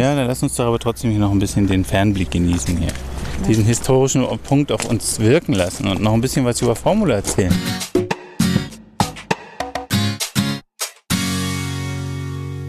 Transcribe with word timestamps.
Ja, 0.00 0.14
dann 0.14 0.28
lass 0.28 0.42
uns 0.42 0.54
doch 0.54 0.64
aber 0.64 0.78
trotzdem 0.78 1.10
hier 1.10 1.20
noch 1.20 1.30
ein 1.30 1.38
bisschen 1.38 1.66
den 1.66 1.84
Fernblick 1.84 2.30
genießen 2.30 2.74
hier. 2.74 2.88
Diesen 3.46 3.66
historischen 3.66 4.24
Punkt 4.44 4.72
auf 4.72 4.86
uns 4.86 5.20
wirken 5.20 5.52
lassen 5.52 5.86
und 5.88 6.00
noch 6.00 6.14
ein 6.14 6.22
bisschen 6.22 6.46
was 6.46 6.62
über 6.62 6.74
Formula 6.74 7.16
erzählen. 7.16 7.52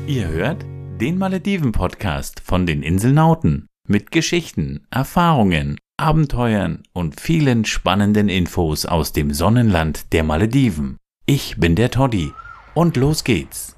Ihr 0.08 0.28
hört 0.28 0.66
den 1.00 1.18
Malediven-Podcast 1.18 2.42
von 2.42 2.66
den 2.66 2.84
Inselnauten 2.84 3.68
mit 3.88 4.12
Geschichten, 4.12 4.86
Erfahrungen, 4.92 5.78
Abenteuern 5.96 6.84
und 6.92 7.22
vielen 7.22 7.64
spannenden 7.64 8.28
Infos 8.28 8.86
aus 8.86 9.14
dem 9.14 9.34
Sonnenland 9.34 10.12
der 10.12 10.26
Malediven. 10.26 10.98
Ich 11.26 11.56
bin 11.58 11.78
der 11.78 11.92
Toddy 11.92 12.34
und 12.74 12.98
los 12.98 13.24
geht's. 13.24 13.78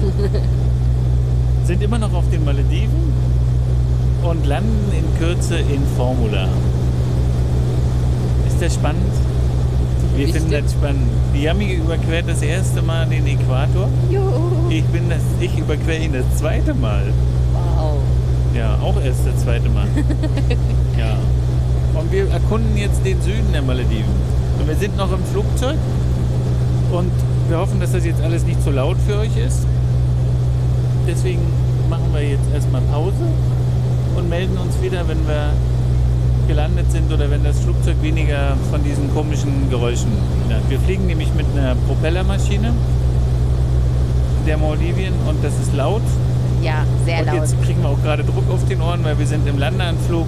sind 1.64 1.82
immer 1.82 1.98
noch 1.98 2.12
auf 2.12 2.24
den 2.30 2.44
Malediven 2.44 3.12
und 4.22 4.46
landen 4.46 4.92
in 4.92 5.18
Kürze 5.18 5.58
in 5.58 5.82
Formula. 5.96 6.48
Ist 8.46 8.60
das 8.60 8.74
spannend? 8.74 9.12
Wir 10.16 10.26
Wichtig. 10.26 10.42
finden 10.42 10.62
das 10.62 10.72
spannend. 10.72 11.08
Die 11.34 11.42
Yami 11.42 11.72
überquert 11.74 12.28
das 12.28 12.42
erste 12.42 12.82
Mal 12.82 13.06
den 13.06 13.26
Äquator. 13.26 13.88
Juhu. 14.10 14.68
Ich 14.68 14.84
bin 14.86 15.08
das, 15.08 15.22
ich 15.40 15.56
überquere 15.56 15.98
ihn 15.98 16.12
das 16.12 16.38
zweite 16.38 16.74
Mal. 16.74 17.04
Wow. 17.52 17.98
Ja, 18.54 18.76
auch 18.82 19.00
erst 19.02 19.26
das 19.26 19.42
zweite 19.42 19.68
Mal. 19.68 19.86
ja. 20.98 21.16
Und 21.98 22.12
wir 22.12 22.28
erkunden 22.30 22.76
jetzt 22.76 23.04
den 23.04 23.20
Süden 23.22 23.52
der 23.52 23.62
Malediven. 23.62 24.12
Und 24.58 24.68
wir 24.68 24.76
sind 24.76 24.96
noch 24.96 25.12
im 25.12 25.24
Flugzeug 25.24 25.78
und 26.92 27.10
wir 27.48 27.58
hoffen, 27.58 27.80
dass 27.80 27.92
das 27.92 28.04
jetzt 28.04 28.20
alles 28.20 28.44
nicht 28.44 28.62
zu 28.62 28.70
laut 28.70 28.96
für 29.06 29.18
euch 29.18 29.36
ist. 29.36 29.66
Deswegen 31.06 31.40
machen 31.88 32.08
wir 32.12 32.22
jetzt 32.22 32.44
erstmal 32.54 32.82
Pause 32.92 33.24
und 34.16 34.28
melden 34.28 34.56
uns 34.58 34.80
wieder, 34.82 35.06
wenn 35.08 35.26
wir 35.26 35.52
gelandet 36.48 36.90
sind 36.90 37.12
oder 37.12 37.30
wenn 37.30 37.44
das 37.44 37.60
Flugzeug 37.60 37.96
weniger 38.02 38.56
von 38.70 38.82
diesen 38.82 39.12
komischen 39.14 39.70
Geräuschen 39.70 40.10
hat. 40.48 40.68
Wir 40.68 40.80
fliegen 40.80 41.06
nämlich 41.06 41.32
mit 41.34 41.46
einer 41.56 41.74
Propellermaschine 41.86 42.72
der 44.46 44.56
Moldivien 44.56 45.14
und 45.28 45.42
das 45.44 45.52
ist 45.60 45.74
laut. 45.74 46.02
Ja, 46.62 46.84
sehr 47.06 47.20
Und 47.20 47.26
laut. 47.26 47.36
jetzt 47.36 47.62
kriegen 47.62 47.82
wir 47.82 47.90
auch 47.90 48.02
gerade 48.02 48.24
Druck 48.24 48.50
auf 48.50 48.66
den 48.68 48.80
Ohren, 48.82 49.04
weil 49.04 49.18
wir 49.18 49.26
sind 49.26 49.46
im 49.48 49.58
Landeanflug. 49.58 50.26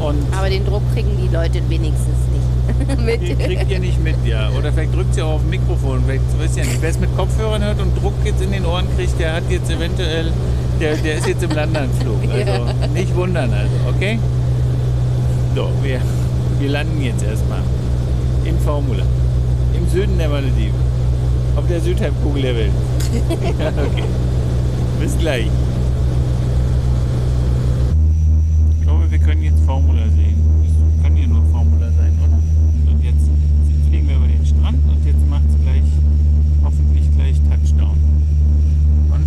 Und 0.00 0.18
Aber 0.36 0.48
den 0.48 0.64
Druck 0.64 0.82
kriegen 0.92 1.10
die 1.22 1.32
Leute 1.34 1.60
wenigstens 1.68 2.16
nicht 2.32 2.33
mit. 3.04 3.20
die 3.22 3.34
kriegt 3.34 3.70
ihr 3.70 3.80
nicht 3.80 4.02
mit, 4.02 4.16
ja. 4.24 4.50
Oder 4.50 4.72
vielleicht 4.72 4.94
drückt 4.94 5.14
sie 5.14 5.22
auch 5.22 5.34
auf 5.34 5.40
dem 5.40 5.50
Mikrofon. 5.50 6.02
Vielleicht, 6.06 6.56
ja 6.56 6.64
nicht. 6.64 6.80
Wer 6.80 6.90
es 6.90 6.98
mit 6.98 7.14
Kopfhörern 7.16 7.62
hört 7.62 7.80
und 7.80 8.00
Druck 8.02 8.14
jetzt 8.24 8.42
in 8.42 8.52
den 8.52 8.64
Ohren 8.64 8.86
kriegt, 8.96 9.18
der 9.18 9.34
hat 9.34 9.44
jetzt 9.50 9.70
eventuell, 9.70 10.32
der, 10.80 10.96
der 10.96 11.18
ist 11.18 11.26
jetzt 11.26 11.42
im 11.42 11.50
Landeanflug. 11.50 12.18
Also 12.34 12.66
nicht 12.92 13.14
wundern, 13.14 13.52
also, 13.52 13.70
okay? 13.94 14.18
So, 15.54 15.68
wir, 15.82 16.00
wir 16.58 16.68
landen 16.68 17.00
jetzt 17.00 17.22
erstmal 17.22 17.60
in 18.44 18.58
Formula. 18.58 19.04
Im 19.76 19.88
Süden 19.88 20.18
der 20.18 20.28
Malediven. 20.28 20.74
Auf 21.56 21.66
der 21.68 21.80
Südhalbkugel 21.80 22.42
der 22.42 22.56
Welt. 22.56 22.72
ja, 23.58 23.68
okay. 23.68 24.04
Bis 25.00 25.16
gleich. 25.18 25.48
Ich 28.78 28.82
glaube, 28.82 29.10
wir 29.10 29.18
können 29.18 29.42
jetzt 29.42 29.60
Formula 29.64 30.02
sehen. 30.16 30.36
Es 30.66 31.02
kann 31.02 31.14
hier 31.14 31.28
nur 31.28 31.44
Formula 31.52 31.86
sein, 31.92 32.18
oder? 32.24 32.92
Und 32.92 33.04
jetzt 33.04 33.30
fliegen 33.88 34.08
wir 34.08 34.16
über 34.16 34.26
den 34.26 34.44
Strand 34.44 34.78
und 34.88 35.06
jetzt 35.06 35.28
macht 35.30 35.44
es 35.48 35.62
gleich, 35.62 35.84
hoffentlich 36.64 37.04
gleich 37.16 37.36
Touchdown. 37.48 37.98
Und 39.12 39.24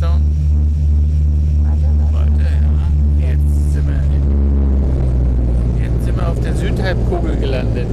Touchdown? 0.00 0.22
Warte, 2.12 2.30
ja. 2.40 3.28
Jetzt 3.28 3.72
sind 3.74 3.86
wir, 3.86 4.00
jetzt 5.84 6.04
sind 6.04 6.16
wir 6.16 6.28
auf 6.28 6.40
der 6.40 6.54
Südhalbkugel 6.54 7.36
gelandet. 7.36 7.86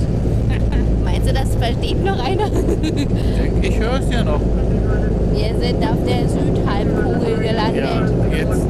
Meinst 1.03 1.27
du, 1.29 1.33
das 1.33 1.55
versteht 1.55 2.03
noch 2.03 2.19
einer? 2.23 2.49
Denk, 2.49 3.61
Ich 3.61 3.77
höre 3.79 3.99
es 3.99 4.09
ja 4.09 4.23
noch. 4.23 4.39
Wir 5.33 5.59
sind 5.59 5.83
auf 5.83 5.97
der 6.07 6.29
Südhalbkugel 6.29 7.45
Ja, 7.45 7.51
gelandet. 7.71 8.31
jetzt. 8.31 8.67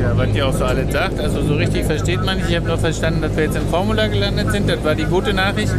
Ja, 0.00 0.16
was 0.18 0.34
ihr 0.34 0.46
auch 0.46 0.52
so 0.52 0.64
alles 0.64 0.92
sagt, 0.92 1.20
also 1.20 1.42
so 1.42 1.54
richtig 1.54 1.84
versteht 1.84 2.22
man 2.24 2.36
nicht. 2.36 2.50
Ich 2.50 2.56
habe 2.56 2.66
nur 2.66 2.78
verstanden, 2.78 3.22
dass 3.22 3.34
wir 3.36 3.44
jetzt 3.44 3.56
in 3.56 3.66
Formula 3.68 4.06
gelandet 4.08 4.50
sind. 4.52 4.68
Das 4.68 4.82
war 4.84 4.94
die 4.94 5.04
gute 5.04 5.32
Nachricht. 5.32 5.72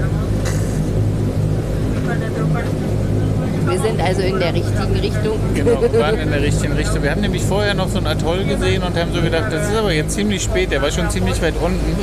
Sind 3.85 4.01
also 4.01 4.21
in 4.21 4.39
der 4.39 4.53
richtigen 4.53 4.99
Richtung. 4.99 5.39
Genau, 5.53 5.81
wir 5.81 5.99
waren 5.99 6.19
in 6.19 6.31
der 6.31 6.41
richtigen 6.49 6.73
Richtung. 6.73 7.03
Wir 7.03 7.11
haben 7.11 7.21
nämlich 7.21 7.43
vorher 7.43 7.73
noch 7.73 7.87
so 7.87 7.97
einen 7.97 8.07
Atoll 8.07 8.43
gesehen 8.43 8.83
und 8.83 8.97
haben 8.97 9.13
so 9.13 9.21
gedacht, 9.21 9.51
das 9.51 9.69
ist 9.69 9.75
aber 9.75 9.91
jetzt 9.93 10.13
ziemlich 10.15 10.43
spät. 10.43 10.71
Der 10.71 10.81
war 10.81 10.91
schon 10.91 11.09
ziemlich 11.09 11.41
weit 11.41 11.55
unten. 11.61 11.95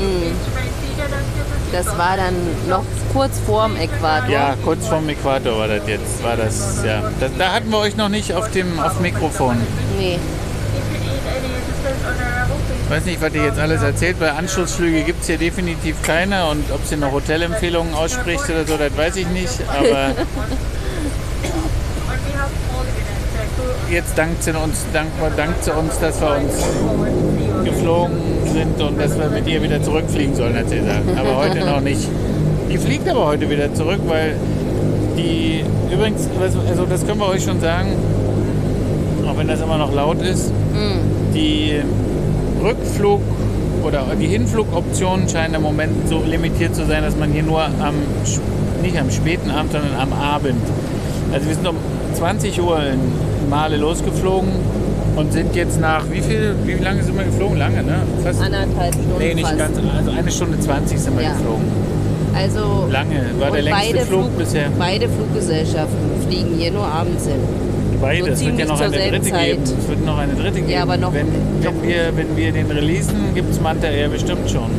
Das 1.73 1.87
war 1.87 2.17
dann 2.17 2.35
noch 2.69 2.85
kurz 3.13 3.39
vorm 3.47 3.77
Äquator. 3.77 4.29
Ja, 4.29 4.55
kurz 4.63 4.87
vorm 4.87 5.09
Äquator 5.09 5.59
war 5.59 5.69
das 5.69 5.83
jetzt. 5.87 6.23
War 6.23 6.37
das, 6.37 6.83
ja. 6.85 7.03
Das, 7.19 7.31
da 7.39 7.53
hatten 7.53 7.71
wir 7.71 7.79
euch 7.79 7.97
noch 7.97 8.11
nicht 8.11 8.35
auf 8.35 8.51
dem 8.51 8.79
auf 8.79 9.01
Mikrofon. 9.01 9.57
Nee. 9.99 10.19
Ich 12.85 12.91
weiß 12.91 13.05
nicht, 13.07 13.23
was 13.23 13.33
ihr 13.33 13.45
jetzt 13.45 13.59
alles 13.59 13.83
erzählt, 13.83 14.21
weil 14.21 14.31
Anschlussflüge 14.31 15.03
gibt 15.03 15.23
es 15.23 15.27
hier 15.27 15.39
definitiv 15.39 16.03
keine 16.03 16.47
und 16.47 16.71
ob 16.71 16.85
sie 16.85 16.97
noch 16.97 17.11
Hotelempfehlungen 17.13 17.95
ausspricht 17.95 18.45
oder 18.51 18.67
so, 18.67 18.77
das 18.77 18.95
weiß 18.95 19.17
ich 19.17 19.27
nicht. 19.29 19.61
Aber 19.67 20.11
jetzt 23.93 24.17
dankt 24.17 24.43
sie 24.43 24.51
uns, 24.51 24.85
dank, 24.93 25.09
dankt 25.37 25.65
sie 25.65 25.71
uns, 25.71 25.99
dass 25.99 26.21
wir 26.21 26.37
uns 26.37 26.65
geflogen 27.65 28.17
sind 28.53 28.81
und 28.81 28.99
dass 28.99 29.19
wir 29.19 29.29
mit 29.29 29.47
ihr 29.47 29.63
wieder 29.63 29.83
zurückfliegen 29.83 30.35
sollen, 30.35 30.57
hat 30.57 30.69
sie 30.69 30.79
gesagt. 30.79 31.03
Aber 31.17 31.37
heute 31.37 31.65
noch 31.65 31.81
nicht. 31.81 32.09
Die 32.71 32.79
fliegt 32.79 33.09
aber 33.09 33.27
heute 33.27 33.49
wieder 33.51 33.73
zurück, 33.75 34.01
weil 34.07 34.35
die 35.17 35.63
übrigens, 35.93 36.27
also 36.41 36.87
das 36.87 37.07
können 37.07 37.21
wir 37.21 37.29
euch 37.29 37.45
schon 37.45 37.61
sagen, 37.61 37.93
auch 39.29 39.37
wenn 39.37 39.49
das 39.49 39.61
immer 39.61 39.77
noch 39.77 39.95
laut 39.95 40.23
ist, 40.23 40.51
die 41.35 41.81
Rückflug 42.63 43.21
oder 43.85 44.07
die 44.19 44.27
Hinflugoptionen 44.27 45.29
scheinen 45.29 45.55
im 45.55 45.63
Moment 45.63 46.09
so 46.09 46.23
limitiert 46.25 46.75
zu 46.75 46.87
sein, 46.87 47.03
dass 47.03 47.17
man 47.17 47.31
hier 47.31 47.43
nur 47.43 47.63
am, 47.63 47.95
nicht 48.81 48.99
am 48.99 49.11
späten 49.11 49.51
Abend, 49.51 49.73
sondern 49.73 49.95
am 50.01 50.13
Abend. 50.13 50.63
Also 51.33 51.47
wir 51.47 51.55
sind 51.55 51.67
um 51.69 51.77
20 52.15 52.61
Uhr 52.61 52.79
in 52.85 53.49
Male 53.51 53.77
losgeflogen 53.77 54.51
und 55.17 55.33
sind 55.33 55.55
jetzt 55.55 55.81
nach, 55.81 56.05
wie 56.11 56.21
viel, 56.21 56.55
wie 56.65 56.73
lange 56.83 57.03
sind 57.03 57.17
wir 57.17 57.25
geflogen? 57.25 57.59
Lange, 57.59 57.83
ne? 57.83 57.97
Fast, 58.25 58.41
Anderthalb 58.43 58.95
Stunden 58.95 59.19
nee, 59.19 59.35
nicht 59.35 59.47
fast. 59.47 59.59
ganz, 59.59 59.77
also 59.97 60.11
eine 60.11 60.31
Stunde 60.31 60.59
20 60.61 60.99
sind 60.99 61.17
wir 61.17 61.25
Ja. 61.25 61.33
geflogen. 61.33 61.65
Also 62.35 62.89
Lange, 62.91 63.27
war 63.39 63.51
der 63.51 63.63
längste 63.63 64.01
Flug 64.07 64.23
Flug- 64.25 64.39
bisher. 64.39 64.69
Beide 64.79 65.07
Fluggesellschaften 65.09 65.99
fliegen 66.27 66.55
hier 66.59 66.71
nur 66.73 66.87
abends 66.87 67.27
hin. 67.27 67.37
Beide, 68.01 68.25
So 68.25 68.31
es 68.33 68.45
wird 68.47 68.59
ja 68.59 68.65
noch 68.65 68.81
eine 68.81 68.91
dritte 68.97 69.11
geben. 69.21 69.25
Zeit. 69.31 69.59
Es 69.63 69.89
wird 69.89 70.05
noch 70.07 70.19
eine 70.19 70.33
dritte 70.35 70.61
geben. 70.63 70.81
aber 70.83 70.97
noch- 70.97 71.13
wenn, 71.13 71.27
noch- 71.27 71.73
wenn, 71.83 71.89
wir, 71.89 72.17
wenn 72.17 72.37
wir 72.37 72.53
den 72.53 72.71
releasen, 72.71 73.15
gibt 73.35 73.51
es 73.51 73.61
Manta 73.61 73.87
Air 73.87 74.09
bestimmt 74.09 74.51
schon. 74.51 74.71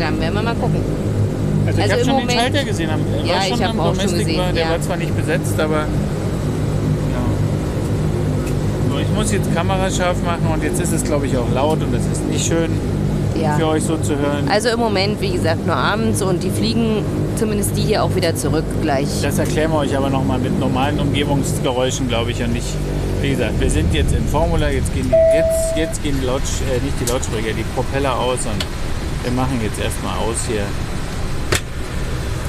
Dann 0.00 0.18
werden 0.20 0.34
wir 0.34 0.42
mal 0.42 0.54
gucken. 0.54 0.80
Also, 1.66 1.78
ich 1.78 1.82
Also 1.84 1.92
habe 1.92 2.00
im 2.00 2.06
schon 2.06 2.14
Moment- 2.14 2.30
den 2.30 2.38
Schalter 2.38 2.64
gesehen. 2.64 2.90
Am, 2.90 3.00
Ja, 3.26 3.34
ich 3.46 3.62
hab 3.62 3.70
am 3.70 3.80
auch 3.80 3.94
schon 3.94 4.04
gesehen, 4.18 4.38
war, 4.38 4.52
der 4.52 4.64
ja. 4.64 4.70
war 4.70 4.80
zwar 4.80 4.96
nicht 4.96 5.14
besetzt, 5.16 5.60
aber 5.60 5.76
ja. 5.76 5.86
So, 8.90 8.98
ich 8.98 9.04
muss 9.16 9.32
jetzt 9.32 9.52
Kamera 9.54 9.90
scharf 9.90 10.22
machen 10.24 10.46
und 10.52 10.62
jetzt 10.62 10.78
ist 10.78 10.92
es 10.92 11.02
glaube 11.02 11.26
ich 11.26 11.36
auch 11.38 11.50
laut 11.54 11.82
und 11.82 11.94
es 11.94 12.06
ist 12.06 12.24
nicht 12.28 12.46
schön. 12.46 12.70
Ja. 13.40 13.54
für 13.58 13.66
euch 13.66 13.82
so 13.82 13.98
zu 13.98 14.16
hören. 14.16 14.48
Also 14.48 14.70
im 14.70 14.80
Moment, 14.80 15.20
wie 15.20 15.32
gesagt, 15.32 15.66
nur 15.66 15.76
abends 15.76 16.22
und 16.22 16.42
die 16.42 16.48
fliegen 16.48 17.04
zumindest 17.36 17.76
die 17.76 17.82
hier 17.82 18.02
auch 18.02 18.14
wieder 18.14 18.34
zurück 18.34 18.64
gleich. 18.80 19.08
Das 19.20 19.38
erklären 19.38 19.72
wir 19.72 19.80
euch 19.80 19.94
aber 19.94 20.08
nochmal 20.08 20.38
mit 20.38 20.58
normalen 20.58 20.98
Umgebungsgeräuschen, 20.98 22.08
glaube 22.08 22.30
ich, 22.30 22.42
und 22.42 22.54
nicht. 22.54 22.66
Wie 23.20 23.30
gesagt, 23.30 23.60
wir 23.60 23.68
sind 23.68 23.92
jetzt 23.92 24.14
in 24.14 24.26
Formula, 24.26 24.70
jetzt 24.70 24.94
gehen 24.94 25.10
die, 25.10 25.36
jetzt, 25.36 25.76
jetzt 25.76 26.02
gehen 26.02 26.16
die 26.18 26.26
Lautsch, 26.26 26.62
äh, 26.62 26.82
nicht 26.82 26.98
die 26.98 27.12
Lautsprecher, 27.12 27.52
die 27.52 27.64
Propeller 27.74 28.18
aus 28.18 28.38
und 28.46 28.64
wir 29.22 29.32
machen 29.32 29.60
jetzt 29.62 29.78
erstmal 29.78 30.16
aus 30.16 30.36
hier. 30.48 30.64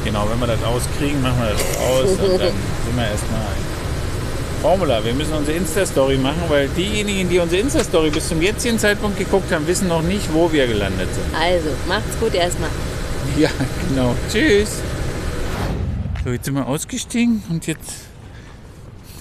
Genau, 0.06 0.26
wenn 0.32 0.40
wir 0.40 0.48
das 0.48 0.64
auskriegen, 0.64 1.22
machen 1.22 1.42
wir 1.42 1.52
das 1.52 1.62
aus 1.84 2.12
und 2.12 2.40
dann 2.40 2.56
sind 2.86 2.96
wir 2.96 3.08
erstmal 3.12 3.42
Formula. 4.62 5.04
Wir 5.04 5.14
müssen 5.14 5.34
unsere 5.34 5.58
Insta-Story 5.58 6.18
machen, 6.18 6.42
weil 6.50 6.68
diejenigen, 6.70 7.30
die 7.30 7.40
unsere 7.40 7.62
Insta-Story 7.62 8.10
bis 8.10 8.28
zum 8.28 8.42
jetzigen 8.42 8.80
Zeitpunkt 8.80 9.18
geguckt 9.18 9.52
haben, 9.52 9.68
wissen 9.68 9.88
noch 9.88 10.02
nicht, 10.02 10.34
wo 10.34 10.52
wir 10.52 10.68
gelandet 10.68 11.08
sind. 11.14 11.26
Also, 11.40 11.70
macht's 11.88 12.18
gut 12.20 12.34
erstmal. 12.34 12.70
Ja, 13.38 13.50
genau. 13.90 14.16
Tschüss. 14.32 14.80
So, 16.24 16.32
jetzt 16.32 16.46
sind 16.46 16.56
wir 16.56 16.66
ausgestiegen 16.66 17.44
und 17.50 17.68
jetzt 17.68 17.92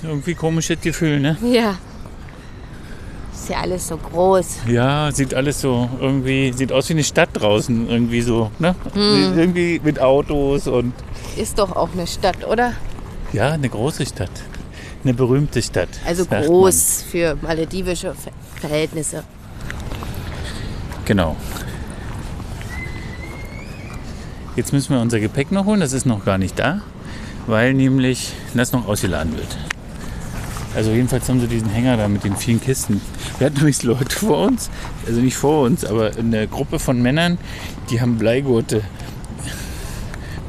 irgendwie 0.02 0.34
komisches 0.34 0.80
Gefühl, 0.80 1.18
ne? 1.20 1.36
Ja. 1.42 1.76
Ist 3.34 3.50
ja 3.50 3.58
alles 3.60 3.88
so 3.88 3.96
groß. 3.96 4.58
Ja, 4.68 5.10
sieht 5.12 5.34
alles 5.34 5.60
so 5.60 5.90
irgendwie, 6.00 6.52
sieht 6.52 6.72
aus 6.72 6.88
wie 6.88 6.94
eine 6.94 7.04
Stadt 7.04 7.30
draußen, 7.34 7.90
irgendwie 7.90 8.22
so, 8.22 8.50
ne? 8.60 8.74
Irgendwie 8.94 9.80
mit 9.82 10.00
Autos 10.00 10.66
und 10.68 10.94
Ist 11.36 11.58
doch 11.58 11.74
auch 11.74 11.90
eine 11.92 12.06
Stadt, 12.06 12.46
oder? 12.46 12.72
ja, 13.32 13.50
eine 13.50 13.68
große 13.68 14.06
Stadt. 14.06 14.30
Eine 15.04 15.14
berühmte 15.14 15.62
Stadt. 15.62 15.88
Also 16.04 16.24
groß 16.26 17.04
für 17.10 17.36
maledivische 17.40 18.14
Ver 18.14 18.32
Verhältnisse. 18.60 19.16
Man. 19.16 19.24
Genau. 21.04 21.36
Jetzt 24.56 24.72
müssen 24.72 24.94
wir 24.94 25.00
unser 25.00 25.20
Gepäck 25.20 25.52
noch 25.52 25.66
holen, 25.66 25.80
das 25.80 25.92
ist 25.92 26.06
noch 26.06 26.24
gar 26.24 26.38
nicht 26.38 26.58
da, 26.58 26.80
weil 27.46 27.74
nämlich 27.74 28.32
das 28.54 28.72
noch 28.72 28.88
ausgeladen 28.88 29.36
wird. 29.36 29.56
Also 30.74 30.90
jedenfalls 30.90 31.28
haben 31.28 31.40
sie 31.40 31.46
diesen 31.46 31.68
Hänger 31.68 31.96
da 31.96 32.08
mit 32.08 32.24
den 32.24 32.36
vielen 32.36 32.60
Kisten. 32.60 33.00
Wir 33.38 33.46
hatten 33.46 33.56
übrigens 33.56 33.82
Leute 33.82 34.16
vor 34.16 34.46
uns, 34.46 34.70
also 35.06 35.20
nicht 35.20 35.36
vor 35.36 35.64
uns, 35.64 35.84
aber 35.84 36.12
eine 36.18 36.48
Gruppe 36.48 36.78
von 36.78 37.00
Männern, 37.00 37.38
die 37.90 38.00
haben 38.00 38.18
Bleigurte 38.18 38.82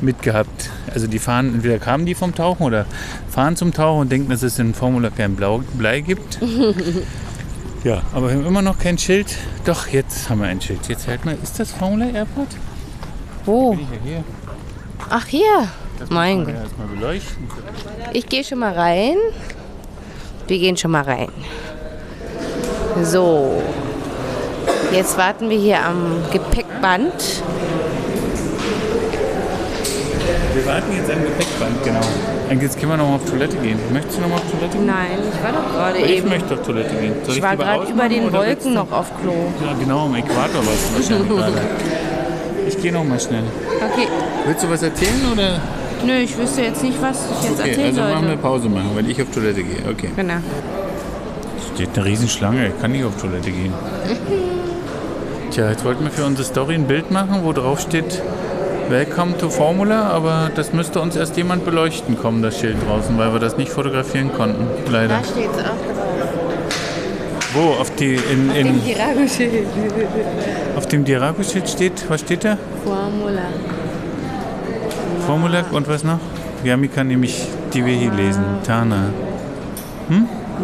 mitgehabt. 0.02 0.70
Also 0.94 1.08
die 1.08 1.20
fahren, 1.20 1.54
entweder 1.56 1.80
kamen 1.80 2.06
die 2.06 2.16
vom 2.16 2.34
Tauchen 2.34 2.64
oder 2.64 2.86
fahren 3.30 3.56
zum 3.56 3.74
Tauchen 3.74 4.02
und 4.02 4.12
denken, 4.12 4.30
dass 4.30 4.44
es 4.44 4.60
in 4.60 4.74
Formula 4.74 5.10
kein 5.10 5.36
Blau, 5.36 5.64
Blei 5.78 6.02
gibt. 6.02 6.40
ja, 7.84 8.02
aber 8.14 8.30
wir 8.30 8.36
haben 8.36 8.46
immer 8.46 8.62
noch 8.62 8.80
kein 8.80 8.98
Schild. 8.98 9.36
Doch, 9.66 9.88
jetzt 9.88 10.30
haben 10.30 10.42
wir 10.42 10.48
ein 10.48 10.62
Schild. 10.62 10.88
Jetzt 10.88 11.08
hält 11.08 11.26
mal, 11.26 11.38
ist 11.42 11.60
das 11.60 11.72
Formula 11.72 12.06
Airport? 12.08 12.50
Wo? 13.46 13.74
Ja 13.74 13.80
hier. 14.04 14.24
Ach, 15.10 15.26
hier. 15.26 15.68
Das 16.00 16.10
Mein 16.10 16.46
Gott. 16.46 16.54
ja 16.54 16.62
erstmal 16.62 16.88
beleuchten. 16.88 17.48
Ich 18.14 18.28
gehe 18.28 18.44
schon 18.44 18.60
mal 18.60 18.74
rein. 18.74 19.16
Wir 20.48 20.60
gehen 20.60 20.78
schon 20.78 20.92
mal 20.92 21.04
rein. 21.04 21.30
So. 23.04 23.62
Jetzt 24.92 25.18
warten 25.18 25.50
wir 25.50 25.58
hier 25.58 25.84
am 25.84 26.24
Gepäckband. 26.32 27.44
Wir 30.58 30.66
warten 30.66 30.92
jetzt 30.96 31.12
am 31.12 31.22
Gepäckband, 31.22 31.84
genau. 31.84 32.00
Und 32.50 32.62
Jetzt 32.64 32.80
können 32.80 32.92
wir 32.94 32.98
noch 32.98 33.10
mal 33.10 33.16
auf 33.18 33.26
Toilette 33.30 33.58
gehen. 33.58 33.78
Möchtest 33.94 34.18
du 34.18 34.22
noch 34.22 34.30
mal 34.30 34.36
auf 34.38 34.50
Toilette 34.50 34.76
gehen? 34.78 34.86
Nein, 34.88 35.20
ich 35.22 35.44
war 35.44 35.52
doch 35.52 35.72
gerade 35.72 35.98
Ich 36.00 36.18
eben. 36.18 36.30
möchte 36.30 36.54
auf 36.56 36.62
Toilette 36.64 36.96
gehen. 36.96 37.14
Soll 37.24 37.36
Ich 37.36 37.42
war 37.44 37.52
lieber 37.52 37.64
gerade 37.66 37.92
über 37.92 38.10
den 38.10 38.34
Wolken 38.34 38.74
noch 38.74 38.92
auf 38.92 39.12
Klo. 39.22 39.34
Ja, 39.64 39.74
genau, 39.80 40.06
am 40.06 40.16
Äquator 40.16 40.66
warst 40.66 40.90
du 40.90 40.96
wahrscheinlich 40.96 41.30
gerade. 41.38 41.62
Ich 42.68 42.82
gehe 42.82 42.92
noch 42.92 43.04
mal 43.04 43.20
schnell. 43.20 43.44
Okay. 43.94 44.08
Willst 44.48 44.64
du 44.64 44.70
was 44.72 44.82
erzählen 44.82 45.22
oder? 45.32 45.60
Nö, 46.06 46.14
ich 46.24 46.36
wüsste 46.38 46.62
jetzt 46.64 46.82
nicht, 46.82 47.00
was 47.02 47.26
ich 47.40 47.50
jetzt 47.50 47.60
Okay, 47.60 47.70
erzählen 47.70 47.88
also 47.90 48.02
machen 48.02 48.14
wir 48.22 48.28
sollte. 48.30 48.38
Pause 48.42 48.70
machen, 48.70 48.92
weil 48.96 49.10
ich 49.10 49.22
auf 49.22 49.30
Toilette 49.32 49.64
gehe. 49.64 49.90
Okay. 49.92 50.10
Genau. 50.16 50.36
Steht 51.76 51.90
eine 51.96 52.06
Riesenschlange, 52.06 52.68
ich 52.70 52.82
kann 52.82 52.92
nicht 52.94 53.04
auf 53.06 53.16
Toilette 53.22 53.52
gehen. 53.52 53.74
Tja, 55.52 55.70
jetzt 55.70 55.86
wollten 55.86 56.04
wir 56.04 56.12
für 56.12 56.26
unsere 56.26 56.48
Story 56.48 56.74
ein 56.76 56.88
Bild 56.88 57.12
machen, 57.12 57.42
wo 57.44 57.54
drauf 57.54 57.80
steht 57.80 58.22
Welcome 58.90 59.38
to 59.40 59.50
Formula, 59.50 60.12
aber 60.12 60.50
das 60.56 60.72
müsste 60.72 61.02
uns 61.02 61.18
erst 61.18 61.36
jemand 61.36 61.66
beleuchten 61.66 62.18
kommen, 62.18 62.42
das 62.42 62.58
Schild 62.58 62.78
draußen, 62.88 63.18
weil 63.18 63.34
wir 63.34 63.40
das 63.40 63.58
nicht 63.58 63.70
fotografieren 63.70 64.32
konnten, 64.34 64.66
leider. 64.90 65.18
Da 65.18 65.24
steht 65.26 65.50
es 65.52 65.60
auch 65.60 65.66
drauf. 65.66 66.30
Wo? 67.54 67.82
Auf, 67.82 67.94
die, 67.96 68.16
in, 68.16 68.50
in, 68.52 68.68
Im 68.68 68.84
Dirago-Schild. 68.86 69.68
auf 70.78 70.86
dem 70.88 71.04
Dirago-Schild 71.04 71.68
steht, 71.70 72.10
was 72.10 72.22
steht 72.22 72.46
da? 72.46 72.58
Formula. 72.86 73.48
Formula 75.26 75.66
und 75.72 75.88
was 75.90 76.06
noch? 76.06 76.20
Yami 76.64 76.88
kann 76.88 77.08
nämlich 77.08 77.46
die 77.74 77.86
wir 77.86 77.94
hier 77.94 78.14
lesen. 78.14 78.44
Tana. 78.66 79.10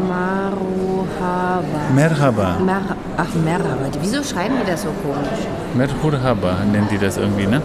Maruhava. 0.07 1.63
Merhaba. 1.93 2.57
Mer 2.65 2.81
Ach, 3.17 3.33
Merhaba. 3.43 3.85
Wieso 4.01 4.23
schreiben 4.23 4.55
die 4.61 4.71
das 4.71 4.81
so 4.81 4.89
komisch? 5.03 5.45
Merhaba 5.75 6.57
nennen 6.71 6.87
die 6.89 6.97
das 6.97 7.17
irgendwie, 7.17 7.45
ne? 7.45 7.61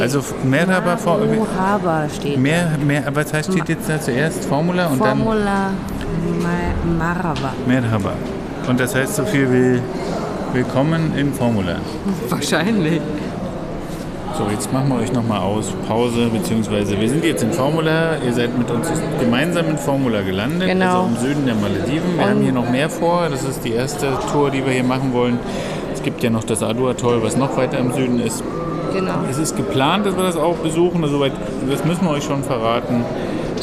Also 0.00 0.20
Merhaba, 0.44 0.96
vor, 0.96 1.18
Maruhava 1.18 2.08
steht. 2.08 2.38
mehr, 2.38 2.70
mehr, 2.84 3.02
was 3.12 3.32
heißt 3.32 3.52
steht 3.52 3.68
jetzt 3.68 3.88
da 3.88 4.00
zuerst? 4.00 4.44
Formula 4.44 4.86
und 4.86 5.00
dann 5.02 5.18
Formula 5.18 5.70
Marava. 6.98 7.52
Merhaba. 7.66 8.12
Und 8.68 8.80
das 8.80 8.94
heißt 8.94 9.16
so 9.16 9.24
viel 9.24 9.50
wie 9.52 9.80
Willkommen 10.54 11.12
in 11.16 11.32
Formula. 11.34 11.76
Wahrscheinlich. 12.28 13.00
So, 14.38 14.46
jetzt 14.50 14.72
machen 14.72 14.88
wir 14.88 14.96
euch 14.96 15.12
nochmal 15.12 15.40
aus. 15.40 15.72
Pause, 15.86 16.28
beziehungsweise 16.32 16.98
wir 17.00 17.08
sind 17.08 17.24
jetzt 17.24 17.42
in 17.42 17.52
Formula. 17.52 18.16
Ihr 18.24 18.32
seid 18.32 18.56
mit 18.58 18.70
uns 18.70 18.88
gemeinsam 19.20 19.66
in 19.68 19.78
Formula 19.78 20.22
gelandet, 20.22 20.68
Genau. 20.68 21.04
also 21.04 21.06
im 21.06 21.16
Süden 21.28 21.46
der 21.46 21.54
Malediven. 21.56 22.16
Wir 22.16 22.28
haben 22.30 22.40
hier 22.40 22.52
noch 22.52 22.68
mehr 22.70 22.88
vor. 22.90 23.28
Das 23.30 23.44
ist 23.44 23.64
die 23.64 23.72
erste 23.72 24.06
Tour, 24.32 24.50
die 24.50 24.64
wir 24.64 24.72
hier 24.72 24.84
machen 24.84 25.12
wollen. 25.12 25.38
Es 25.92 26.02
gibt 26.02 26.22
ja 26.22 26.30
noch 26.30 26.44
das 26.44 26.62
Adu-Atoll, 26.62 27.22
was 27.22 27.36
noch 27.36 27.56
weiter 27.56 27.78
im 27.78 27.92
Süden 27.92 28.18
ist. 28.20 28.42
Genau. 28.94 29.24
Es 29.28 29.38
ist 29.38 29.56
geplant, 29.56 30.06
dass 30.06 30.16
wir 30.16 30.22
das 30.22 30.36
auch 30.36 30.56
besuchen. 30.56 31.02
Also 31.02 31.20
das 31.68 31.84
müssen 31.84 32.04
wir 32.04 32.10
euch 32.10 32.22
schon 32.22 32.44
verraten. 32.44 33.04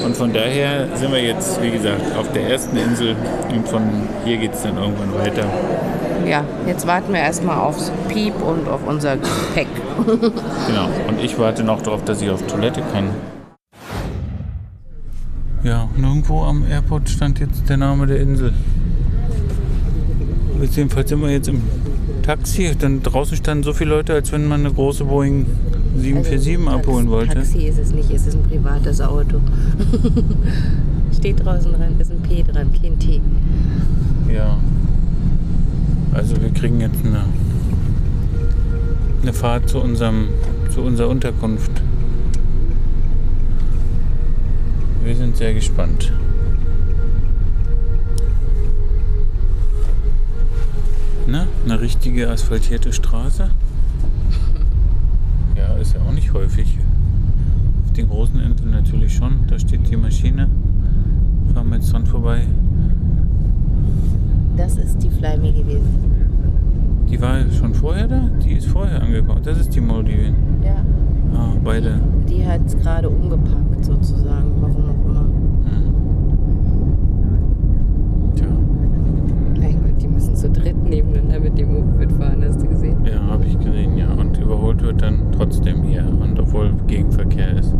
Und 0.03 0.17
von 0.17 0.33
daher 0.33 0.87
sind 0.95 1.11
wir 1.11 1.23
jetzt, 1.23 1.61
wie 1.61 1.71
gesagt, 1.71 2.01
auf 2.17 2.29
der 2.33 2.49
ersten 2.49 2.75
Insel. 2.75 3.15
Und 3.49 3.67
von 3.67 3.81
hier 4.25 4.37
geht 4.37 4.53
es 4.53 4.63
dann 4.63 4.77
irgendwann 4.77 5.13
weiter. 5.17 5.45
Ja, 6.27 6.43
jetzt 6.67 6.85
warten 6.85 7.13
wir 7.13 7.21
erstmal 7.21 7.57
aufs 7.57 7.91
Piep 8.09 8.33
und 8.41 8.67
auf 8.67 8.81
unser 8.85 9.17
Gepäck. 9.17 9.67
Genau. 10.67 10.87
Und 11.07 11.21
ich 11.21 11.37
warte 11.37 11.63
noch 11.63 11.81
darauf, 11.81 12.03
dass 12.05 12.21
ich 12.21 12.29
auf 12.29 12.41
Toilette 12.47 12.81
kann. 12.93 13.09
Ja, 15.63 15.87
nirgendwo 15.95 16.41
am 16.41 16.65
Airport 16.67 17.07
stand 17.09 17.39
jetzt 17.39 17.69
der 17.69 17.77
Name 17.77 18.07
der 18.07 18.19
Insel. 18.19 18.53
Jedenfalls 20.59 21.09
sind 21.09 21.21
wir 21.21 21.29
jetzt 21.29 21.49
im 21.49 21.61
Taxi. 22.31 22.73
Dann 22.79 23.03
draußen 23.03 23.35
standen 23.35 23.63
so 23.63 23.73
viele 23.73 23.89
Leute, 23.89 24.13
als 24.13 24.31
wenn 24.31 24.47
man 24.47 24.61
eine 24.61 24.73
große 24.73 25.03
Boeing 25.03 25.45
747 25.97 26.67
abholen 26.67 27.09
wollte. 27.09 27.35
Taxi 27.35 27.65
ist 27.65 27.77
es 27.77 27.93
nicht, 27.93 28.09
es 28.09 28.25
ist 28.25 28.35
ein 28.35 28.43
privates 28.43 29.01
Auto. 29.01 29.41
Steht 31.17 31.43
draußen 31.43 31.73
dran, 31.73 31.99
ist 31.99 32.09
ein 32.09 32.21
P 32.21 32.41
dran, 32.43 32.71
kein 32.81 32.97
T. 32.97 33.19
Ja. 34.33 34.57
Also 36.13 36.41
wir 36.41 36.51
kriegen 36.51 36.79
jetzt 36.79 37.05
eine, 37.05 37.25
eine 39.21 39.33
Fahrt 39.33 39.67
zu, 39.69 39.79
unserem, 39.79 40.29
zu 40.73 40.81
unserer 40.81 41.09
Unterkunft. 41.09 41.71
Wir 45.03 45.15
sind 45.17 45.35
sehr 45.35 45.53
gespannt. 45.53 46.13
Ne? 51.31 51.47
Eine 51.63 51.79
richtige 51.79 52.29
asphaltierte 52.29 52.91
Straße. 52.93 53.49
Ja, 55.55 55.75
ist 55.75 55.93
ja 55.93 56.01
auch 56.01 56.11
nicht 56.13 56.33
häufig. 56.33 56.77
Auf 57.85 57.93
den 57.93 58.09
großen 58.09 58.39
Inseln 58.41 58.71
natürlich 58.71 59.13
schon. 59.15 59.45
Da 59.47 59.59
steht 59.59 59.89
die 59.89 59.95
Maschine. 59.95 60.47
Fahren 61.53 61.69
wir 61.69 61.75
jetzt 61.75 61.93
dran 61.93 62.05
vorbei. 62.05 62.41
Das 64.57 64.77
ist 64.77 65.03
die 65.03 65.09
Flyme 65.09 65.51
gewesen. 65.53 66.11
Die 67.09 67.21
war 67.21 67.37
schon 67.51 67.73
vorher 67.75 68.07
da? 68.07 68.21
Die 68.43 68.53
ist 68.53 68.67
vorher 68.67 69.01
angekommen. 69.03 69.41
Das 69.43 69.59
ist 69.59 69.75
die 69.75 69.81
Moldawien. 69.81 70.33
Ja. 70.63 70.83
Ah, 71.37 71.49
beide. 71.63 71.99
Die 72.27 72.45
hat 72.45 72.61
es 72.65 72.75
gerade 72.77 73.09
umgepackt 73.09 73.85
sozusagen, 73.85 74.51
warum 74.61 74.89
auch 74.89 75.05
immer. 75.09 75.25
Tja, 78.35 78.47
Mein 79.59 79.81
Gott, 79.81 80.01
die 80.01 80.07
müssen 80.07 80.30
zu 80.41 80.49
dritt 80.49 80.83
nebeneinander 80.83 81.39
mit 81.39 81.57
dem 81.57 81.73
Moped 81.73 82.11
fahren, 82.13 82.43
hast 82.43 82.61
du 82.63 82.67
gesehen? 82.67 83.05
ja, 83.05 83.21
habe 83.27 83.45
ich 83.45 83.59
gesehen, 83.59 83.95
ja. 83.95 84.11
Und 84.11 84.35
überholt 84.39 84.81
wird 84.81 85.01
dann 85.03 85.31
trotzdem 85.31 85.83
hier. 85.83 86.03
Und 86.19 86.39
obwohl 86.39 86.73
Gegenverkehr 86.87 87.57
ist. 87.57 87.75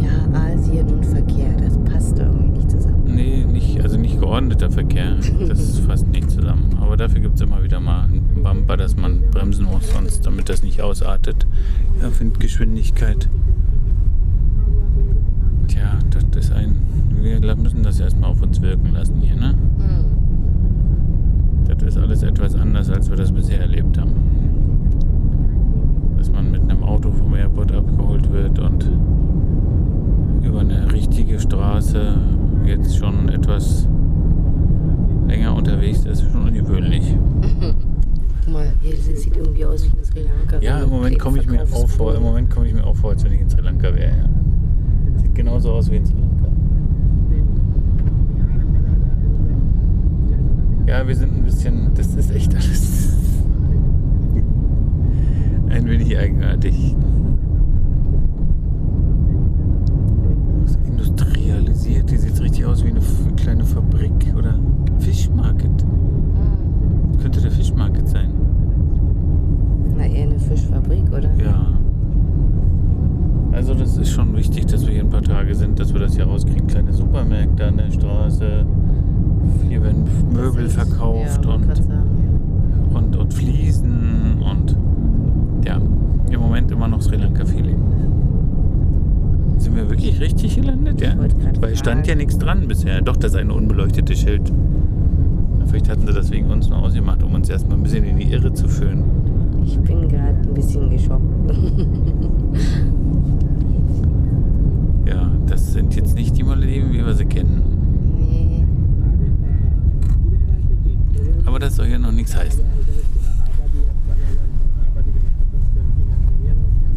Ja, 0.00 0.40
Asien 0.40 0.88
und 0.88 1.06
Verkehr, 1.06 1.52
das 1.62 1.78
passt 1.78 2.18
irgendwie 2.18 2.58
nicht 2.58 2.68
zusammen. 2.70 3.04
nee, 3.06 3.44
nicht, 3.44 3.80
also 3.80 3.96
nicht 3.96 4.18
geordneter 4.18 4.72
Verkehr. 4.72 5.16
Das 5.46 5.78
fasst 5.86 6.08
nicht 6.08 6.32
zusammen. 6.32 6.76
Aber 6.80 6.96
dafür 6.96 7.20
gibt 7.20 7.36
es 7.36 7.42
immer 7.42 7.62
wieder 7.62 7.78
mal 7.78 8.04
einen 8.04 8.42
Bumper, 8.42 8.76
dass 8.76 8.96
man 8.96 9.20
bremsen 9.30 9.66
muss, 9.66 9.92
sonst 9.92 10.26
damit 10.26 10.48
das 10.48 10.64
nicht 10.64 10.82
ausartet. 10.82 11.46
Ja, 12.02 12.10
Windgeschwindigkeit. 12.18 13.28
Tja, 15.68 15.98
das 16.10 16.24
ist 16.44 16.52
ein. 16.52 16.75
Wir 17.46 17.54
müssen 17.54 17.84
das 17.84 18.00
erstmal 18.00 18.30
auf 18.30 18.42
uns 18.42 18.60
wirken 18.60 18.92
lassen 18.92 19.20
hier, 19.20 19.36
ne? 19.36 19.54
Hm. 19.78 20.04
Das 21.68 21.80
ist 21.80 21.96
alles 21.96 22.24
etwas 22.24 22.56
anders, 22.56 22.90
als 22.90 23.08
wir 23.08 23.16
das 23.16 23.30
bisher 23.30 23.60
erlebt 23.60 23.96
haben. 24.00 24.10
Dass 26.18 26.28
man 26.32 26.50
mit 26.50 26.62
einem 26.62 26.82
Auto 26.82 27.12
vom 27.12 27.36
Airport 27.36 27.70
abgeholt 27.72 28.32
wird 28.32 28.58
und 28.58 28.90
über 30.42 30.58
eine 30.58 30.92
richtige 30.92 31.38
Straße 31.38 32.18
jetzt 32.64 32.96
schon 32.96 33.28
etwas 33.28 33.88
länger 35.28 35.54
unterwegs 35.54 35.98
ist, 35.98 36.22
ist 36.22 36.32
schon 36.32 36.48
ungewöhnlich. 36.48 37.14
Guck 38.44 38.52
mal, 38.52 38.72
hier 38.80 38.96
sieht 38.96 39.36
irgendwie 39.36 39.64
aus 39.64 39.84
wie 39.84 39.96
in 39.96 40.04
Sri 40.04 40.22
Lanka. 40.22 40.58
Ja, 40.60 40.80
im 40.80 40.90
Moment 40.90 41.16
komme 41.20 41.38
ich 41.38 41.46
mir 41.46 41.62
auch 41.62 41.88
vor, 41.88 42.16
im 42.16 42.24
Moment 42.24 42.50
komme 42.50 42.66
ich 42.66 42.74
mir 42.74 42.84
auch 42.84 42.96
vor, 42.96 43.10
als 43.10 43.24
wenn 43.24 43.32
ich 43.32 43.40
in 43.40 43.48
Sri 43.50 43.60
Lanka 43.60 43.94
wäre. 43.94 44.16
Ja. 44.16 45.20
Sieht 45.20 45.34
genauso 45.36 45.70
aus 45.70 45.88
wie 45.92 45.96
in 45.98 46.06
Sri 46.06 46.14
Lanka. 46.14 46.25
Ja, 50.86 51.06
wir 51.06 51.16
sind 51.16 51.36
ein 51.36 51.42
bisschen, 51.42 51.90
das 51.94 52.14
ist 52.14 52.30
echt 52.30 52.54
alles 52.54 53.16
ein 55.68 55.84
wenig 55.88 56.16
eigenartig. 56.16 56.96
Das 60.64 60.78
industrialisiert, 60.86 62.10
die 62.10 62.16
sieht 62.16 62.40
richtig 62.40 62.64
aus 62.64 62.84
wie 62.84 62.90
eine 62.90 63.00
kleine 63.36 63.64
Fabrik 63.64 64.12
oder 64.36 64.58
Fischmarket. 64.98 65.82
Hm. 65.82 67.18
Könnte 67.20 67.40
der 67.40 67.50
Fischmarket 67.50 68.08
sein. 68.08 68.30
Na, 69.96 70.06
eher 70.06 70.24
eine 70.24 70.38
Fischfabrik, 70.38 71.08
oder? 71.08 71.30
Ja. 71.36 71.72
Also 73.52 73.74
das 73.74 73.96
ist 73.96 74.10
schon 74.10 74.36
wichtig, 74.36 74.66
dass 74.66 74.86
wir 74.86 74.92
hier 74.92 75.02
ein 75.02 75.10
paar 75.10 75.22
Tage 75.22 75.54
sind, 75.54 75.78
dass 75.78 75.92
wir 75.92 76.00
das 76.00 76.14
hier 76.14 76.26
rauskriegen. 76.26 76.66
Kleine 76.66 76.92
Supermärkte 76.92 77.64
an 77.64 77.76
der 77.76 77.90
Straße. 77.90 78.66
Hier 79.68 79.82
werden 79.82 80.04
Möbel 80.32 80.68
verkauft 80.68 81.44
ja, 81.44 81.50
und, 81.50 81.66
und, 82.94 83.16
und 83.16 83.34
Fliesen 83.34 84.42
und 84.42 84.76
ja, 85.64 85.80
im 86.30 86.40
Moment 86.40 86.70
immer 86.70 86.88
noch 86.88 87.02
Sri 87.02 87.16
Lanka-Feeling. 87.16 87.76
Sind 89.58 89.76
wir 89.76 89.88
wirklich 89.88 90.20
richtig 90.20 90.56
gelandet, 90.56 91.00
ja? 91.00 91.14
Ich 91.24 91.62
Weil 91.62 91.76
stand 91.76 92.06
ja 92.06 92.14
nichts 92.14 92.38
dran 92.38 92.68
bisher. 92.68 93.00
Doch, 93.00 93.16
das 93.16 93.32
ist 93.32 93.38
ein 93.38 93.50
unbeleuchtetes 93.50 94.18
Schild. 94.18 94.52
Vielleicht 95.66 95.88
hatten 95.88 96.06
sie 96.06 96.12
das 96.12 96.30
wegen 96.30 96.50
uns 96.50 96.68
nur 96.68 96.78
ausgemacht, 96.78 97.22
um 97.22 97.34
uns 97.34 97.48
erstmal 97.48 97.76
ein 97.76 97.82
bisschen 97.82 98.04
in 98.04 98.18
die 98.18 98.30
Irre 98.30 98.52
zu 98.52 98.68
führen. 98.68 99.02
Ich 99.64 99.78
bin 99.80 100.08
gerade 100.08 100.36
ein 100.46 100.54
bisschen 100.54 100.90
geschockt. 100.90 101.22
Ja, 105.06 105.30
das 105.46 105.72
sind 105.72 105.94
jetzt 105.94 106.16
nicht 106.16 106.36
die 106.36 106.42
Malediven, 106.42 106.92
wie 106.92 107.04
wir 107.04 107.14
sie 107.14 107.26
kennen. 107.26 107.62
Aber 111.46 111.58
das 111.58 111.76
soll 111.76 111.86
ja 111.86 111.98
noch 111.98 112.12
nichts 112.12 112.36
heißen. 112.36 112.62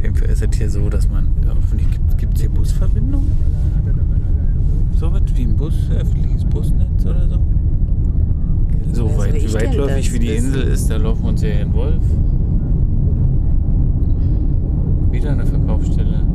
Jedenfalls 0.02 0.32
ist 0.32 0.52
es 0.52 0.58
hier 0.58 0.70
so, 0.70 0.90
dass 0.90 1.08
man, 1.08 1.28
hoffentlich 1.48 1.88
gibt 2.18 2.36
es 2.36 2.42
hier 2.42 2.50
Busverbindungen? 2.50 3.32
So 4.96 5.14
was 5.14 5.22
wie 5.36 5.44
ein 5.44 5.56
Bus, 5.56 5.76
öffentliches 5.92 6.44
Busnetz 6.46 7.06
oder 7.06 7.30
so? 7.30 7.40
So 8.92 9.18
weit, 9.18 9.36
wie 9.36 9.54
weitläufig 9.54 10.12
wie 10.14 10.20
die 10.20 10.36
Insel 10.36 10.64
ist, 10.64 10.90
da 10.90 10.98
laufen 10.98 11.24
wir 11.24 11.30
uns 11.30 11.42
ja 11.42 11.50
in 11.50 11.74
Wolf. 11.74 12.04
Wieder 15.12 15.32
eine 15.32 15.46
Verkaufsstelle. 15.46 16.29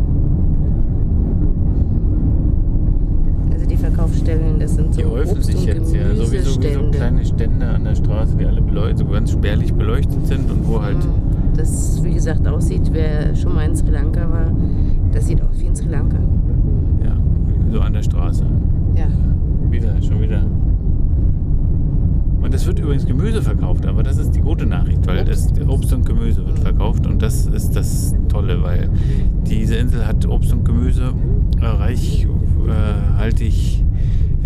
Die 4.05 4.11
Verkaufsstellen, 4.11 4.59
das 4.61 4.75
sind 4.75 4.95
so 4.95 5.01
Die 5.01 5.07
häufen 5.07 5.39
Obst- 5.39 5.45
sich 5.45 5.65
jetzt 5.65 5.95
ja. 5.95 6.15
Sowieso 6.15 6.63
wie 6.63 6.73
so 6.75 6.91
kleine 6.91 7.25
Stände 7.25 7.67
an 7.67 7.85
der 7.85 7.95
Straße, 7.95 8.37
die 8.37 8.45
alle 8.45 8.61
beleuchtet, 8.61 8.99
so 8.99 9.07
ganz 9.07 9.31
spärlich 9.33 9.73
beleuchtet 9.73 10.27
sind 10.27 10.51
und 10.51 10.69
wo 10.69 10.83
halt. 10.83 10.99
Das, 11.57 12.03
wie 12.05 12.13
gesagt, 12.15 12.47
aussieht, 12.47 12.91
wer 12.93 13.35
schon 13.35 13.55
mal 13.55 13.65
in 13.67 13.75
Sri 13.77 13.91
Lanka 13.91 14.21
war, 14.31 14.51
das 15.13 15.27
sieht 15.27 15.41
aus 15.41 15.59
wie 15.59 15.67
in 15.67 15.75
Sri 15.77 15.89
Lanka. 15.89 16.19
Ja, 17.03 17.17
so 17.73 17.81
an 17.81 17.93
der 17.95 18.03
Straße. 18.03 18.45
Ja. 18.95 19.07
Wieder, 19.71 19.95
schon 20.03 20.21
wieder. 20.21 20.43
Und 22.43 22.53
es 22.53 22.67
wird 22.67 22.79
übrigens 22.81 23.07
Gemüse 23.07 23.41
verkauft, 23.41 23.87
aber 23.87 24.03
das 24.03 24.19
ist 24.19 24.33
die 24.35 24.41
gute 24.41 24.67
Nachricht, 24.67 25.07
weil 25.07 25.27
es 25.29 25.49
Obst 25.67 25.93
und 25.95 26.05
Gemüse 26.05 26.45
wird 26.47 26.59
verkauft 26.59 27.07
und 27.07 27.23
das 27.23 27.47
ist 27.47 27.75
das 27.75 28.15
Tolle, 28.29 28.63
weil 28.63 28.91
diese 29.47 29.77
Insel 29.77 30.07
hat 30.07 30.27
Obst 30.27 30.53
und 30.53 30.65
Gemüse 30.65 31.13
äh, 31.61 31.65
reichhaltig. 31.65 33.84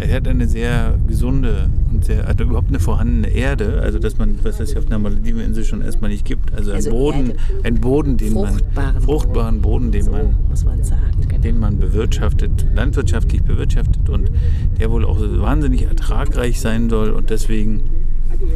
Er 0.01 0.15
hat 0.17 0.29
eine 0.29 0.47
sehr 0.47 0.95
gesunde 1.09 1.69
und 1.93 2.05
sehr, 2.05 2.25
hat 2.27 2.41
überhaupt 2.41 2.69
eine 2.69 2.79
vorhandene 2.79 3.29
Erde, 3.29 3.81
also 3.83 3.99
dass 3.99 4.17
man, 4.17 4.37
was 4.45 4.61
es 4.61 4.73
ja 4.73 4.79
auf 4.79 4.87
einer 4.87 4.99
Malediveninsel 5.01 5.65
schon 5.65 5.83
erstmal 5.83 6.11
nicht 6.11 6.25
gibt, 6.25 6.55
also 6.55 6.71
ein 6.71 6.77
Also 6.77 6.91
Boden, 6.91 7.31
Erde. 7.31 7.39
ein 7.65 7.75
Boden, 7.81 8.17
den 8.17 8.33
Fruchtbaren 8.33 8.93
man, 8.95 9.03
fruchtbaren 9.03 9.61
Boden, 9.61 9.91
den 9.91 10.03
so 10.05 10.11
man 10.13 10.35
man 10.65 10.85
sagen. 10.85 11.03
Genau. 11.29 11.41
den 11.43 11.59
man 11.59 11.79
bewirtschaftet, 11.79 12.67
landwirtschaftlich 12.75 13.43
bewirtschaftet 13.43 14.09
und 14.09 14.31
der 14.79 14.91
wohl 14.91 15.05
auch 15.05 15.19
wahnsinnig 15.21 15.83
ertragreich 15.83 16.61
sein 16.61 16.89
soll 16.89 17.11
und 17.11 17.31
deswegen 17.31 17.81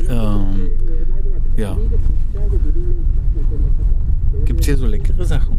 ähm, 0.09 0.71
ja 1.57 1.77
gibt 4.45 4.61
es 4.61 4.67
hier 4.67 4.77
so 4.77 4.87
leckere 4.87 5.25
Sachen. 5.25 5.57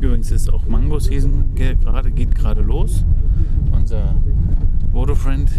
Übrigens 0.00 0.30
ist 0.30 0.52
auch 0.52 0.66
Mango 0.66 0.98
Season 0.98 1.44
ge- 1.54 1.76
gerade 1.82 2.10
geht 2.10 2.34
gerade 2.34 2.62
los. 2.62 3.04
Unser 3.72 4.14
Vodafriend 4.94 5.50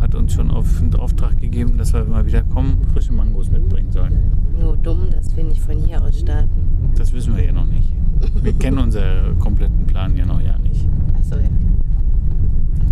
hat 0.00 0.14
uns 0.14 0.34
schon 0.34 0.52
auf 0.52 0.80
einen 0.80 0.94
Auftrag 0.94 1.36
gegeben, 1.38 1.76
dass 1.76 1.92
wir 1.92 2.04
mal 2.04 2.24
wieder 2.24 2.42
kommen, 2.42 2.78
frische 2.92 3.12
Mangos 3.12 3.50
mitbringen 3.50 3.90
sollen. 3.90 4.30
Nur 4.56 4.76
dumm, 4.76 5.10
dass 5.10 5.36
wir 5.36 5.42
nicht 5.42 5.60
von 5.60 5.76
hier 5.78 6.00
aus 6.00 6.20
starten. 6.20 6.48
Das 6.96 7.12
wissen 7.12 7.36
wir 7.36 7.44
ja 7.44 7.52
noch 7.52 7.66
nicht. 7.66 7.92
Wir 8.40 8.52
kennen 8.58 8.78
unseren 8.78 9.36
kompletten 9.40 9.84
Plan 9.84 10.16
ja 10.16 10.24
noch 10.24 10.40
ja 10.40 10.56
nicht. 10.58 10.86
Achso, 11.18 11.34
ja. 11.40 11.48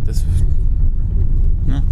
Das, 0.04 0.24
ne? 1.66 1.84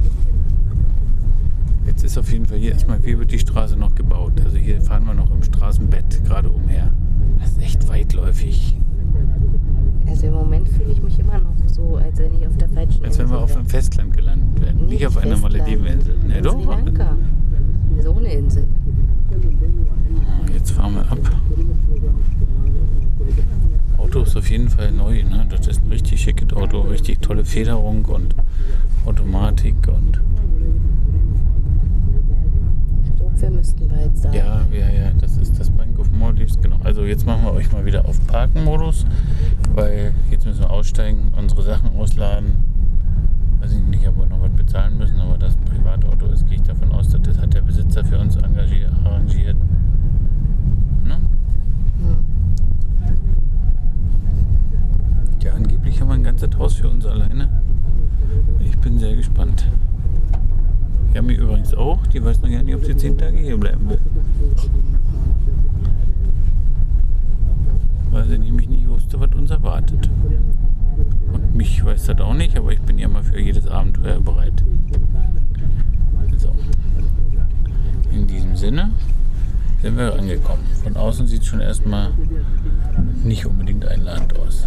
Jetzt 1.87 2.03
ist 2.03 2.19
auf 2.19 2.33
jeden 2.33 2.47
Fall 2.47 2.59
hier 2.59 2.73
erstmal, 2.73 3.01
wie 3.05 3.17
wird 3.17 3.31
die 3.31 3.39
Straße 3.39 3.77
noch 3.77 3.95
gebaut? 3.95 4.33
Also 4.45 4.57
hier 4.57 4.81
fahren 4.81 5.05
wir 5.07 5.15
noch 5.15 5.31
im 5.31 5.45
Straßenbett 5.45 6.25
gerade 6.25 6.51
umher. 6.51 6.91
Das 7.39 7.53
ist 7.53 7.63
echt 7.63 7.89
weitläufig. 7.89 8.77
Also 10.15 10.29
im 10.29 10.35
Moment 10.35 10.69
fühle 10.69 10.93
ich 10.93 11.03
mich 11.03 11.19
immer 11.19 11.39
noch 11.41 11.57
so, 11.67 11.97
als 11.97 12.17
wenn 12.21 12.33
ich 12.39 12.47
auf 12.47 12.57
der 12.57 12.69
falschen 12.69 13.05
Als 13.05 13.19
wenn 13.19 13.31
wir 13.31 13.41
auf 13.41 13.57
einem 13.57 13.67
Festland 13.67 14.17
gelandet 14.17 14.63
wären. 14.63 14.87
Nicht 14.87 15.05
auf 15.05 15.17
einer. 15.17 15.37
Malediveninsel. 15.37 16.17
Ne, 16.29 16.41
doch. 16.41 16.53
Sri 16.53 16.65
Lanka. 16.65 17.17
So 18.01 18.15
eine 18.15 18.33
Insel. 18.33 18.69
Jetzt 20.53 20.71
fahren 20.71 20.95
wir 20.95 21.01
ab. 21.01 21.19
Auto 23.99 24.21
ist 24.21 24.37
auf 24.37 24.49
jeden 24.49 24.69
Fall 24.69 24.93
neu. 24.93 25.25
Ne? 25.25 25.49
Das 25.51 25.67
ist 25.67 25.85
ein 25.85 25.91
richtig 25.91 26.21
schickes 26.21 26.53
Auto. 26.57 26.83
Richtig 26.83 27.21
tolle 27.21 27.45
Federung 27.45 28.05
und 28.05 28.37
Automatik 29.07 29.75
und 29.89 30.21
Ich 33.03 33.17
glaube, 33.17 33.41
wir 33.41 33.51
müssten 33.51 33.89
bald 33.89 34.17
sagen. 34.17 34.37
Ja, 34.37 34.65
ja, 34.73 34.91
ja, 34.91 35.11
das 35.21 35.37
ist 35.39 35.59
das 35.59 35.71
Bank 35.71 35.99
of 35.99 36.11
Maldives, 36.13 36.57
genau. 36.63 36.77
Also 36.85 37.05
jetzt 37.05 37.27
machen 37.27 37.43
wir 37.45 37.53
euch 37.53 37.73
mal 37.73 37.85
wieder 37.85 38.05
auf 38.07 38.25
Parken-Modus, 38.27 39.07
weil 39.75 40.15
jetzt 40.31 40.47
müssen 40.47 40.61
wir 40.61 40.71
aussteigen, 40.71 41.33
unsere 41.37 41.63
Sachen 41.63 41.97
ausladen. 41.97 42.53
Weiß 43.61 43.73
ich 43.73 43.83
nicht, 43.83 44.07
ob 44.07 44.19
wir 44.19 44.27
noch 44.27 44.41
was 44.41 44.53
bezahlen 44.53 44.97
müssen, 44.99 45.19
aber 45.19 45.37
das 45.37 45.57
Privatauto 45.57 46.27
ist, 46.27 46.47
gehe 46.47 46.57
ich 46.57 46.63
davon 46.63 46.93
aus, 46.93 47.09
dass 47.09 47.23
das 47.23 47.39
hat 47.39 47.55
der 47.55 47.63
Besitzer 47.63 48.05
für 48.05 48.19
uns 48.19 48.37
engagiert, 48.37 48.93
arrangiert. 49.05 49.57
Ne? 51.05 51.19
Ja, 55.43 55.55
angeblich 55.55 56.01
haben 56.01 56.09
wir 56.09 56.15
ein 56.15 56.25
ganzes 56.25 56.51
Haus 56.57 56.75
für 56.75 56.89
uns 56.89 57.05
alleine. 57.07 57.49
Ich 58.61 58.79
bin 58.79 58.99
sehr 58.99 59.17
gespannt. 59.17 59.67
Yami 61.15 61.35
übrigens 61.35 61.75
auch. 61.75 62.07
Die 62.09 62.23
weiß 62.23 62.43
noch 62.43 62.51
gar 62.51 62.63
nicht, 62.63 62.75
ob 62.75 62.85
sie 62.85 62.97
zehn 62.97 63.17
Tage 63.17 63.39
hier 63.39 63.59
bleiben 63.59 63.89
will. 63.89 64.01
Weil 68.25 68.31
sie 68.31 68.39
nämlich 68.39 68.71
nicht 68.71 68.89
wusste, 68.89 69.21
was 69.21 69.35
uns 69.35 69.51
erwartet. 69.51 70.09
Und 71.31 71.55
mich 71.55 71.85
weiß 71.85 72.05
das 72.05 72.21
auch 72.21 72.33
nicht, 72.33 72.57
aber 72.57 72.73
ich 72.73 72.81
bin 72.81 72.99
ja 72.99 73.07
mal 73.07 73.23
für 73.23 73.39
jedes 73.39 73.67
Abenteuer 73.69 74.19
bereit. 74.19 74.65
So. 76.39 76.57
In 78.11 78.27
diesem 78.27 78.57
Sinne 78.57 78.93
sind 79.83 79.99
wir 79.99 80.15
angekommen. 80.15 80.65
Von 80.83 80.97
außen 80.97 81.27
sieht 81.27 81.43
es 81.43 81.49
schon 81.49 81.61
erstmal 81.61 82.13
nicht 83.23 83.45
unbedingt 83.45 83.85
einladend 83.85 84.39
aus. 84.39 84.67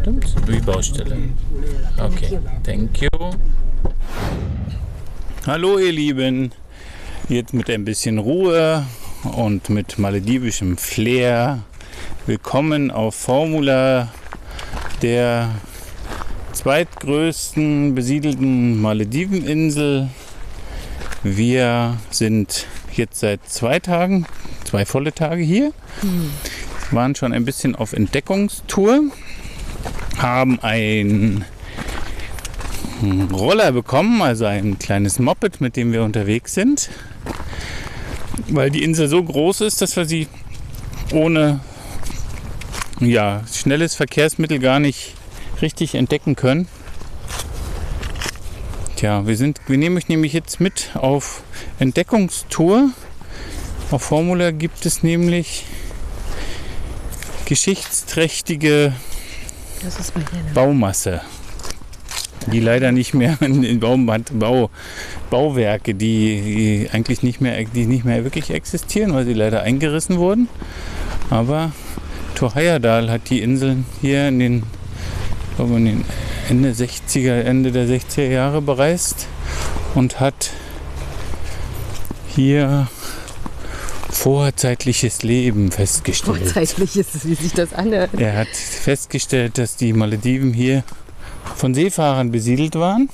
Stimmt's? 0.00 0.34
Wie 0.48 0.58
Baustelle. 0.58 1.16
Okay, 1.96 2.40
thank 2.64 3.02
you. 3.02 3.08
Hallo 5.46 5.78
ihr 5.78 5.92
Lieben, 5.92 6.50
jetzt 7.28 7.54
mit 7.54 7.70
ein 7.70 7.84
bisschen 7.84 8.18
Ruhe 8.18 8.84
und 9.36 9.70
mit 9.70 9.96
maledivischem 10.00 10.76
Flair. 10.76 11.60
Willkommen 12.26 12.90
auf 12.90 13.14
Formula, 13.14 14.08
der 15.00 15.54
zweitgrößten 16.52 17.94
besiedelten 17.94 18.78
Malediveninsel. 18.78 20.08
Wir 21.22 21.96
sind 22.10 22.66
jetzt 22.92 23.20
seit 23.20 23.48
zwei 23.48 23.78
Tagen, 23.78 24.26
zwei 24.64 24.84
volle 24.84 25.14
Tage 25.14 25.42
hier, 25.42 25.72
waren 26.90 27.14
schon 27.14 27.32
ein 27.32 27.46
bisschen 27.46 27.74
auf 27.74 27.94
Entdeckungstour, 27.94 29.04
haben 30.18 30.60
ein 30.60 31.46
Roller 33.32 33.72
bekommen, 33.72 34.20
also 34.20 34.44
ein 34.44 34.78
kleines 34.78 35.18
Moped, 35.18 35.62
mit 35.62 35.74
dem 35.74 35.92
wir 35.92 36.02
unterwegs 36.02 36.52
sind, 36.52 36.90
weil 38.50 38.68
die 38.68 38.84
Insel 38.84 39.08
so 39.08 39.24
groß 39.24 39.62
ist, 39.62 39.80
dass 39.80 39.96
wir 39.96 40.04
sie 40.04 40.28
ohne 41.12 41.60
ja, 43.00 43.42
schnelles 43.52 43.94
Verkehrsmittel 43.94 44.58
gar 44.58 44.80
nicht 44.80 45.14
richtig 45.62 45.94
entdecken 45.94 46.36
können. 46.36 46.68
Tja, 48.96 49.26
wir, 49.26 49.36
sind, 49.36 49.60
wir 49.66 49.78
nehmen 49.78 49.96
euch 49.96 50.08
nämlich 50.08 50.32
jetzt 50.32 50.60
mit 50.60 50.90
auf 50.94 51.42
Entdeckungstour. 51.78 52.90
Auf 53.90 54.02
Formula 54.02 54.50
gibt 54.50 54.84
es 54.84 55.02
nämlich 55.02 55.64
geschichtsträchtige 57.46 58.92
dir. 59.82 60.54
Baumasse, 60.54 61.22
die 62.52 62.60
leider 62.60 62.92
nicht 62.92 63.14
mehr 63.14 63.38
in 63.40 63.80
Bau, 63.80 63.96
Bau, 64.34 64.70
Bauwerke, 65.30 65.94
die, 65.94 66.42
die 66.42 66.88
eigentlich 66.92 67.22
nicht 67.22 67.40
mehr, 67.40 67.64
die 67.64 67.86
nicht 67.86 68.04
mehr 68.04 68.22
wirklich 68.24 68.50
existieren, 68.50 69.14
weil 69.14 69.24
sie 69.24 69.34
leider 69.34 69.62
eingerissen 69.62 70.18
wurden. 70.18 70.48
Aber 71.30 71.72
Thor 72.34 72.54
Heyerdahl 72.54 73.10
hat 73.10 73.30
die 73.30 73.40
Inseln 73.40 73.84
hier 74.00 74.28
in 74.28 74.38
den, 74.38 74.62
glaube 75.56 75.76
in 75.76 75.84
den 75.84 76.04
Ende 76.48 76.70
60er, 76.70 77.42
Ende 77.42 77.72
der 77.72 77.86
60er 77.86 78.28
Jahre 78.28 78.62
bereist 78.62 79.26
und 79.94 80.20
hat 80.20 80.50
hier 82.34 82.88
vorzeitliches 84.10 85.22
Leben 85.22 85.70
festgestellt. 85.70 86.38
Vorzeitlich 86.38 86.96
ist 86.96 87.14
es, 87.14 87.26
wie 87.26 87.34
sich 87.34 87.52
das 87.52 87.72
anhört. 87.72 88.10
Er 88.18 88.36
hat 88.36 88.48
festgestellt, 88.48 89.58
dass 89.58 89.76
die 89.76 89.92
Malediven 89.92 90.52
hier 90.52 90.84
von 91.56 91.74
Seefahrern 91.74 92.30
besiedelt 92.30 92.74
waren 92.74 93.08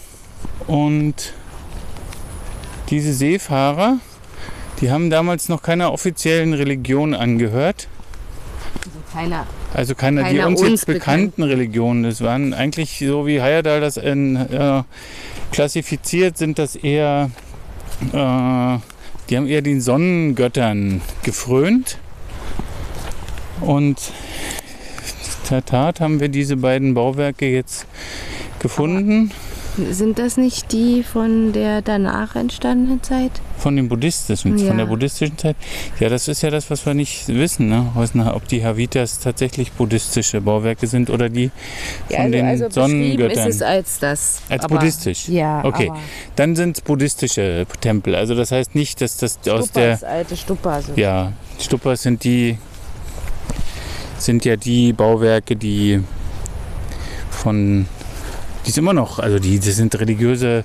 und 0.66 1.32
diese 2.90 3.12
Seefahrer, 3.12 3.99
die 4.80 4.90
haben 4.90 5.11
damals 5.11 5.49
noch 5.49 5.62
keiner 5.62 5.92
offiziellen 5.92 6.54
Religion 6.54 7.14
angehört, 7.14 7.88
Keiner. 9.16 9.46
also 9.73 9.94
keiner, 9.94 10.25
die 10.25 10.37
Keiner 10.37 10.49
uns, 10.49 10.61
uns 10.61 10.70
jetzt 10.70 10.87
bekannten 10.87 11.42
Religionen. 11.42 12.02
Das 12.02 12.20
waren 12.20 12.52
eigentlich 12.52 12.99
so 12.99 13.26
wie 13.26 13.40
Heyerdahl 13.40 13.80
das 13.80 13.96
in, 13.96 14.37
äh, 14.37 14.82
klassifiziert, 15.52 16.37
sind 16.37 16.58
das 16.58 16.76
eher, 16.76 17.30
äh, 18.12 18.12
die 18.12 19.37
haben 19.37 19.46
eher 19.46 19.62
den 19.62 19.80
Sonnengöttern 19.80 21.00
gefrönt 21.23 21.96
und 23.62 23.96
in 25.44 25.49
der 25.50 25.64
Tat 25.64 26.00
haben 26.00 26.20
wir 26.20 26.28
diese 26.28 26.58
beiden 26.58 26.92
Bauwerke 26.92 27.46
jetzt 27.46 27.87
gefunden 28.58 29.30
Sind 29.90 30.18
das 30.18 30.37
nicht 30.38 30.73
die 30.73 31.02
von 31.02 31.52
der 31.52 31.83
danach 31.83 32.35
entstandenen 32.37 33.02
Zeit? 33.02 33.33
von 33.59 33.75
den 33.75 33.88
buddhistischen, 33.88 34.59
Ja. 34.59 34.66
von 34.68 34.76
der 34.78 34.85
buddhistischen 34.87 35.37
Zeit. 35.38 35.56
Ja, 35.99 36.09
das 36.11 36.28
ist 36.28 36.42
ja 36.42 36.50
das, 36.50 36.71
was 36.71 36.85
wir 36.87 36.92
nicht 36.95 37.26
wissen, 37.28 37.68
ne? 37.68 37.87
Ob 38.35 38.47
die 38.49 38.62
Havitas 38.64 39.18
tatsächlich 39.18 39.73
buddhistische 39.73 40.40
Bauwerke 40.42 40.87
sind 40.87 41.09
oder 41.11 41.28
die 41.30 41.50
von 42.14 42.30
den 42.33 42.45
beschrieben 42.47 42.71
Sonnengöttern. 42.71 43.49
ist 43.49 43.56
es 43.56 43.62
als 43.62 43.99
das. 43.99 44.42
Als 44.50 44.64
aber- 44.64 44.76
buddhistisch? 44.76 45.28
Ja, 45.28 45.64
Okay. 45.64 45.90
Dann 46.37 46.54
sind 46.54 46.76
es 46.76 46.80
buddhistische 46.83 47.66
Tempel. 47.80 48.14
Also 48.14 48.35
das 48.35 48.52
heißt 48.52 48.75
nicht, 48.75 49.00
dass 49.00 49.16
das 49.16 49.38
aus 49.49 49.73
der 49.73 49.97
Stupas, 49.97 50.04
alte 50.04 50.37
Stupa. 50.37 50.83
So. 50.83 50.92
ja 50.97 51.33
Stupas 51.59 52.02
sind 52.02 52.23
die 52.25 52.58
sind 54.19 54.45
ja 54.45 54.56
die 54.56 54.93
Bauwerke, 54.93 55.56
die 55.56 56.00
von 57.30 57.86
die 58.66 58.70
ist 58.70 58.78
immer 58.78 58.92
noch, 58.92 59.20
also 59.20 59.38
die, 59.38 59.58
das 59.60 59.76
sind 59.76 59.98
religiöse, 59.98 60.64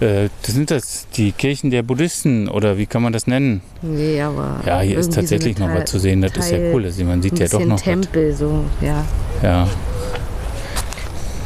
äh, 0.00 0.28
das 0.42 0.54
sind 0.54 0.70
das 0.70 1.06
die 1.16 1.32
Kirchen 1.32 1.70
der 1.70 1.82
Buddhisten 1.82 2.46
oder 2.48 2.76
wie 2.76 2.84
kann 2.86 3.02
man 3.02 3.12
das 3.14 3.26
nennen? 3.26 3.62
Nee, 3.82 4.20
aber. 4.20 4.60
Ja, 4.66 4.80
hier 4.80 4.98
ist 4.98 5.06
so 5.06 5.20
tatsächlich 5.20 5.56
eine 5.56 5.66
noch 5.66 5.72
Teil- 5.72 5.82
was 5.82 5.90
zu 5.90 5.98
sehen. 5.98 6.20
Das 6.22 6.32
ist 6.36 6.50
ja 6.50 6.58
Teil- 6.58 6.72
cool. 6.74 6.84
Also 6.84 7.04
man 7.04 7.22
sieht 7.22 7.38
ja 7.38 7.48
doch 7.48 7.60
noch 7.60 7.76
was. 7.76 7.82
Tempel, 7.82 8.34
so, 8.36 8.64
ja. 8.82 9.04
Ja, 9.42 9.66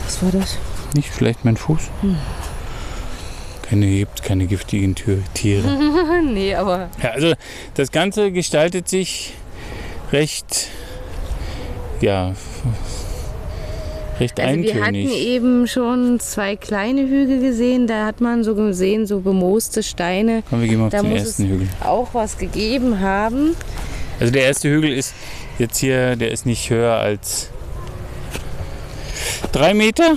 Was 0.05 0.23
war 0.23 0.33
das? 0.33 0.59
nicht 0.95 1.09
vielleicht 1.09 1.45
mein 1.45 1.57
Fuß? 1.57 1.81
Hm. 2.03 2.17
Keine, 3.63 3.87
gibt 3.87 4.23
keine 4.23 4.47
giftigen 4.47 4.95
Tiere. 5.35 5.79
nee, 6.27 6.55
aber. 6.55 6.91
Ja, 7.03 7.11
also 7.13 7.33
das 7.75 7.91
Ganze 7.91 8.31
gestaltet 8.33 8.89
sich 8.89 9.33
recht, 10.13 10.69
ja, 12.03 12.35
recht 14.23 14.41
Also 14.41 14.63
wir 14.63 14.75
hatten 14.75 14.85
eintönig. 14.87 15.27
eben 15.27 15.67
schon 15.67 16.21
zwei 16.21 16.57
kleine 16.57 17.03
Hügel 17.03 17.41
gesehen, 17.41 17.87
da 17.87 18.07
hat 18.07 18.21
man 18.21 18.45
so 18.45 18.55
gesehen, 18.55 19.07
so 19.07 19.21
bemooste 19.21 19.83
Steine. 19.83 20.43
Komm, 20.49 20.61
wir 20.63 20.69
gehen 20.69 20.79
mal 20.79 20.87
auf 20.87 20.93
Da 20.93 21.03
den 21.03 21.17
ersten 21.17 21.47
Hügel. 21.49 21.69
auch 21.85 22.09
was 22.15 22.39
gegeben 22.39 23.01
haben. 23.01 23.55
Also 24.21 24.33
der 24.33 24.45
erste 24.45 24.69
Hügel 24.71 24.93
ist 24.93 25.15
jetzt 25.59 25.79
hier, 25.79 26.17
der 26.17 26.31
ist 26.31 26.47
nicht 26.47 26.71
höher 26.71 26.95
als 26.97 27.49
drei 29.53 29.75
Meter, 29.75 30.17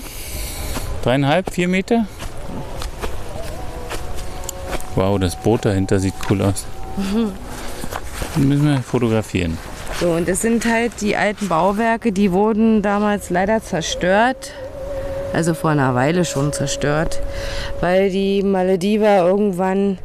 dreieinhalb, 1.03 1.51
vier 1.51 1.67
Meter. 1.67 2.07
Wow, 4.95 5.19
das 5.19 5.35
Boot 5.35 5.65
dahinter 5.65 5.99
sieht 5.99 6.13
cool 6.29 6.41
aus. 6.41 6.65
Den 8.35 8.47
müssen 8.47 8.65
wir 8.65 8.77
fotografieren. 8.81 9.57
So, 9.99 10.11
und 10.11 10.27
das 10.27 10.41
sind 10.41 10.65
halt 10.65 10.99
die 10.99 11.15
alten 11.15 11.47
Bauwerke, 11.47 12.11
die 12.11 12.33
wurden 12.33 12.81
damals 12.81 13.29
leider 13.29 13.61
zerstört. 13.61 14.51
Also 15.33 15.53
vor 15.53 15.69
einer 15.69 15.95
Weile 15.95 16.25
schon 16.25 16.51
zerstört, 16.51 17.21
weil 17.81 18.09
die 18.09 18.43
Malediver 18.43 19.25
irgendwann 19.25 19.97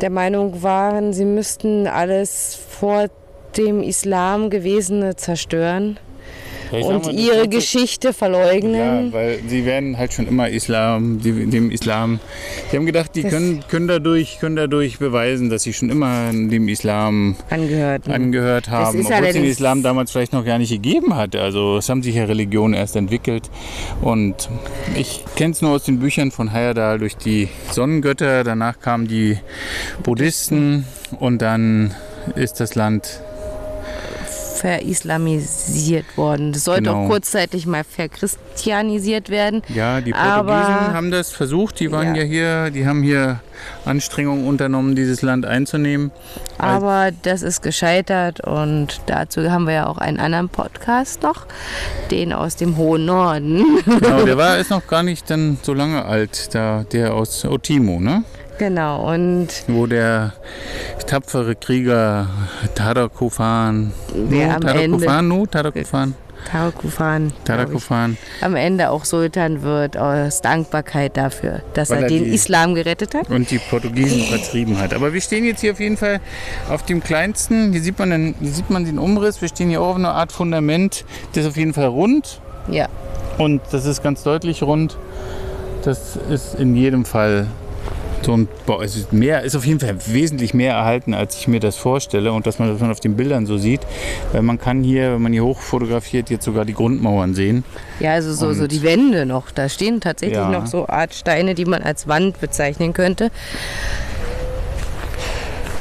der 0.00 0.10
Meinung 0.10 0.62
waren, 0.62 1.12
sie 1.12 1.24
müssten 1.24 1.86
alles 1.86 2.58
vor 2.70 3.06
dem 3.56 3.82
Islam 3.82 4.50
Gewesene 4.50 5.16
zerstören 5.16 5.98
Sagen 6.70 6.84
und 6.84 7.06
das 7.06 7.12
ihre 7.14 7.48
Geschichte 7.48 8.08
Ja, 8.08 8.12
verleugnen. 8.12 9.12
weil 9.12 9.38
sie 9.46 9.64
werden 9.64 9.98
halt 9.98 10.12
schon 10.12 10.26
immer 10.26 10.48
Islam, 10.48 11.20
die, 11.20 11.46
dem 11.46 11.70
Islam. 11.70 12.20
Die 12.72 12.76
haben 12.76 12.86
gedacht, 12.86 13.10
die 13.14 13.22
Das- 13.22 13.32
können, 13.32 13.64
können, 13.68 13.88
dadurch, 13.88 14.38
können 14.40 14.56
dadurch 14.56 14.98
beweisen, 14.98 15.48
dass 15.50 15.62
sie 15.62 15.72
schon 15.72 15.90
immer 15.90 16.30
dem 16.32 16.68
Islam 16.68 17.36
angehört. 17.50 18.08
angehört 18.08 18.68
haben, 18.68 18.98
ist 19.00 19.06
obwohl 19.10 19.26
es 19.26 19.32
den 19.34 19.44
Islam 19.44 19.82
damals 19.82 20.10
vielleicht 20.10 20.32
noch 20.32 20.44
gar 20.44 20.58
nicht 20.58 20.70
gegeben 20.70 21.14
hat. 21.16 21.36
Also 21.36 21.76
es 21.78 21.88
haben 21.88 22.02
sich 22.02 22.14
ja 22.14 22.24
Religionen 22.24 22.74
erst 22.74 22.96
entwickelt. 22.96 23.50
Und 24.02 24.48
ich 24.96 25.24
kenne 25.36 25.52
es 25.52 25.62
nur 25.62 25.70
aus 25.72 25.84
den 25.84 25.98
Büchern 25.98 26.30
von 26.30 26.52
Heyerdahl 26.52 26.98
durch 26.98 27.16
die 27.16 27.48
Sonnengötter. 27.70 28.44
Danach 28.44 28.80
kamen 28.80 29.06
die 29.08 29.38
Buddhisten 30.02 30.84
und 31.20 31.42
dann 31.42 31.94
ist 32.34 32.60
das 32.60 32.74
Land 32.74 33.20
verislamisiert 34.56 36.16
worden. 36.16 36.52
Das 36.52 36.64
sollte 36.64 36.82
Genau. 36.84 37.04
auch 37.04 37.08
kurzzeitig 37.08 37.66
mal 37.66 37.84
verchristianisiert 37.84 39.30
werden. 39.30 39.62
Ja, 39.68 40.00
die 40.00 40.12
Portugiesen 40.12 40.92
haben 40.94 41.10
das 41.10 41.30
versucht. 41.30 41.80
Die 41.80 41.90
waren 41.92 42.14
ja. 42.14 42.22
Ja. 42.22 42.28
hier, 42.28 42.70
die 42.70 42.86
haben 42.86 43.02
hier 43.02 43.40
Anstrengungen 43.84 44.46
unternommen, 44.46 44.94
dieses 44.96 45.22
Land 45.22 45.46
einzunehmen. 45.46 46.10
Aber 46.58 47.10
das 47.22 47.42
ist 47.42 47.62
gescheitert 47.62 48.40
und 48.40 49.00
dazu 49.06 49.50
haben 49.50 49.66
wir 49.66 49.74
ja 49.74 49.86
auch 49.86 49.98
einen 49.98 50.18
anderen 50.18 50.48
Podcast 50.48 51.22
noch, 51.22 51.46
den 52.10 52.32
aus 52.32 52.56
dem 52.56 52.76
hohen 52.76 53.04
Norden. 53.06 53.64
Genau, 53.84 54.24
der 54.24 54.36
war 54.38 54.58
ist 54.58 54.70
noch 54.70 54.86
gar 54.86 55.02
nicht 55.02 55.28
dann 55.30 55.58
so 55.62 55.74
lange 55.74 56.04
alt, 56.04 56.54
da, 56.54 56.84
der 56.92 57.14
aus 57.14 57.44
Otimo, 57.44 58.00
ne? 58.00 58.24
Genau, 58.58 59.12
und 59.12 59.48
Wo 59.68 59.86
der 59.86 60.32
tapfere 61.06 61.54
Krieger 61.54 62.28
Tadakofan, 62.74 63.92
Der 64.14 64.56
am 64.56 64.60
Tadakofan, 64.60 65.28
no, 65.28 65.46
Tadakofan, 65.46 66.14
Tarakufan 66.50 67.32
Tadakofan, 67.44 68.16
am 68.40 68.54
Ende 68.56 68.90
auch 68.90 69.04
Sultan 69.04 69.62
wird 69.62 69.96
aus 69.96 70.42
Dankbarkeit 70.42 71.16
dafür, 71.16 71.62
dass 71.74 71.90
er 71.90 72.02
er 72.02 72.08
den 72.08 72.32
Islam 72.32 72.74
gerettet 72.74 73.14
hat. 73.14 73.30
und 73.30 73.50
die 73.50 73.58
Portugiesen 73.58 74.22
vertrieben 74.22 74.78
hat. 74.78 74.94
Aber 74.94 75.12
wir 75.12 75.20
stehen 75.20 75.44
jetzt 75.44 75.60
hier 75.60 75.72
auf 75.72 75.80
jeden 75.80 75.96
Fall 75.96 76.20
auf 76.70 76.84
dem 76.84 77.02
kleinsten, 77.02 77.72
hier 77.72 77.82
sieht 77.82 77.98
man 77.98 78.10
den, 78.10 78.34
hier 78.40 78.50
sieht 78.52 78.70
man 78.70 78.84
den 78.84 78.98
Umriss, 78.98 79.40
wir 79.40 79.48
stehen 79.48 79.68
hier 79.68 79.80
auch 79.80 79.90
auf 79.90 79.96
einer 79.96 80.14
Art 80.14 80.32
Fundament, 80.32 81.04
das 81.32 81.44
ist 81.44 81.50
auf 81.50 81.56
jeden 81.56 81.74
Fall 81.74 81.86
rund. 81.86 82.40
Ja, 82.70 82.88
und 83.38 83.62
das 83.70 83.84
ist 83.86 84.02
ganz 84.02 84.22
deutlich 84.22 84.62
rund. 84.62 84.96
das 85.84 86.16
ist 86.30 86.54
in 86.56 86.74
jedem 86.74 87.04
Fall 87.04 87.46
so 88.22 88.36
ein 88.36 88.48
Bau. 88.66 88.80
Es 88.82 88.96
ist, 88.96 89.12
mehr, 89.12 89.42
ist 89.42 89.54
auf 89.54 89.64
jeden 89.64 89.78
Fall 89.80 89.96
wesentlich 90.06 90.52
mehr 90.54 90.74
erhalten, 90.74 91.14
als 91.14 91.36
ich 91.36 91.46
mir 91.48 91.60
das 91.60 91.76
vorstelle 91.76 92.32
und 92.32 92.46
dass 92.46 92.58
man 92.58 92.68
das 92.72 92.80
man 92.80 92.90
auf 92.90 92.98
den 93.00 93.16
Bildern 93.16 93.46
so 93.46 93.56
sieht. 93.58 93.80
Weil 94.32 94.42
man 94.42 94.58
kann 94.58 94.82
hier, 94.82 95.12
wenn 95.14 95.22
man 95.22 95.32
hier 95.32 95.44
hoch 95.44 95.60
fotografiert, 95.60 96.30
jetzt 96.30 96.44
sogar 96.44 96.64
die 96.64 96.74
Grundmauern 96.74 97.34
sehen. 97.34 97.64
Ja, 98.00 98.12
also 98.12 98.32
so, 98.34 98.52
so 98.52 98.66
die 98.66 98.82
Wände 98.82 99.26
noch. 99.26 99.50
Da 99.50 99.68
stehen 99.68 100.00
tatsächlich 100.00 100.38
Ja. 100.38 100.48
noch 100.50 100.66
so 100.66 100.88
Art 100.88 101.14
Steine, 101.14 101.54
die 101.54 101.64
man 101.66 101.82
als 101.82 102.08
Wand 102.08 102.40
bezeichnen 102.40 102.92
könnte. 102.92 103.30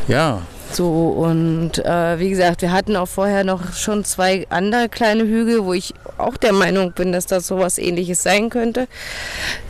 Ja, 0.07 0.41
So, 0.71 0.87
und 1.09 1.79
äh, 1.83 2.19
wie 2.19 2.29
gesagt, 2.29 2.61
wir 2.61 2.71
hatten 2.71 2.95
auch 2.95 3.07
vorher 3.07 3.43
noch 3.43 3.73
schon 3.73 4.03
zwei 4.03 4.45
andere 4.49 4.89
kleine 4.89 5.23
Hügel, 5.23 5.63
wo 5.65 5.73
ich 5.73 5.93
auch 6.17 6.37
der 6.37 6.53
Meinung 6.53 6.91
bin, 6.91 7.11
dass 7.11 7.25
das 7.27 7.47
sowas 7.47 7.77
ähnliches 7.77 8.21
sein 8.23 8.49
könnte. 8.49 8.87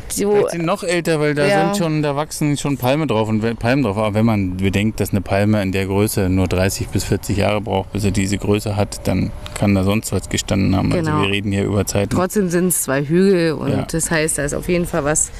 So, 0.10 0.48
sind 0.50 0.66
noch 0.66 0.84
älter, 0.84 1.20
weil 1.20 1.34
da 1.36 1.46
Ja. 1.46 1.66
sind 1.74 1.78
schon, 1.78 2.02
da 2.02 2.16
wachsen 2.16 2.58
schon 2.58 2.78
Palmen 2.78 3.08
drauf 3.08 3.28
und 3.28 3.42
Palmen 3.60 3.84
drauf. 3.84 3.98
Aber 3.98 4.14
wenn 4.14 4.26
man 4.26 4.58
bedenkt, 4.58 5.00
dass 5.00 5.12
eine 5.12 5.22
Palme 5.22 5.62
in 5.62 5.72
der 5.72 5.86
Größe 5.88 6.30
nur 6.30 6.48
30 6.48 6.88
bis 6.90 7.04
40 7.06 7.38
Jahre 7.38 7.62
braucht, 7.62 7.92
bis 7.94 8.04
sie 8.04 8.12
diese 8.12 8.38
Größe 8.38 8.76
hat, 8.76 9.08
dann 9.08 9.32
kann 9.58 9.76
da 9.76 9.84
sonst 9.84 10.12
was 10.12 10.30
gestanden 10.30 10.76
haben. 10.76 10.90
Genau. 10.92 11.12
Also 11.12 11.24
wir 11.24 11.32
reden 11.32 11.52
hier 11.52 11.64
über 11.66 11.86
Zeiten. 11.86 12.10
trotzdem 12.16 12.50
sind 12.50 12.68
es 12.68 12.84
zwei 12.84 13.04
Hügel 13.04 13.54
und 13.54 13.72
Ja. 13.72 13.86
das 13.90 14.12
heißt, 14.12 14.38
da 14.38 14.44
ist 14.44 14.54
auf 14.54 14.68
jeden 14.70 14.86
Fall 14.86 15.04
was 15.04 15.32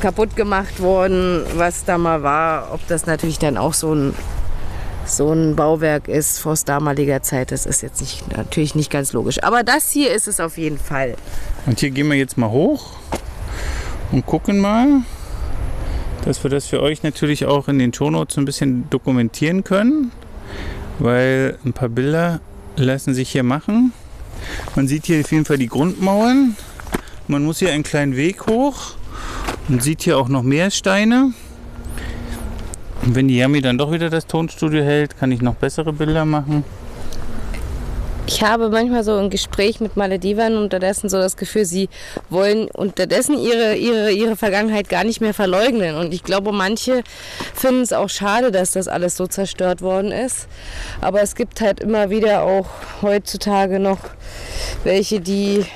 kaputt 0.00 0.36
gemacht 0.36 0.80
worden, 0.80 1.44
was 1.56 1.84
da 1.84 1.96
mal 1.98 2.22
war. 2.22 2.70
Ob 2.72 2.86
das 2.88 3.06
natürlich 3.06 3.38
dann 3.38 3.56
auch 3.56 3.72
so 3.74 3.94
ein, 3.94 4.14
so 5.06 5.32
ein 5.32 5.54
Bauwerk 5.56 6.08
ist 6.08 6.44
aus 6.46 6.64
damaliger 6.64 7.22
Zeit, 7.22 7.52
das 7.52 7.66
ist 7.66 7.82
jetzt 7.82 8.00
nicht, 8.00 8.36
natürlich 8.36 8.74
nicht 8.74 8.90
ganz 8.90 9.12
logisch. 9.12 9.42
Aber 9.42 9.62
das 9.62 9.90
hier 9.90 10.12
ist 10.12 10.28
es 10.28 10.40
auf 10.40 10.58
jeden 10.58 10.78
Fall. 10.78 11.14
Und 11.66 11.80
hier 11.80 11.90
gehen 11.90 12.08
wir 12.08 12.16
jetzt 12.16 12.36
mal 12.36 12.50
hoch 12.50 12.92
und 14.14 14.26
gucken 14.26 14.60
mal, 14.60 15.02
dass 16.24 16.44
wir 16.44 16.50
das 16.50 16.66
für 16.66 16.80
euch 16.80 17.02
natürlich 17.02 17.46
auch 17.46 17.66
in 17.66 17.80
den 17.80 17.92
Shownotes 17.92 18.38
ein 18.38 18.44
bisschen 18.44 18.88
dokumentieren 18.88 19.64
können, 19.64 20.12
weil 21.00 21.58
ein 21.64 21.72
paar 21.72 21.88
Bilder 21.88 22.40
lassen 22.76 23.12
sich 23.12 23.30
hier 23.30 23.42
machen. 23.42 23.92
Man 24.76 24.86
sieht 24.86 25.06
hier 25.06 25.20
auf 25.20 25.32
jeden 25.32 25.44
Fall 25.44 25.58
die 25.58 25.66
Grundmauern. 25.66 26.56
Man 27.26 27.44
muss 27.44 27.58
hier 27.58 27.72
einen 27.72 27.82
kleinen 27.82 28.16
Weg 28.16 28.46
hoch 28.46 28.94
und 29.68 29.82
sieht 29.82 30.02
hier 30.02 30.16
auch 30.16 30.28
noch 30.28 30.44
mehr 30.44 30.70
Steine. 30.70 31.32
Und 33.02 33.16
wenn 33.16 33.26
die 33.26 33.38
Yami 33.38 33.62
dann 33.62 33.78
doch 33.78 33.90
wieder 33.90 34.10
das 34.10 34.28
Tonstudio 34.28 34.84
hält, 34.84 35.18
kann 35.18 35.32
ich 35.32 35.42
noch 35.42 35.56
bessere 35.56 35.92
Bilder 35.92 36.24
machen. 36.24 36.62
Ich 38.26 38.42
habe 38.42 38.70
manchmal 38.70 39.04
so 39.04 39.16
ein 39.16 39.28
Gespräch 39.28 39.80
mit 39.80 39.96
Maledivern 39.96 40.56
unterdessen 40.56 41.10
so 41.10 41.18
das 41.18 41.36
Gefühl, 41.36 41.66
sie 41.66 41.90
wollen 42.30 42.68
unterdessen 42.70 43.38
ihre, 43.38 43.74
ihre, 43.74 44.12
ihre 44.12 44.36
Vergangenheit 44.36 44.88
gar 44.88 45.04
nicht 45.04 45.20
mehr 45.20 45.34
verleugnen. 45.34 45.96
Und 45.96 46.14
ich 46.14 46.24
glaube, 46.24 46.50
manche 46.50 47.04
finden 47.54 47.82
es 47.82 47.92
auch 47.92 48.08
schade, 48.08 48.50
dass 48.50 48.72
das 48.72 48.88
alles 48.88 49.16
so 49.18 49.26
zerstört 49.26 49.82
worden 49.82 50.10
ist. 50.10 50.48
Aber 51.02 51.20
es 51.20 51.34
gibt 51.34 51.60
halt 51.60 51.80
immer 51.80 52.08
wieder 52.08 52.44
auch 52.44 52.66
heutzutage 53.02 53.78
noch 53.78 53.98
welche, 54.84 55.20
die 55.20 55.66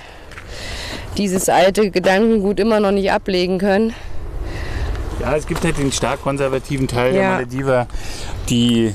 dieses 1.18 1.50
alte 1.50 1.90
Gedankengut 1.90 2.60
immer 2.60 2.80
noch 2.80 2.92
nicht 2.92 3.12
ablegen 3.12 3.58
können. 3.58 3.94
Ja, 5.20 5.36
es 5.36 5.46
gibt 5.46 5.64
halt 5.64 5.76
den 5.76 5.92
stark 5.92 6.22
konservativen 6.22 6.88
Teil 6.88 7.12
der 7.12 7.22
Ja. 7.22 7.30
Malediver, 7.32 7.88
die 8.48 8.94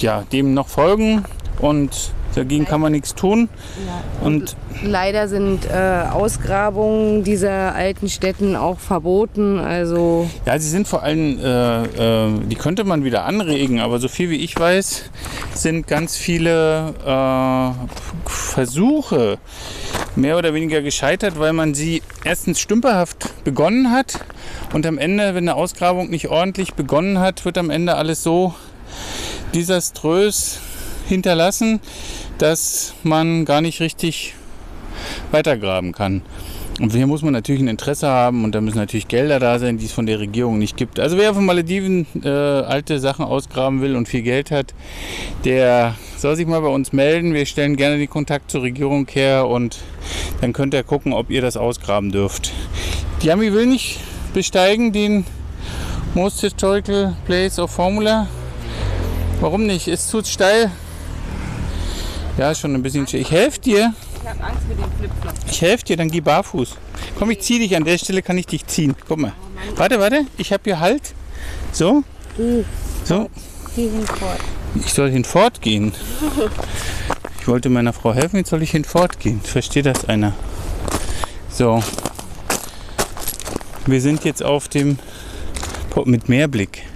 ja, 0.00 0.24
dem 0.32 0.54
noch 0.54 0.68
folgen 0.68 1.24
und 1.60 2.12
dagegen 2.34 2.64
kann 2.64 2.80
man 2.80 2.92
nichts 2.92 3.14
tun. 3.14 3.48
Und 4.22 4.56
Leider 4.82 5.28
sind 5.28 5.66
äh, 5.66 6.04
Ausgrabungen 6.10 7.22
dieser 7.22 7.74
alten 7.74 8.08
Städten 8.08 8.56
auch 8.56 8.78
verboten. 8.78 9.58
Also 9.58 10.30
ja, 10.46 10.58
sie 10.58 10.68
sind 10.68 10.88
vor 10.88 11.02
allem, 11.02 11.38
äh, 11.38 11.82
äh, 11.82 12.30
die 12.46 12.54
könnte 12.54 12.84
man 12.84 13.04
wieder 13.04 13.24
anregen, 13.24 13.80
aber 13.80 13.98
so 13.98 14.08
viel 14.08 14.30
wie 14.30 14.36
ich 14.36 14.58
weiß, 14.58 15.10
sind 15.54 15.86
ganz 15.86 16.16
viele 16.16 16.94
äh, 17.04 18.28
Versuche 18.28 19.38
mehr 20.16 20.38
oder 20.38 20.54
weniger 20.54 20.80
gescheitert, 20.80 21.38
weil 21.38 21.52
man 21.52 21.74
sie 21.74 22.02
erstens 22.24 22.58
stümperhaft 22.58 23.44
begonnen 23.44 23.90
hat 23.90 24.24
und 24.72 24.86
am 24.86 24.98
Ende, 24.98 25.34
wenn 25.34 25.48
eine 25.48 25.56
Ausgrabung 25.56 26.10
nicht 26.10 26.28
ordentlich 26.28 26.74
begonnen 26.74 27.18
hat, 27.18 27.44
wird 27.44 27.58
am 27.58 27.70
Ende 27.70 27.96
alles 27.96 28.22
so 28.22 28.54
desaströs 29.54 30.60
hinterlassen, 31.10 31.80
dass 32.38 32.94
man 33.02 33.44
gar 33.44 33.60
nicht 33.60 33.80
richtig 33.80 34.34
weitergraben 35.30 35.92
kann. 35.92 36.22
Und 36.80 36.94
hier 36.94 37.06
muss 37.06 37.20
man 37.20 37.34
natürlich 37.34 37.60
ein 37.60 37.68
Interesse 37.68 38.08
haben 38.08 38.42
und 38.42 38.54
da 38.54 38.62
müssen 38.62 38.78
natürlich 38.78 39.06
Gelder 39.06 39.38
da 39.38 39.58
sein, 39.58 39.76
die 39.76 39.84
es 39.84 39.92
von 39.92 40.06
der 40.06 40.18
Regierung 40.18 40.58
nicht 40.58 40.78
gibt. 40.78 40.98
Also 40.98 41.18
wer 41.18 41.34
von 41.34 41.44
Malediven 41.44 42.06
äh, 42.24 42.28
alte 42.28 43.00
Sachen 43.00 43.22
ausgraben 43.22 43.82
will 43.82 43.96
und 43.96 44.08
viel 44.08 44.22
Geld 44.22 44.50
hat, 44.50 44.72
der 45.44 45.94
soll 46.16 46.36
sich 46.36 46.46
mal 46.46 46.62
bei 46.62 46.68
uns 46.68 46.94
melden. 46.94 47.34
Wir 47.34 47.44
stellen 47.44 47.76
gerne 47.76 47.98
den 47.98 48.08
Kontakt 48.08 48.50
zur 48.50 48.62
Regierung 48.62 49.06
her 49.12 49.46
und 49.46 49.76
dann 50.40 50.54
könnt 50.54 50.72
ihr 50.72 50.82
gucken, 50.82 51.12
ob 51.12 51.28
ihr 51.28 51.42
das 51.42 51.58
ausgraben 51.58 52.12
dürft. 52.12 52.52
Die 53.22 53.26
Yami 53.26 53.52
will 53.52 53.66
nicht 53.66 54.00
besteigen 54.32 54.90
den 54.92 55.26
Most 56.14 56.40
Historical 56.40 57.14
Place 57.26 57.58
of 57.58 57.70
Formula. 57.70 58.26
Warum 59.40 59.66
nicht? 59.66 59.86
Ist 59.86 60.08
zu 60.08 60.24
steil. 60.24 60.70
Ja, 62.40 62.54
schon 62.54 62.74
ein 62.74 62.82
bisschen. 62.82 63.06
Ich 63.12 63.30
helfe 63.30 63.60
dir. 63.60 63.92
ich 64.22 64.26
habe 64.26 64.42
Angst 64.42 64.66
mit 64.66 64.78
den 64.78 64.90
Flipflops. 64.98 65.40
Ich 65.50 65.60
helfe 65.60 65.84
dir, 65.84 65.98
dann 65.98 66.10
geh 66.10 66.22
barfuß. 66.22 66.74
Komm, 67.18 67.30
ich 67.32 67.40
zieh 67.40 67.58
dich. 67.58 67.76
An 67.76 67.84
der 67.84 67.98
Stelle 67.98 68.22
kann 68.22 68.38
ich 68.38 68.46
dich 68.46 68.66
ziehen. 68.66 68.96
Guck 69.06 69.18
mal. 69.18 69.34
Warte, 69.76 70.00
warte. 70.00 70.24
Ich 70.38 70.50
habe 70.50 70.62
hier 70.64 70.80
Halt. 70.80 71.12
So. 71.70 72.02
So. 73.04 73.28
Ich 74.74 74.94
soll 74.94 75.10
hinfort 75.10 75.60
gehen. 75.60 75.92
Ich 77.40 77.46
wollte 77.46 77.68
meiner 77.68 77.92
Frau 77.92 78.14
helfen, 78.14 78.36
jetzt 78.36 78.48
soll 78.48 78.62
ich 78.62 78.70
hinfort 78.70 79.20
gehen. 79.20 79.42
Versteht 79.42 79.84
das 79.84 80.06
einer? 80.06 80.32
So. 81.50 81.82
Wir 83.84 84.00
sind 84.00 84.24
jetzt 84.24 84.42
auf 84.42 84.68
dem 84.68 84.98
mit 86.06 86.30
Meerblick. 86.30 86.86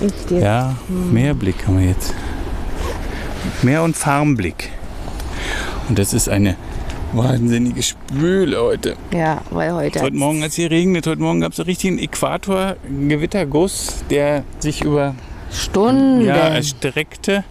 Ich 0.00 0.26
dir. 0.26 0.38
Ja, 0.38 0.76
Meerblick 0.88 1.66
haben 1.66 1.80
wir 1.80 1.88
jetzt. 1.88 2.14
Meer- 3.62 3.82
und 3.82 3.96
Farmblick. 3.96 4.70
Und 5.88 5.98
das 5.98 6.12
ist 6.12 6.28
eine 6.28 6.56
wahnsinnige 7.12 7.82
Spüle 7.82 8.60
heute. 8.60 8.96
Ja, 9.12 9.40
weil 9.50 9.72
heute. 9.72 10.00
Heute 10.00 10.16
Morgen, 10.16 10.42
als 10.42 10.54
hier 10.54 10.70
regnet, 10.70 11.06
heute 11.06 11.20
Morgen 11.20 11.40
gab 11.40 11.52
es 11.52 11.58
einen 11.58 11.66
richtigen 11.66 11.98
Äquator-Gewitterguss, 11.98 14.04
der 14.10 14.44
sich 14.60 14.82
über 14.82 15.14
Stunden. 15.52 16.24
ja, 16.24 16.36
erstreckte, 16.36 17.44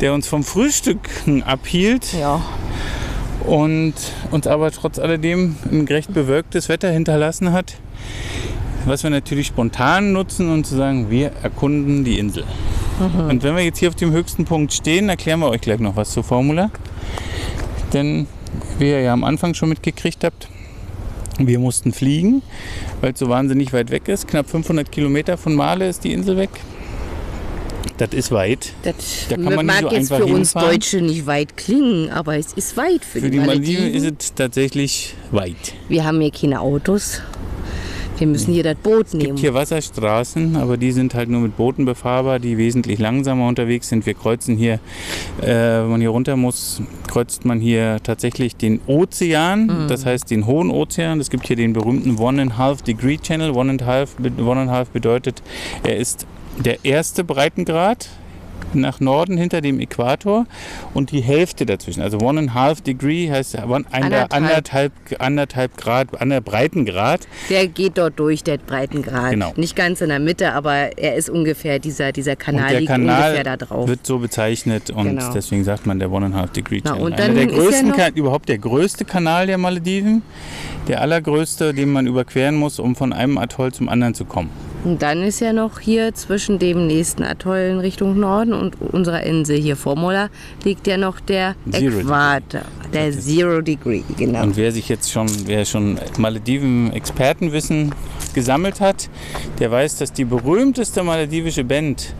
der 0.00 0.14
uns 0.14 0.26
vom 0.26 0.44
Frühstücken 0.44 1.42
abhielt 1.42 2.14
ja. 2.14 2.40
und 3.44 3.94
uns 4.30 4.46
aber 4.46 4.70
trotz 4.70 4.98
alledem 4.98 5.56
ein 5.70 5.86
recht 5.86 6.14
bewölktes 6.14 6.68
Wetter 6.68 6.90
hinterlassen 6.90 7.52
hat, 7.52 7.74
was 8.86 9.02
wir 9.02 9.10
natürlich 9.10 9.48
spontan 9.48 10.12
nutzen, 10.12 10.50
um 10.50 10.64
zu 10.64 10.76
sagen, 10.76 11.10
wir 11.10 11.32
erkunden 11.42 12.04
die 12.04 12.18
Insel. 12.18 12.44
Und 13.00 13.42
wenn 13.42 13.56
wir 13.56 13.64
jetzt 13.64 13.78
hier 13.78 13.88
auf 13.88 13.94
dem 13.94 14.12
höchsten 14.12 14.44
Punkt 14.44 14.72
stehen, 14.72 15.08
erklären 15.08 15.40
wir 15.40 15.48
euch 15.48 15.60
gleich 15.60 15.80
noch 15.80 15.96
was 15.96 16.12
zur 16.12 16.22
Formula. 16.24 16.70
Denn 17.92 18.26
wie 18.78 18.88
ihr 18.90 19.00
ja 19.00 19.12
am 19.12 19.24
Anfang 19.24 19.54
schon 19.54 19.68
mitgekriegt 19.68 20.24
habt, 20.24 20.48
wir 21.38 21.58
mussten 21.58 21.92
fliegen, 21.92 22.42
weil 23.00 23.12
es 23.12 23.18
so 23.18 23.28
wahnsinnig 23.28 23.72
weit 23.72 23.90
weg 23.90 24.08
ist. 24.08 24.28
Knapp 24.28 24.48
500 24.48 24.90
Kilometer 24.90 25.36
von 25.36 25.54
Male 25.54 25.88
ist 25.88 26.04
die 26.04 26.12
Insel 26.12 26.36
weg. 26.36 26.50
Das 27.96 28.10
ist 28.12 28.32
weit. 28.32 28.72
Das 28.82 28.94
Da 29.28 29.36
kann 29.36 29.44
man 29.54 29.66
nicht 29.66 29.66
mag 29.66 29.80
so 29.80 29.88
jetzt 29.90 30.12
einfach 30.12 30.16
für 30.18 30.24
uns 30.24 30.36
hinfahren. 30.52 30.70
Deutsche 30.70 31.00
nicht 31.00 31.26
weit 31.26 31.56
klingen, 31.56 32.10
aber 32.10 32.36
es 32.36 32.52
ist 32.52 32.76
weit 32.76 33.04
für, 33.04 33.20
Für 33.20 33.30
die 33.30 33.38
die 33.38 33.38
Malediven 33.38 33.84
Malediven. 33.84 34.08
ist 34.14 34.22
es 34.22 34.34
tatsächlich 34.34 35.14
weit. 35.30 35.74
Wir 35.88 36.04
haben 36.04 36.20
hier 36.20 36.32
keine 36.32 36.60
Autos. 36.60 37.20
Wir 38.16 38.28
müssen 38.28 38.52
hier 38.54 38.62
das 38.62 38.76
Boot 38.76 39.06
Es 39.08 39.12
nehmen. 39.14 39.26
gibt 39.26 39.38
hier 39.40 39.54
Wasserstraßen, 39.54 40.54
aber 40.56 40.76
die 40.76 40.92
sind 40.92 41.14
halt 41.14 41.28
nur 41.28 41.40
mit 41.40 41.56
Booten 41.56 41.84
befahrbar, 41.84 42.38
die 42.38 42.56
wesentlich 42.58 43.00
langsamer 43.00 43.48
unterwegs 43.48 43.88
sind. 43.88 44.06
Wir 44.06 44.14
kreuzen 44.14 44.56
hier, 44.56 44.74
äh, 45.40 45.46
wenn 45.48 45.88
man 45.90 46.00
hier 46.00 46.10
runter 46.10 46.36
muss, 46.36 46.80
kreuzt 47.08 47.44
man 47.44 47.58
hier 47.58 47.98
tatsächlich 48.04 48.54
den 48.54 48.80
Ozean, 48.86 49.88
das 49.88 50.06
heißt 50.06 50.30
den 50.30 50.46
hohen 50.46 50.70
Ozean. 50.70 51.18
Es 51.18 51.28
gibt 51.28 51.46
hier 51.48 51.56
den 51.56 51.72
berühmten 51.72 52.16
One 52.18 52.40
and 52.40 52.56
Half 52.56 52.82
Degree 52.82 53.18
Channel. 53.18 53.50
One 53.50 53.70
and 53.70 53.82
Half, 53.84 54.16
One 54.38 54.60
and 54.60 54.70
Half 54.70 54.90
bedeutet, 54.90 55.42
er 55.82 55.96
ist 55.96 56.26
der 56.64 56.84
erste 56.84 57.24
Breitengrad 57.24 58.08
nach 58.80 59.00
Norden 59.00 59.36
hinter 59.36 59.60
dem 59.60 59.80
Äquator 59.80 60.46
und 60.94 61.10
die 61.10 61.20
Hälfte 61.20 61.66
dazwischen. 61.66 62.02
Also 62.02 62.18
one 62.18 62.40
and 62.40 62.50
a 62.50 62.54
half 62.54 62.80
degree 62.80 63.30
heißt 63.30 63.56
one, 63.66 63.84
Anderthalb. 63.90 64.32
anderthalb, 64.34 64.92
anderthalb 65.18 65.76
Grad, 65.76 66.20
ander 66.20 66.40
Breitengrad. 66.40 67.26
Der 67.50 67.66
geht 67.68 67.98
dort 67.98 68.18
durch, 68.18 68.42
der 68.44 68.58
Breitengrad. 68.58 69.30
Genau. 69.30 69.52
Nicht 69.56 69.76
ganz 69.76 70.00
in 70.00 70.08
der 70.08 70.18
Mitte, 70.20 70.52
aber 70.52 70.96
er 70.98 71.14
ist 71.16 71.30
ungefähr, 71.30 71.78
dieser, 71.78 72.12
dieser 72.12 72.36
Kanal 72.36 72.62
und 72.64 72.70
der 72.70 72.80
liegt 72.80 72.90
Kanal 72.92 73.22
ungefähr 73.30 73.44
da 73.44 73.56
drauf. 73.56 73.88
wird 73.88 74.06
so 74.06 74.18
bezeichnet 74.18 74.90
und 74.90 75.04
Genau. 75.04 75.32
deswegen 75.32 75.64
sagt 75.64 75.86
man 75.86 75.98
der 75.98 76.10
One 76.10 76.26
and 76.26 76.34
a 76.34 76.38
half 76.38 76.50
degree 76.52 76.80
Na, 76.84 76.90
Channel. 76.92 77.04
und 77.06 77.12
Einer 77.14 77.26
dann 77.26 77.34
der 77.36 77.44
ja 77.46 77.50
größten, 77.50 77.92
Ka- 77.92 78.08
überhaupt 78.14 78.48
der 78.48 78.58
größte 78.58 79.04
Kanal 79.04 79.46
der 79.46 79.58
Malediven, 79.58 80.22
der 80.88 81.00
allergrößte, 81.00 81.74
den 81.74 81.92
man 81.92 82.06
überqueren 82.06 82.56
muss, 82.56 82.78
um 82.78 82.94
von 82.96 83.12
einem 83.12 83.38
Atoll 83.38 83.72
zum 83.72 83.88
anderen 83.88 84.14
zu 84.14 84.24
kommen. 84.24 84.50
Und 84.84 85.00
dann 85.00 85.22
ist 85.22 85.40
ja 85.40 85.54
noch 85.54 85.80
hier 85.80 86.12
zwischen 86.14 86.58
dem 86.58 86.86
nächsten 86.86 87.22
Atoll 87.22 87.70
in 87.72 87.78
Richtung 87.78 88.20
Norden 88.20 88.52
und 88.52 88.76
unserer 88.80 89.22
Insel 89.22 89.56
hier 89.56 89.76
Formola 89.76 90.28
liegt 90.62 90.86
ja 90.86 90.98
noch 90.98 91.20
der 91.20 91.56
Zero 91.70 92.00
Äquator. 92.00 92.60
Der 92.92 93.10
Zero 93.12 93.62
Degree, 93.62 94.02
genau. 94.16 94.42
Und 94.42 94.58
wer 94.58 94.70
sich 94.72 94.90
jetzt 94.90 95.10
schon, 95.10 95.26
wer 95.46 95.64
schon 95.64 95.98
Malediven-Expertenwissen 96.18 97.94
gesammelt 98.34 98.80
hat, 98.80 99.08
der 99.58 99.70
weiß, 99.70 99.96
dass 99.96 100.12
die 100.12 100.26
berühmteste 100.26 101.02
maledivische 101.02 101.64
Band 101.64 102.14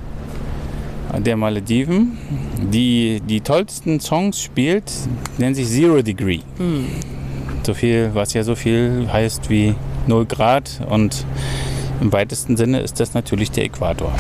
der 1.19 1.37
Malediven, 1.37 2.17
die 2.73 3.21
die 3.21 3.43
tollsten 3.43 4.01
Songs 4.01 4.41
spielt, 4.41 4.91
nennt 5.37 5.57
sich 5.57 5.69
Zero 5.69 6.01
Degree. 6.01 6.41
So 7.63 7.75
viel, 7.75 8.11
was 8.15 8.33
ja 8.33 8.43
so 8.43 8.55
viel 8.55 9.07
heißt 9.13 9.51
wie 9.51 9.75
0 10.07 10.27
Grad 10.27 10.81
und 10.89 11.25
im 12.01 12.13
weitesten 12.13 12.57
Sinne 12.57 12.81
ist 12.81 13.01
das 13.01 13.15
natürlich 13.15 13.51
der 13.51 13.65
Äquator. 13.65 14.13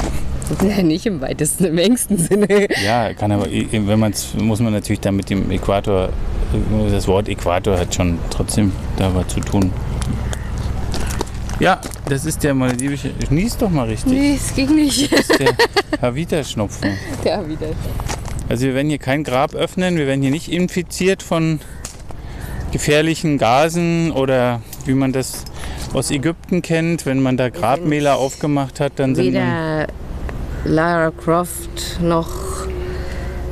Ja, 0.62 0.82
nicht 0.82 1.06
im 1.06 1.20
weitesten, 1.20 1.64
im 1.64 1.78
engsten 1.78 2.18
Sinne. 2.18 2.68
Ja, 2.84 3.14
kann 3.14 3.32
aber, 3.32 3.46
wenn 3.46 3.98
man 3.98 4.12
es, 4.12 4.34
muss 4.34 4.60
man 4.60 4.72
natürlich 4.72 5.00
dann 5.00 5.16
mit 5.16 5.30
dem 5.30 5.50
Äquator, 5.50 6.10
das 6.90 7.08
Wort 7.08 7.28
Äquator 7.28 7.78
hat 7.78 7.94
schon 7.94 8.18
trotzdem 8.30 8.72
da 8.96 9.14
was 9.14 9.28
zu 9.28 9.40
tun. 9.40 9.72
Ja, 11.60 11.80
das 12.08 12.24
ist 12.26 12.42
der 12.42 12.52
maledivische, 12.52 13.12
schnieß 13.28 13.56
doch 13.58 13.70
mal 13.70 13.86
richtig, 13.86 14.12
Nee, 14.12 14.34
es 14.34 14.54
ging 14.54 14.74
nicht. 14.74 15.12
das 15.12 15.30
ist 15.30 15.38
der 15.38 15.54
Havita-Schnupfen. 16.02 16.90
Ja, 17.24 17.46
wieder. 17.48 17.68
Also 18.48 18.66
wir 18.66 18.74
werden 18.74 18.88
hier 18.88 18.98
kein 18.98 19.24
Grab 19.24 19.54
öffnen, 19.54 19.96
wir 19.96 20.06
werden 20.06 20.20
hier 20.20 20.30
nicht 20.30 20.50
infiziert 20.52 21.22
von 21.22 21.60
gefährlichen 22.72 23.38
Gasen 23.38 24.10
oder 24.10 24.60
wie 24.84 24.94
man 24.94 25.12
das 25.12 25.44
aus 25.94 26.10
Ägypten 26.10 26.60
kennt, 26.62 27.06
wenn 27.06 27.22
man 27.22 27.36
da 27.36 27.48
Grabmäler 27.48 28.16
aufgemacht 28.16 28.80
hat, 28.80 28.92
dann 28.96 29.14
sind 29.14 29.26
Weder 29.26 29.86
Lara 30.64 31.10
Croft 31.10 32.00
noch, 32.02 32.28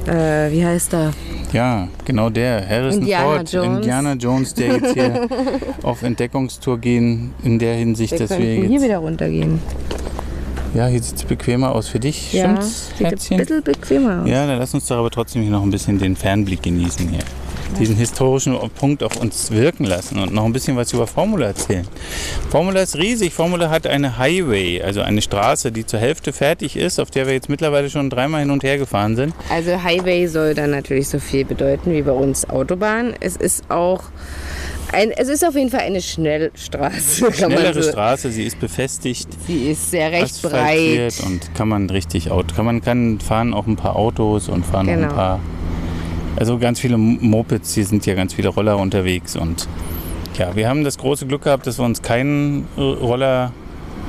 äh, 0.06 0.50
wie 0.50 0.64
heißt 0.64 0.94
er? 0.94 1.12
ja, 1.52 1.86
genau 2.06 2.30
der, 2.30 2.66
Harrison 2.66 3.00
Indiana 3.02 3.24
Ford, 3.24 3.52
Jones. 3.52 3.76
Indiana 3.78 4.12
Jones, 4.14 4.54
der 4.54 4.66
jetzt 4.76 4.94
hier 4.94 5.28
auf 5.82 6.02
Entdeckungstour 6.02 6.78
gehen, 6.78 7.32
in 7.44 7.58
der 7.58 7.74
Hinsicht, 7.74 8.12
Wir 8.12 8.18
dass 8.20 8.30
wir 8.30 8.36
könnten 8.38 8.62
hier 8.62 8.70
jetzt, 8.70 8.84
wieder 8.84 8.98
runtergehen. 8.98 9.60
ja, 10.74 10.86
hier 10.86 11.02
sieht 11.02 11.16
es 11.16 11.24
bequemer 11.24 11.74
aus 11.74 11.88
für 11.88 12.00
dich, 12.00 12.32
Ja, 12.32 12.44
stimmt's, 12.44 12.88
sieht 12.88 13.00
ein 13.00 13.10
Herzchen? 13.10 13.36
bisschen 13.36 13.62
bequemer 13.62 14.22
aus. 14.22 14.28
Ja, 14.28 14.46
dann 14.46 14.58
lass 14.58 14.72
uns 14.72 14.86
doch 14.86 14.96
aber 14.96 15.10
trotzdem 15.10 15.42
hier 15.42 15.50
noch 15.50 15.62
ein 15.62 15.70
bisschen 15.70 15.98
den 15.98 16.16
Fernblick 16.16 16.62
genießen 16.62 17.06
hier. 17.08 17.20
Diesen 17.78 17.96
historischen 17.96 18.56
Punkt 18.78 19.02
auf 19.02 19.16
uns 19.16 19.50
wirken 19.50 19.84
lassen 19.84 20.18
und 20.18 20.32
noch 20.32 20.44
ein 20.44 20.52
bisschen 20.52 20.76
was 20.76 20.92
über 20.92 21.06
Formula 21.06 21.46
erzählen. 21.46 21.86
Formula 22.50 22.80
ist 22.82 22.96
riesig. 22.96 23.32
Formula 23.32 23.70
hat 23.70 23.86
eine 23.86 24.18
Highway, 24.18 24.82
also 24.82 25.00
eine 25.00 25.20
Straße, 25.22 25.72
die 25.72 25.84
zur 25.86 25.98
Hälfte 25.98 26.32
fertig 26.32 26.76
ist, 26.76 27.00
auf 27.00 27.10
der 27.10 27.26
wir 27.26 27.32
jetzt 27.34 27.48
mittlerweile 27.48 27.90
schon 27.90 28.08
dreimal 28.10 28.40
hin 28.40 28.50
und 28.50 28.62
her 28.62 28.78
gefahren 28.78 29.16
sind. 29.16 29.34
Also 29.50 29.82
Highway 29.82 30.26
soll 30.26 30.54
dann 30.54 30.70
natürlich 30.70 31.08
so 31.08 31.18
viel 31.18 31.44
bedeuten 31.44 31.92
wie 31.92 32.02
bei 32.02 32.12
uns 32.12 32.48
Autobahn. 32.48 33.14
Es 33.20 33.36
ist 33.36 33.64
auch 33.70 34.04
ein, 34.92 35.10
es 35.10 35.28
ist 35.28 35.44
auf 35.44 35.54
jeden 35.54 35.70
Fall 35.70 35.80
eine 35.80 36.02
Schnellstraße. 36.02 37.32
Schnellere 37.32 37.82
so. 37.82 37.90
Straße, 37.90 38.30
sie 38.30 38.44
ist 38.44 38.60
befestigt, 38.60 39.26
Sie 39.46 39.70
ist 39.70 39.90
sehr 39.90 40.12
recht 40.12 40.40
breit. 40.42 41.14
und 41.24 41.54
kann 41.54 41.68
man 41.68 41.88
richtig 41.90 42.30
Auto, 42.30 42.54
kann 42.54 42.66
man 42.66 42.82
kann 42.82 43.18
fahren 43.18 43.54
auch 43.54 43.66
ein 43.66 43.76
paar 43.76 43.96
Autos 43.96 44.48
und 44.48 44.66
fahren 44.66 44.88
auch 44.88 44.92
Genau. 44.94 45.08
ein 45.08 45.14
paar 45.14 45.40
also 46.36 46.58
ganz 46.58 46.80
viele 46.80 46.96
Mopeds, 46.98 47.74
hier 47.74 47.84
sind 47.84 48.06
ja 48.06 48.14
ganz 48.14 48.34
viele 48.34 48.48
Roller 48.48 48.78
unterwegs 48.78 49.36
und 49.36 49.68
ja, 50.38 50.56
wir 50.56 50.68
haben 50.68 50.84
das 50.84 50.98
große 50.98 51.26
Glück 51.26 51.42
gehabt, 51.42 51.66
dass 51.66 51.78
wir 51.78 51.84
uns 51.84 52.02
keinen 52.02 52.66
äh, 52.76 52.80
Roller 52.80 53.52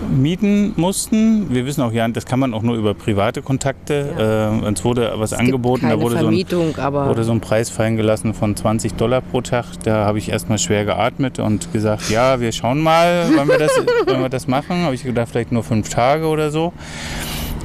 mieten 0.09 0.73
mussten. 0.75 1.53
Wir 1.53 1.65
wissen 1.65 1.81
auch 1.81 1.91
ja, 1.91 2.07
das 2.07 2.25
kann 2.25 2.39
man 2.39 2.53
auch 2.53 2.61
nur 2.61 2.75
über 2.75 2.93
private 2.93 3.41
Kontakte. 3.41 4.51
Äh, 4.61 4.65
uns 4.65 4.83
wurde 4.83 5.13
was 5.15 5.31
Es 5.31 5.37
angeboten, 5.37 5.89
da 5.89 5.99
wurde 5.99 6.19
so, 6.19 6.27
ein, 6.27 6.35
wurde 6.35 7.23
so 7.23 7.31
ein 7.31 7.41
Preis 7.41 7.69
fallen 7.69 7.97
gelassen 7.97 8.33
von 8.33 8.55
20 8.55 8.93
Dollar 8.95 9.21
pro 9.21 9.41
Tag. 9.41 9.65
Da 9.83 10.05
habe 10.05 10.17
ich 10.17 10.29
erstmal 10.29 10.57
schwer 10.57 10.85
geatmet 10.85 11.39
und 11.39 11.71
gesagt, 11.73 12.09
ja, 12.09 12.39
wir 12.39 12.51
schauen 12.51 12.79
mal, 12.79 13.29
wann 13.35 13.47
wir 13.47 13.57
das, 13.57 13.71
wann 14.05 14.21
wir 14.21 14.29
das 14.29 14.47
machen. 14.47 14.83
Habe 14.83 14.95
ich 14.95 15.03
gedacht, 15.03 15.29
vielleicht 15.29 15.51
nur 15.51 15.63
fünf 15.63 15.89
Tage 15.89 16.25
oder 16.27 16.51
so 16.51 16.73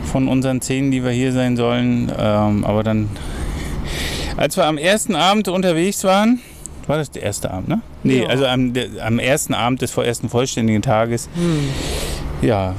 von 0.08 0.26
unseren 0.26 0.60
zehn, 0.60 0.90
die 0.90 1.04
wir 1.04 1.10
hier 1.10 1.32
sein 1.32 1.56
sollen. 1.56 2.10
Ähm, 2.18 2.64
aber 2.64 2.82
dann, 2.82 3.08
als 4.38 4.56
wir 4.56 4.64
am 4.66 4.78
ersten 4.78 5.14
Abend 5.14 5.48
unterwegs 5.48 6.04
waren, 6.04 6.40
war 6.86 6.96
das 6.96 7.10
der 7.10 7.22
erste 7.22 7.50
Abend, 7.50 7.68
ne? 7.68 7.82
Nee, 8.02 8.22
Ja. 8.22 8.28
also 8.28 8.46
am, 8.46 8.72
der, 8.72 8.86
am 9.04 9.18
ersten 9.18 9.52
Abend 9.52 9.82
des 9.82 9.94
ersten 9.96 10.30
vollständigen 10.30 10.80
Tages, 10.80 11.28
ja, 12.40 12.74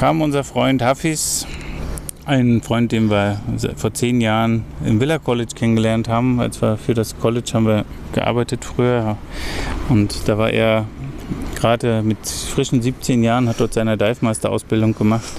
kam 0.00 0.22
unser 0.22 0.44
Freund 0.44 0.80
Hafiz, 0.80 1.46
ein 2.24 2.62
Freund, 2.62 2.92
den 2.92 3.10
wir 3.10 3.40
vor 3.76 3.92
zehn 3.94 4.20
Jahren 4.20 4.64
im 4.84 5.00
Villa 5.00 5.18
College 5.18 5.52
kennengelernt 5.54 6.08
haben. 6.08 6.40
Als 6.40 6.60
wir 6.60 6.76
für 6.76 6.92
das 6.94 7.18
College 7.18 7.50
haben 7.54 7.66
wir 7.66 7.84
gearbeitet 8.12 8.64
früher. 8.66 9.16
Und 9.88 10.28
da 10.28 10.36
war 10.36 10.50
er 10.50 10.84
gerade 11.54 12.02
mit 12.02 12.18
frischen 12.26 12.82
17 12.82 13.24
Jahren, 13.24 13.48
hat 13.48 13.60
dort 13.60 13.72
seine 13.72 13.96
Dive 13.96 14.18
Master 14.20 14.50
Ausbildung 14.50 14.94
gemacht. 14.94 15.24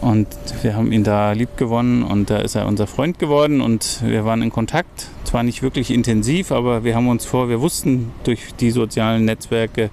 Und 0.00 0.28
wir 0.62 0.76
haben 0.76 0.92
ihn 0.92 1.04
da 1.04 1.32
lieb 1.32 1.58
gewonnen 1.58 2.02
und 2.02 2.30
da 2.30 2.38
ist 2.38 2.54
er 2.54 2.66
unser 2.66 2.86
Freund 2.86 3.18
geworden 3.18 3.60
und 3.60 4.00
wir 4.02 4.24
waren 4.24 4.40
in 4.40 4.50
Kontakt. 4.50 5.08
Zwar 5.24 5.42
nicht 5.42 5.62
wirklich 5.62 5.90
intensiv, 5.90 6.52
aber 6.52 6.84
wir 6.84 6.94
haben 6.94 7.08
uns 7.08 7.26
vor, 7.26 7.50
wir 7.50 7.60
wussten 7.60 8.10
durch 8.24 8.54
die 8.58 8.70
sozialen 8.70 9.26
Netzwerke, 9.26 9.90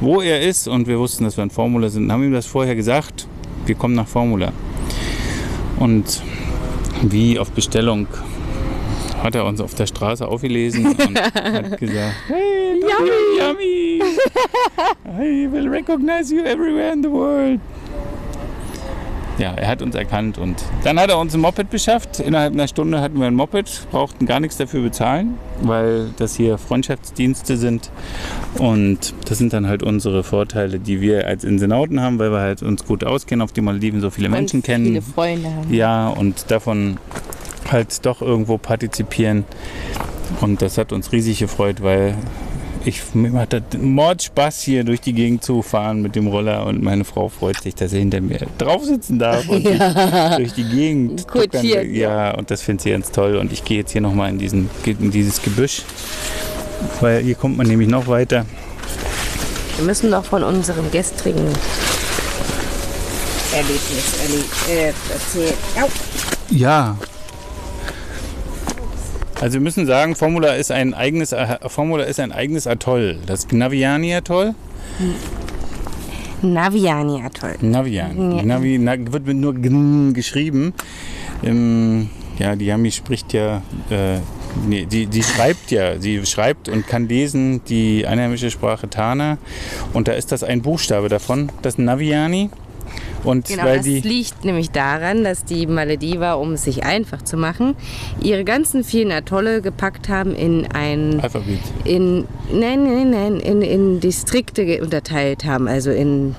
wo 0.00 0.20
er 0.20 0.42
ist 0.42 0.68
und 0.68 0.86
wir 0.86 0.98
wussten, 0.98 1.24
dass 1.24 1.38
wir 1.38 1.44
in 1.44 1.50
Formula 1.50 1.88
sind 1.88 2.04
und 2.04 2.12
haben 2.12 2.22
ihm 2.22 2.32
das 2.32 2.46
vorher 2.46 2.76
gesagt. 2.76 3.26
Wir 3.64 3.74
kommen 3.74 3.94
nach 3.94 4.06
Formula. 4.06 4.52
Und 5.80 6.22
wie 7.02 7.38
auf 7.38 7.50
Bestellung 7.50 8.06
hat 9.22 9.34
er 9.34 9.46
uns 9.46 9.60
auf 9.62 9.74
der 9.74 9.86
Straße 9.86 10.28
aufgelesen 10.28 10.86
und 10.86 10.98
hat 11.34 11.78
gesagt, 11.78 12.14
hey, 12.28 12.80
yummy, 12.80 13.38
yummy, 13.38 14.02
I 15.18 15.50
will 15.50 15.68
recognize 15.68 16.32
you 16.32 16.44
everywhere 16.44 16.92
in 16.92 17.02
the 17.02 17.10
world. 17.10 17.60
Ja, 19.38 19.52
er 19.52 19.68
hat 19.68 19.82
uns 19.82 19.94
erkannt 19.94 20.38
und 20.38 20.64
dann 20.82 20.98
hat 20.98 21.10
er 21.10 21.18
uns 21.18 21.34
ein 21.34 21.40
Moped 21.40 21.68
beschafft. 21.68 22.20
Innerhalb 22.20 22.54
einer 22.54 22.68
Stunde 22.68 23.00
hatten 23.00 23.20
wir 23.20 23.26
ein 23.26 23.34
Moped, 23.34 23.86
brauchten 23.90 24.24
gar 24.24 24.40
nichts 24.40 24.56
dafür 24.56 24.82
bezahlen, 24.82 25.34
weil 25.62 26.08
das 26.16 26.36
hier 26.36 26.56
Freundschaftsdienste 26.56 27.56
sind. 27.56 27.90
Und 28.58 29.14
das 29.28 29.36
sind 29.38 29.52
dann 29.52 29.66
halt 29.66 29.82
unsere 29.82 30.24
Vorteile, 30.24 30.78
die 30.78 31.00
wir 31.02 31.26
als 31.26 31.44
Insenauten 31.44 32.00
haben, 32.00 32.18
weil 32.18 32.30
wir 32.30 32.40
halt 32.40 32.62
uns 32.62 32.86
gut 32.86 33.04
auskennen, 33.04 33.42
auf 33.42 33.52
die 33.52 33.60
Malediven 33.60 34.00
so 34.00 34.10
viele 34.10 34.30
Menschen 34.30 34.60
und 34.60 34.64
kennen. 34.64 34.86
viele 34.86 35.02
Freunde 35.02 35.50
haben. 35.54 35.72
Ja, 35.72 36.08
und 36.08 36.50
davon 36.50 36.96
halt 37.70 38.06
doch 38.06 38.22
irgendwo 38.22 38.56
partizipieren. 38.56 39.44
Und 40.40 40.62
das 40.62 40.78
hat 40.78 40.92
uns 40.92 41.12
riesig 41.12 41.38
gefreut, 41.38 41.82
weil 41.82 42.14
ich, 42.86 43.14
mir 43.14 43.30
macht 43.30 43.52
das 43.52 43.62
Mordspaß 43.78 44.62
hier 44.62 44.84
durch 44.84 45.00
die 45.00 45.12
Gegend 45.12 45.42
zu 45.42 45.62
fahren 45.62 46.02
mit 46.02 46.14
dem 46.14 46.28
Roller 46.28 46.66
und 46.66 46.82
meine 46.82 47.04
Frau 47.04 47.28
freut 47.28 47.60
sich, 47.60 47.74
dass 47.74 47.92
er 47.92 47.98
hinter 47.98 48.20
mir 48.20 48.46
drauf 48.58 48.84
sitzen 48.84 49.18
darf 49.18 49.48
und 49.48 49.64
durch 50.38 50.52
die 50.52 50.64
Gegend 50.64 51.26
Kutschiert. 51.26 51.86
Ja, 51.86 52.34
und 52.34 52.50
das 52.50 52.62
findet 52.62 52.82
sie 52.82 52.90
ganz 52.90 53.10
toll. 53.10 53.36
Und 53.36 53.52
ich 53.52 53.64
gehe 53.64 53.78
jetzt 53.78 53.92
hier 53.92 54.00
nochmal 54.00 54.30
in, 54.30 54.38
diesen, 54.38 54.70
in 54.84 55.10
dieses 55.10 55.42
Gebüsch, 55.42 55.82
weil 57.00 57.22
hier 57.22 57.34
kommt 57.34 57.56
man 57.56 57.66
nämlich 57.66 57.88
noch 57.88 58.06
weiter. 58.06 58.46
Wir 59.76 59.84
müssen 59.84 60.10
doch 60.10 60.24
von 60.24 60.42
unserem 60.42 60.90
gestrigen 60.90 61.48
Erlebnis 63.52 64.14
erle 64.22 64.80
äh, 64.80 64.92
erzählen. 65.12 65.54
Ja. 66.50 66.96
Also 69.40 69.54
wir 69.54 69.60
müssen 69.60 69.86
sagen, 69.86 70.14
Formula 70.14 70.54
ist 70.54 70.72
ein 70.72 70.94
eigenes, 70.94 71.34
Formula 71.66 72.04
ist 72.04 72.20
ein 72.20 72.32
eigenes 72.32 72.66
Atoll. 72.66 73.18
Das 73.26 73.46
Naviani 73.52 74.14
Atoll. 74.14 74.54
Naviani 76.42 77.22
Atoll. 77.22 77.56
Naviani. 77.60 78.42
Navi, 78.42 78.78
na, 78.78 78.94
wird 78.98 79.26
mit 79.26 79.36
nur 79.36 79.54
Gn 79.54 80.14
geschrieben. 80.14 80.72
Ähm, 81.44 82.08
ja, 82.38 82.56
die 82.56 82.66
Yami 82.66 82.90
spricht 82.90 83.34
ja, 83.34 83.62
äh, 83.90 84.18
nee, 84.66 84.86
die, 84.86 85.06
die 85.06 85.22
schreibt 85.22 85.70
ja, 85.70 85.98
sie 85.98 86.24
schreibt 86.24 86.68
und 86.68 86.86
kann 86.86 87.08
lesen 87.08 87.62
die 87.64 88.06
einheimische 88.06 88.50
Sprache 88.50 88.88
Tana. 88.88 89.38
Und 89.92 90.08
da 90.08 90.12
ist 90.12 90.32
das 90.32 90.44
ein 90.44 90.62
Buchstabe 90.62 91.08
davon, 91.08 91.50
das 91.60 91.76
Naviani. 91.76 92.50
Und 93.24 93.48
Genau, 93.48 93.64
weil 93.64 93.76
das 93.78 93.84
die. 93.86 94.00
liegt 94.00 94.44
nämlich 94.44 94.70
daran, 94.70 95.24
dass 95.24 95.44
die 95.44 95.66
Malediver, 95.66 96.38
um 96.38 96.52
es 96.52 96.64
sich 96.64 96.84
einfach 96.84 97.22
zu 97.22 97.36
machen, 97.36 97.74
ihre 98.22 98.44
ganzen 98.44 98.84
vielen 98.84 99.10
Atolle 99.10 99.62
gepackt 99.62 100.08
haben 100.08 100.34
in 100.34 100.66
ein 100.72 101.20
Alphabet. 101.20 101.58
in 101.84 102.26
nein 102.52 102.84
nein 102.84 103.10
nein 103.10 103.40
in, 103.40 103.62
in 103.62 104.00
Distrikte 104.00 104.80
unterteilt 104.82 105.44
haben, 105.44 105.66
also 105.68 105.90
in 105.90 106.36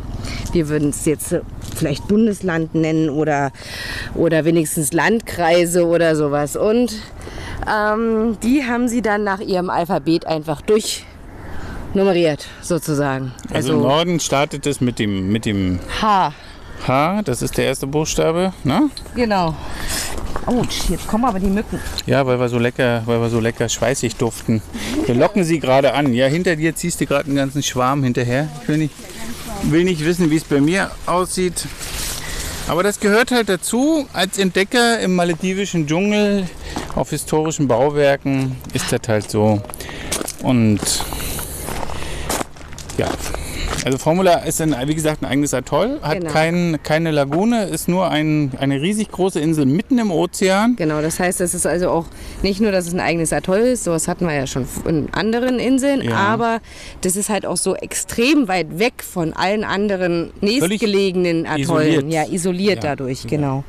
wir 0.53 0.69
würden 0.69 0.89
es 0.89 1.05
jetzt 1.05 1.35
vielleicht 1.75 2.07
Bundesland 2.07 2.73
nennen 2.75 3.09
oder 3.09 3.51
oder 4.15 4.45
wenigstens 4.45 4.93
Landkreise 4.93 5.85
oder 5.85 6.15
sowas 6.15 6.55
und 6.55 6.95
ähm, 7.69 8.37
die 8.43 8.63
haben 8.63 8.87
sie 8.87 9.01
dann 9.01 9.23
nach 9.23 9.39
ihrem 9.41 9.69
Alphabet 9.69 10.25
einfach 10.25 10.61
durchnummeriert 10.61 12.47
sozusagen. 12.61 13.33
Also, 13.53 13.73
im 13.73 13.81
Norden 13.81 14.19
startet 14.19 14.65
es 14.65 14.79
mit 14.81 14.99
dem, 14.99 15.31
mit 15.31 15.45
dem 15.45 15.79
H. 16.01 16.33
H, 16.85 17.21
das 17.23 17.41
ist 17.41 17.57
der 17.57 17.65
erste 17.65 17.87
Buchstabe. 17.87 18.53
Ne? 18.63 18.89
Genau. 19.15 19.55
Autsch, 20.45 20.89
jetzt 20.89 21.07
kommen 21.07 21.25
aber 21.25 21.39
die 21.39 21.47
Mücken. 21.47 21.79
Ja, 22.05 22.25
weil 22.25 22.39
wir 22.39 22.47
so 22.47 22.57
lecker, 22.57 23.01
weil 23.05 23.19
wir 23.19 23.29
so 23.29 23.39
lecker 23.39 23.67
schweißig 23.67 24.15
duften. 24.15 24.61
Wir 25.05 25.15
locken 25.15 25.43
sie 25.43 25.59
gerade 25.59 25.93
an. 25.93 26.13
Ja, 26.13 26.27
hinter 26.27 26.55
dir 26.55 26.75
ziehst 26.75 27.01
du 27.01 27.05
gerade 27.05 27.25
einen 27.25 27.35
ganzen 27.35 27.63
Schwarm 27.63 28.03
hinterher. 28.03 28.47
Ich 28.61 28.67
will 28.69 28.77
nicht, 28.77 28.93
will 29.63 29.83
nicht 29.83 30.05
wissen, 30.05 30.29
wie 30.29 30.37
es 30.37 30.45
bei 30.45 30.61
mir 30.61 30.91
aussieht. 31.05 31.67
Aber 32.67 32.83
das 32.83 32.99
gehört 32.99 33.31
halt 33.31 33.49
dazu. 33.49 34.07
Als 34.13 34.37
Entdecker 34.37 34.99
im 34.99 35.15
maledivischen 35.15 35.87
Dschungel 35.87 36.45
auf 36.95 37.09
historischen 37.09 37.67
Bauwerken 37.67 38.55
ist 38.73 38.91
das 38.91 39.01
halt 39.07 39.29
so. 39.29 39.61
Und 40.43 40.79
ja, 42.97 43.09
also 43.85 43.97
Formula 43.97 44.35
ist 44.39 44.61
ein, 44.61 44.75
wie 44.85 44.95
gesagt 44.95 45.21
ein 45.21 45.25
eigenes 45.25 45.53
Atoll, 45.53 45.99
hat 46.01 46.19
Genau. 46.19 46.31
kein, 46.31 46.77
keine 46.83 47.11
Lagune, 47.11 47.65
ist 47.65 47.87
nur 47.87 48.09
ein, 48.09 48.51
eine 48.59 48.81
riesig 48.81 49.09
große 49.11 49.39
Insel 49.39 49.65
mitten 49.65 49.97
im 49.99 50.11
Ozean. 50.11 50.75
Genau, 50.75 51.01
das 51.01 51.19
heißt, 51.19 51.41
es 51.41 51.53
ist 51.53 51.65
also 51.67 51.89
auch 51.89 52.05
nicht 52.41 52.59
nur, 52.61 52.71
dass 52.71 52.87
es 52.87 52.93
ein 52.93 52.99
eigenes 52.99 53.31
Atoll 53.33 53.59
ist, 53.59 53.83
sowas 53.83 54.07
hatten 54.07 54.25
wir 54.27 54.33
ja 54.35 54.47
schon 54.47 54.67
in 54.87 55.07
anderen 55.13 55.59
Inseln, 55.59 56.01
Ja. 56.01 56.15
aber 56.15 56.59
das 57.01 57.15
ist 57.15 57.29
halt 57.29 57.45
auch 57.45 57.57
so 57.57 57.75
extrem 57.75 58.47
weit 58.47 58.79
weg 58.79 59.03
von 59.03 59.33
allen 59.33 59.63
anderen 59.63 60.31
nächstgelegenen 60.41 61.45
Atollen. 61.45 61.61
isoliert. 62.03 62.05
Ja, 62.13 62.23
isoliert 62.29 62.83
Ja, 62.83 62.89
dadurch, 62.95 63.27
genau. 63.27 63.63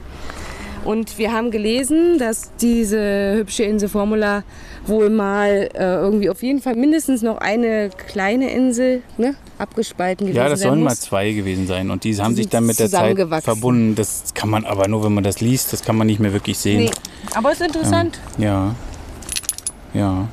Und 0.84 1.18
wir 1.18 1.32
haben 1.32 1.50
gelesen, 1.50 2.18
dass 2.18 2.50
diese 2.60 3.34
hübsche 3.36 3.64
Insel 3.64 3.88
Formula 3.88 4.42
wohl 4.86 5.10
mal 5.10 5.68
äh, 5.74 5.94
irgendwie 5.96 6.30
auf 6.30 6.42
jeden 6.42 6.62
Fall 6.62 6.76
mindestens 6.76 7.20
noch 7.20 7.38
eine 7.38 7.90
kleine 7.90 8.50
Insel 8.50 9.02
ne, 9.18 9.34
abgespalten 9.58 10.26
gewesen 10.26 10.38
Ja, 10.42 10.48
das 10.48 10.60
sollen 10.60 10.82
mal 10.82 10.90
muss. 10.90 11.00
zwei 11.00 11.32
gewesen 11.32 11.66
sein 11.66 11.90
und 11.90 12.04
die 12.04 12.16
haben 12.16 12.34
sich 12.34 12.48
dann 12.48 12.64
mit 12.64 12.78
der 12.78 12.88
Zeit 12.88 13.18
verbunden. 13.42 13.96
Das 13.96 14.32
kann 14.34 14.48
man 14.48 14.64
aber 14.64 14.88
nur, 14.88 15.04
wenn 15.04 15.12
man 15.12 15.24
das 15.24 15.40
liest, 15.40 15.72
das 15.74 15.82
kann 15.82 15.96
man 15.96 16.06
nicht 16.06 16.20
mehr 16.20 16.32
wirklich 16.32 16.58
sehen. 16.58 16.84
Nee, 16.84 16.90
aber 17.34 17.52
ist 17.52 17.60
interessant. 17.60 18.18
Ja. 18.38 18.74
Ja. 19.92 20.28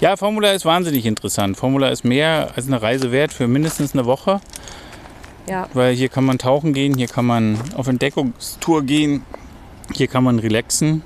Ja, 0.00 0.16
Formula 0.16 0.52
ist 0.52 0.64
wahnsinnig 0.66 1.06
interessant. 1.06 1.56
Formula 1.56 1.88
ist 1.88 2.04
mehr 2.04 2.50
als 2.56 2.66
eine 2.66 2.82
Reise 2.82 3.12
wert 3.12 3.32
für 3.32 3.46
mindestens 3.46 3.94
eine 3.94 4.04
Woche, 4.04 4.40
Ja. 5.48 5.68
weil 5.72 5.94
hier 5.94 6.08
kann 6.10 6.24
man 6.24 6.36
tauchen 6.38 6.74
gehen, 6.74 6.94
hier 6.98 7.06
kann 7.06 7.24
man 7.24 7.58
auf 7.76 7.86
Entdeckungstour 7.86 8.82
gehen, 8.82 9.22
hier 9.92 10.06
kann 10.06 10.24
man 10.24 10.38
relaxen. 10.38 11.02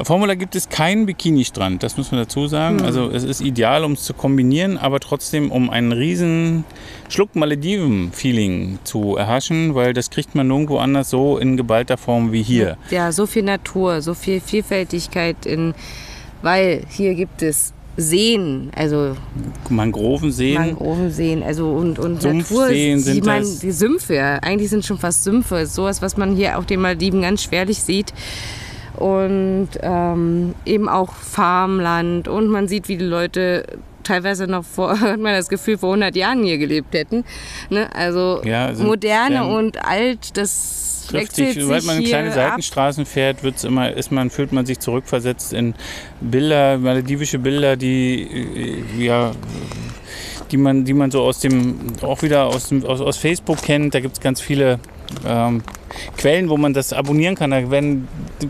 Auf 0.00 0.06
Formula 0.06 0.34
gibt 0.34 0.56
es 0.56 0.70
keinen 0.70 1.04
Bikini-Strand, 1.04 1.82
das 1.82 1.98
muss 1.98 2.10
man 2.10 2.22
dazu 2.22 2.46
sagen. 2.46 2.80
Also 2.80 3.10
es 3.10 3.22
ist 3.22 3.42
ideal, 3.42 3.84
um 3.84 3.92
es 3.92 4.04
zu 4.04 4.14
kombinieren, 4.14 4.78
aber 4.78 4.98
trotzdem 4.98 5.50
um 5.50 5.68
einen 5.68 5.92
riesen 5.92 6.64
Schluck 7.10 7.36
Malediven-Feeling 7.36 8.78
zu 8.82 9.16
erhaschen, 9.16 9.74
weil 9.74 9.92
das 9.92 10.08
kriegt 10.08 10.34
man 10.34 10.48
nirgendwo 10.48 10.78
anders 10.78 11.10
so 11.10 11.36
in 11.36 11.58
geballter 11.58 11.98
Form 11.98 12.32
wie 12.32 12.42
hier. 12.42 12.78
Ja, 12.90 13.12
so 13.12 13.26
viel 13.26 13.42
Natur, 13.42 14.00
so 14.00 14.14
viel 14.14 14.40
Vielfältigkeit 14.40 15.44
in, 15.44 15.74
weil 16.40 16.86
hier 16.88 17.14
gibt 17.14 17.42
es 17.42 17.74
Seen, 18.00 18.70
also 18.74 19.16
Mangrovenseen. 19.68 20.54
Mangrovenseen, 20.54 21.42
also 21.42 21.70
und, 21.70 21.98
und 21.98 22.22
Sumpfseen 22.22 22.98
Natur, 22.98 23.04
sind 23.12 23.24
man, 23.24 23.40
das. 23.40 23.58
die 23.60 23.72
Sümpfe, 23.72 24.38
eigentlich 24.42 24.70
sind 24.70 24.84
schon 24.84 24.98
fast 24.98 25.24
Sümpfe, 25.24 25.66
sowas, 25.66 26.02
was 26.02 26.16
man 26.16 26.34
hier 26.34 26.58
auf 26.58 26.66
den 26.66 26.80
Maldiven 26.80 27.22
ganz 27.22 27.42
schwerlich 27.42 27.78
sieht. 27.82 28.12
Und 28.96 29.68
ähm, 29.80 30.54
eben 30.66 30.88
auch 30.88 31.14
Farmland 31.14 32.28
und 32.28 32.48
man 32.48 32.68
sieht, 32.68 32.88
wie 32.88 32.98
die 32.98 33.04
Leute 33.04 33.64
teilweise 34.10 34.46
noch 34.46 34.64
vor, 34.64 34.98
hat 35.00 35.20
man 35.20 35.34
das 35.34 35.48
Gefühl, 35.48 35.78
vor 35.78 35.90
100 35.90 36.16
Jahren 36.16 36.44
hier 36.44 36.58
gelebt 36.58 36.94
hätten. 36.94 37.24
Ne? 37.70 37.88
Also 37.94 38.42
Ja, 38.44 38.74
sind 38.74 38.86
moderne 38.86 39.46
und 39.46 39.84
alt, 39.84 40.36
das 40.36 41.06
trifft 41.08 41.36
sich, 41.36 41.60
sobald 41.60 41.84
man 41.84 41.98
in 41.98 42.04
kleine 42.04 42.28
ab. 42.28 42.34
Seitenstraßen 42.34 43.06
fährt, 43.06 43.42
wird's 43.42 43.64
immer, 43.64 43.92
ist 43.92 44.12
man, 44.12 44.30
fühlt 44.30 44.52
man 44.52 44.66
sich 44.66 44.78
zurückversetzt 44.80 45.52
in 45.52 45.74
Bilder, 46.20 46.78
maledivische 46.78 47.38
Bilder, 47.38 47.76
die 47.76 48.82
äh, 48.98 49.04
ja 49.04 49.32
die 50.50 50.56
man, 50.56 50.84
die 50.84 50.94
man 50.94 51.12
so 51.12 51.22
aus 51.22 51.38
dem, 51.38 51.78
auch 52.02 52.22
wieder 52.22 52.46
aus, 52.46 52.70
dem, 52.70 52.84
aus, 52.84 53.00
aus 53.00 53.16
Facebook 53.16 53.62
kennt. 53.62 53.94
Da 53.94 54.00
gibt 54.00 54.14
es 54.14 54.20
ganz 54.20 54.40
viele 54.40 54.80
ähm, 55.24 55.62
Quellen, 56.16 56.48
wo 56.48 56.56
man 56.56 56.74
das 56.74 56.92
abonnieren 56.92 57.36
kann. 57.36 57.52
Da 57.52 57.70
werden 57.70 58.08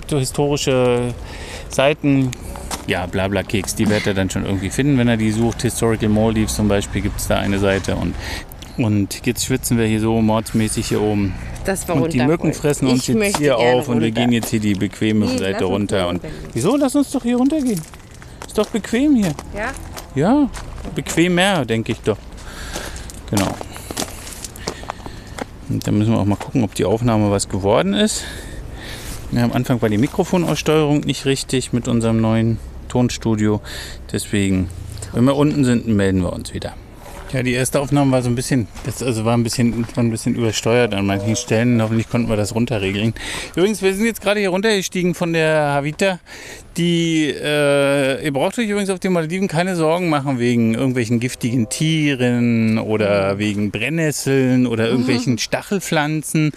historische 0.08 1.12
Seiten, 1.68 2.30
ja, 2.90 3.06
blabla 3.06 3.44
Keks, 3.44 3.76
die 3.76 3.88
wird 3.88 4.06
er 4.06 4.14
dann 4.14 4.28
schon 4.28 4.44
irgendwie 4.44 4.68
finden, 4.68 4.98
wenn 4.98 5.08
er 5.08 5.16
die 5.16 5.30
sucht. 5.30 5.62
Historical 5.62 6.08
Maldives 6.08 6.56
zum 6.56 6.66
Beispiel 6.68 7.00
gibt 7.02 7.20
es 7.20 7.28
da 7.28 7.38
eine 7.38 7.58
Seite 7.58 7.94
und 7.96 8.14
und 8.76 9.26
jetzt 9.26 9.44
schwitzen 9.44 9.78
wir 9.78 9.86
hier 9.86 10.00
so 10.00 10.20
mordsmäßig 10.22 10.88
hier 10.88 11.02
oben. 11.02 11.34
Das 11.64 11.86
war 11.86 11.96
Und 11.96 12.12
die 12.14 12.18
runter 12.20 12.30
Mücken 12.32 12.54
fressen 12.54 12.86
Ich 12.86 12.92
uns 12.94 13.06
jetzt 13.06 13.18
möchte 13.18 13.38
hier 13.38 13.58
auf 13.58 13.88
und 13.88 14.00
wir 14.00 14.06
runter. 14.08 14.20
gehen 14.22 14.32
jetzt 14.32 14.48
hier 14.48 14.60
die 14.60 14.74
bequeme 14.74 15.26
Nee, 15.26 15.36
Seite 15.36 15.64
runter. 15.64 16.08
Und 16.08 16.22
wieso? 16.54 16.76
Lass 16.76 16.94
uns 16.96 17.10
doch 17.10 17.22
hier 17.22 17.36
runtergehen. 17.36 17.80
Ist 18.46 18.56
doch 18.56 18.68
bequem 18.68 19.16
hier. 19.16 19.34
Ja? 19.54 19.70
Ja, 20.14 20.50
bequemer, 20.94 21.64
denke 21.66 21.92
ich 21.92 22.00
doch. 22.00 22.16
Genau. 23.30 23.54
Und 25.68 25.86
dann 25.86 25.98
müssen 25.98 26.12
wir 26.12 26.18
auch 26.18 26.24
mal 26.24 26.36
gucken, 26.36 26.64
ob 26.64 26.74
die 26.74 26.86
Aufnahme 26.86 27.30
was 27.30 27.48
geworden 27.48 27.92
ist. 27.92 28.24
Ja, 29.30 29.44
am 29.44 29.52
Anfang 29.52 29.80
war 29.82 29.88
die 29.88 29.98
Mikrofonaussteuerung 29.98 31.00
nicht 31.00 31.26
richtig 31.26 31.72
mit 31.72 31.86
unserem 31.86 32.20
neuen 32.20 32.58
Tonstudio. 32.90 33.62
Deswegen, 34.12 34.68
wenn 35.12 35.24
wir 35.24 35.36
unten 35.36 35.64
sind, 35.64 35.86
melden 35.88 36.20
wir 36.20 36.32
uns 36.32 36.52
wieder. 36.52 36.74
Ja, 37.32 37.44
die 37.44 37.52
erste 37.52 37.78
Aufnahme 37.78 38.10
war 38.10 38.22
so 38.22 38.28
ein 38.28 38.34
bisschen, 38.34 38.66
das 38.84 39.04
also 39.04 39.24
war 39.24 39.36
ein 39.36 39.44
bisschen, 39.44 39.86
war 39.94 40.02
ein 40.02 40.10
bisschen 40.10 40.34
übersteuert 40.34 40.94
an 40.94 41.06
manchen 41.06 41.36
Stellen. 41.36 41.80
Hoffentlich 41.80 42.08
konnten 42.08 42.28
wir 42.28 42.36
das 42.36 42.56
runterregeln. 42.56 43.14
Übrigens, 43.54 43.82
wir 43.82 43.94
sind 43.94 44.04
jetzt 44.04 44.20
gerade 44.20 44.40
hier 44.40 44.48
runtergestiegen 44.48 45.14
von 45.14 45.32
der 45.32 45.68
Havita. 45.74 46.18
Die, 46.76 47.26
äh, 47.28 48.24
ihr 48.24 48.32
braucht 48.32 48.58
euch 48.58 48.68
übrigens 48.68 48.90
auf 48.90 48.98
den 48.98 49.12
Malediven 49.12 49.46
keine 49.46 49.76
Sorgen 49.76 50.08
machen 50.08 50.40
wegen 50.40 50.74
irgendwelchen 50.74 51.20
giftigen 51.20 51.68
Tieren 51.68 52.80
oder 52.80 53.38
wegen 53.38 53.70
Brennnesseln 53.70 54.66
oder 54.66 54.88
irgendwelchen 54.88 55.38
Stachelpflanzen. 55.38 56.50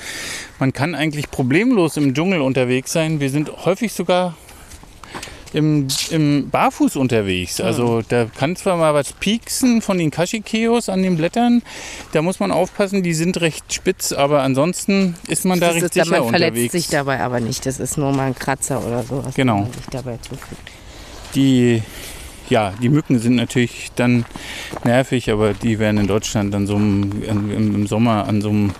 Man 0.57 0.73
kann 0.73 0.95
eigentlich 0.95 1.29
problemlos 1.29 1.97
im 1.97 2.15
Dschungel 2.15 2.41
unterwegs 2.41 2.91
sein. 2.91 3.19
Wir 3.19 3.29
sind 3.29 3.65
häufig 3.65 3.93
sogar 3.93 4.35
im, 5.53 5.87
im 6.09 6.49
Barfuß 6.49 6.95
unterwegs. 6.95 7.61
Also 7.61 8.01
da 8.07 8.25
kann 8.25 8.55
zwar 8.55 8.75
mal 8.77 8.93
was 8.93 9.13
pieksen 9.13 9.81
von 9.81 9.97
den 9.97 10.11
Kashikeos 10.11 10.89
an 10.89 11.03
den 11.03 11.15
Blättern. 11.17 11.61
Da 12.11 12.21
muss 12.21 12.39
man 12.39 12.51
aufpassen, 12.51 13.03
die 13.03 13.13
sind 13.13 13.39
recht 13.41 13.71
spitz, 13.73 14.11
aber 14.11 14.41
ansonsten 14.41 15.15
ist 15.27 15.45
man 15.45 15.59
da 15.59 15.67
Das 15.67 15.75
recht 15.75 15.85
ist, 15.85 15.95
man 15.97 16.05
sicher 16.05 16.23
verletzt 16.29 16.35
unterwegs. 16.53 16.71
sich 16.71 16.87
dabei 16.87 17.19
aber 17.21 17.39
nicht. 17.39 17.65
Das 17.65 17.79
ist 17.79 17.97
nur 17.97 18.11
mal 18.11 18.27
ein 18.27 18.35
Kratzer 18.35 18.85
oder 18.85 19.03
so, 19.03 19.23
was 19.23 19.35
Genau. 19.35 19.59
man 19.61 19.73
sich 19.73 19.85
dabei 19.91 20.17
zufügt. 20.17 20.71
Die, 21.35 21.81
ja, 22.49 22.73
die 22.81 22.89
Mücken 22.89 23.19
sind 23.19 23.35
natürlich 23.35 23.91
dann 23.95 24.25
nervig, 24.83 25.31
aber 25.31 25.53
die 25.53 25.79
werden 25.79 25.97
in 25.97 26.07
Deutschland 26.07 26.53
an 26.55 26.67
so 26.67 26.75
im, 26.75 27.11
im 27.51 27.87
Sommer 27.87 28.27
an 28.27 28.41
so, 28.41 28.49
einem, 28.49 28.73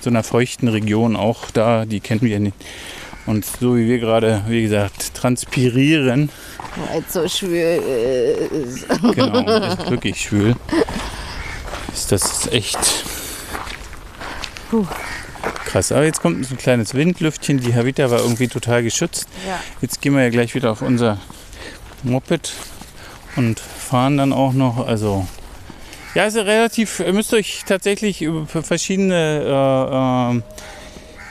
so 0.00 0.10
einer 0.10 0.22
feuchten 0.22 0.68
Region 0.68 1.16
auch 1.16 1.50
da. 1.50 1.84
Die 1.86 2.00
kennen 2.00 2.22
wir 2.22 2.40
nicht. 2.40 2.56
Und 3.30 3.46
so 3.46 3.76
wie 3.76 3.86
wir 3.86 4.00
gerade, 4.00 4.42
wie 4.48 4.62
gesagt, 4.62 5.14
transpirieren, 5.14 6.30
Weil 6.74 7.04
es 7.06 7.12
so 7.12 7.28
schwül 7.28 7.80
ist. 8.50 8.88
genau, 9.14 9.68
ist 9.68 9.88
wirklich 9.88 10.20
schwül, 10.20 10.56
ist 11.92 12.10
das 12.10 12.48
echt 12.48 12.76
Puh. 14.68 14.84
krass. 15.64 15.92
Aber 15.92 16.02
jetzt 16.02 16.20
kommt 16.20 16.50
ein 16.50 16.58
kleines 16.58 16.94
Windlüftchen. 16.94 17.60
Die 17.60 17.72
Havita 17.72 18.10
war 18.10 18.18
irgendwie 18.18 18.48
total 18.48 18.82
geschützt. 18.82 19.28
Ja. 19.46 19.60
Jetzt 19.80 20.00
gehen 20.00 20.16
wir 20.16 20.24
ja 20.24 20.30
gleich 20.30 20.56
wieder 20.56 20.72
auf 20.72 20.82
unser 20.82 21.18
Moped 22.02 22.52
und 23.36 23.60
fahren 23.60 24.16
dann 24.16 24.32
auch 24.32 24.54
noch. 24.54 24.88
Also 24.88 25.24
ja, 26.16 26.24
ist 26.24 26.36
ja 26.36 26.42
relativ. 26.42 26.98
Ihr 26.98 27.12
müsst 27.12 27.32
euch 27.32 27.62
tatsächlich 27.64 28.22
über 28.22 28.44
verschiedene 28.48 30.42
äh, 30.42 30.79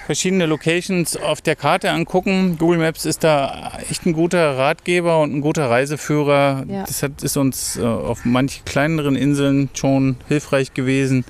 verschiedene 0.10 0.48
Locations 0.48 1.17
auf 1.17 1.39
der 1.39 1.56
Karte 1.56 1.91
angucken. 1.91 2.58
Google 2.58 2.80
Maps 2.80 3.06
ist 3.06 3.24
da 3.24 3.74
echt 3.91 4.08
ein 4.08 4.13
guter 4.13 4.58
Ratgeber 4.58 5.22
und 5.22 5.36
ein 5.36 5.41
guter 5.41 5.69
Reiseführer. 5.69 6.65
Ja. 6.67 6.84
Das 6.84 7.04
hat, 7.04 7.22
ist 7.22 7.38
uns 7.38 7.78
äh, 7.78 7.84
auf 7.84 8.26
manchen 8.26 8.66
kleineren 8.66 9.16
Inseln 9.16 9.70
schon 9.76 10.16
hilfreich 10.28 10.74
gewesen. 10.74 11.26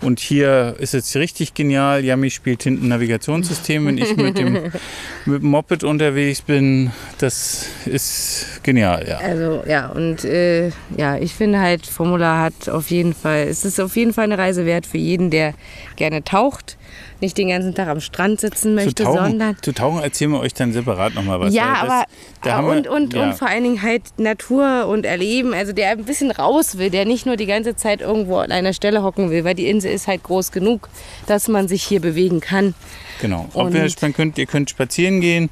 Und 0.00 0.18
hier 0.18 0.74
ist 0.80 0.92
es 0.92 1.14
richtig 1.14 1.54
genial. 1.54 2.04
Yami 2.04 2.30
spielt 2.30 2.64
hinten 2.64 2.88
Navigationssystem, 2.88 3.86
wenn 3.86 3.96
ich 3.96 4.16
mit 4.16 4.36
dem, 4.38 4.54
mit 5.24 5.42
dem 5.42 5.48
Moped 5.48 5.84
unterwegs 5.84 6.42
bin. 6.42 6.90
Das 7.18 7.66
ist 7.84 8.60
genial, 8.64 9.06
ja. 9.08 9.18
Also 9.18 9.62
ja, 9.68 9.86
und 9.86 10.24
äh, 10.24 10.72
ja, 10.96 11.16
ich 11.16 11.32
finde 11.32 11.60
halt, 11.60 11.86
Formula 11.86 12.40
hat 12.40 12.68
auf 12.68 12.90
jeden 12.90 13.14
Fall, 13.14 13.46
es 13.48 13.64
ist 13.64 13.78
auf 13.80 13.94
jeden 13.94 14.12
Fall 14.12 14.24
eine 14.24 14.36
Reise 14.36 14.66
wert 14.66 14.84
für 14.84 14.98
jeden, 14.98 15.30
der 15.30 15.54
gerne 15.94 16.24
taucht, 16.24 16.76
nicht 17.20 17.38
den 17.38 17.48
ganzen 17.48 17.74
Tag 17.74 17.88
am 17.88 18.00
Strand 18.00 18.40
sitzen 18.40 18.76
Zu 18.78 18.84
möchte, 18.84 19.04
tauchen, 19.04 19.16
sondern 19.30 19.56
zu 19.62 19.72
tauchen 19.72 20.02
erzählen 20.02 20.32
wir 20.32 20.40
euch 20.40 20.54
dann 20.54 20.72
separat 20.72 21.14
nochmal 21.14 21.40
was. 21.40 21.54
ja, 21.54 21.64
weil 21.64 21.72
das- 21.72 21.82
aber 21.90 22.04
da 22.42 22.52
haben 22.56 22.66
wir- 22.66 22.72
und, 22.76 22.86
und, 22.88 23.14
ja. 23.14 23.22
und 23.24 23.34
vor 23.34 23.48
allen 23.48 23.62
Dingen 23.64 23.82
halt 23.82 24.02
Natur 24.18 24.86
und 24.86 25.06
Erleben, 25.06 25.54
also 25.54 25.72
der 25.72 25.90
ein 25.90 26.04
bisschen 26.04 26.30
raus 26.30 26.78
will, 26.78 26.90
der 26.90 27.04
nicht 27.06 27.24
nur 27.26 27.36
die 27.36 27.46
ganze 27.46 27.74
Zeit 27.76 28.00
irgendwo 28.00 28.36
an 28.38 28.52
einer 28.52 28.72
Stelle 28.72 29.02
hocken 29.02 29.30
will, 29.30 29.44
weil 29.44 29.54
die 29.54 29.68
Insel 29.68 29.92
ist 29.92 30.06
halt 30.08 30.22
groß 30.22 30.52
genug, 30.52 30.88
dass 31.26 31.48
man 31.48 31.68
sich 31.68 31.82
hier 31.82 32.00
bewegen 32.00 32.40
kann. 32.40 32.74
Genau. 33.20 33.48
Ob 33.54 33.66
Und- 33.66 34.02
man 34.02 34.12
könnt, 34.12 34.36
ihr 34.38 34.46
könnt 34.46 34.68
spazieren 34.70 35.20
gehen. 35.20 35.50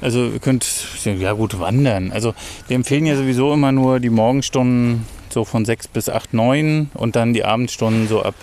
Also 0.00 0.26
ihr 0.26 0.40
könnt 0.40 0.66
ja 1.04 1.32
gut 1.32 1.58
wandern. 1.58 2.12
Also 2.12 2.34
wir 2.68 2.74
empfehlen 2.76 3.06
ja 3.06 3.16
sowieso 3.16 3.54
immer 3.54 3.72
nur 3.72 3.98
die 4.00 4.10
Morgenstunden 4.10 5.06
so 5.30 5.44
von 5.44 5.64
6 5.64 5.88
bis 5.88 6.08
8, 6.10 6.34
9 6.34 6.90
und 6.94 7.16
dann 7.16 7.32
die 7.32 7.44
Abendstunden 7.44 8.06
so 8.08 8.22
ab 8.22 8.34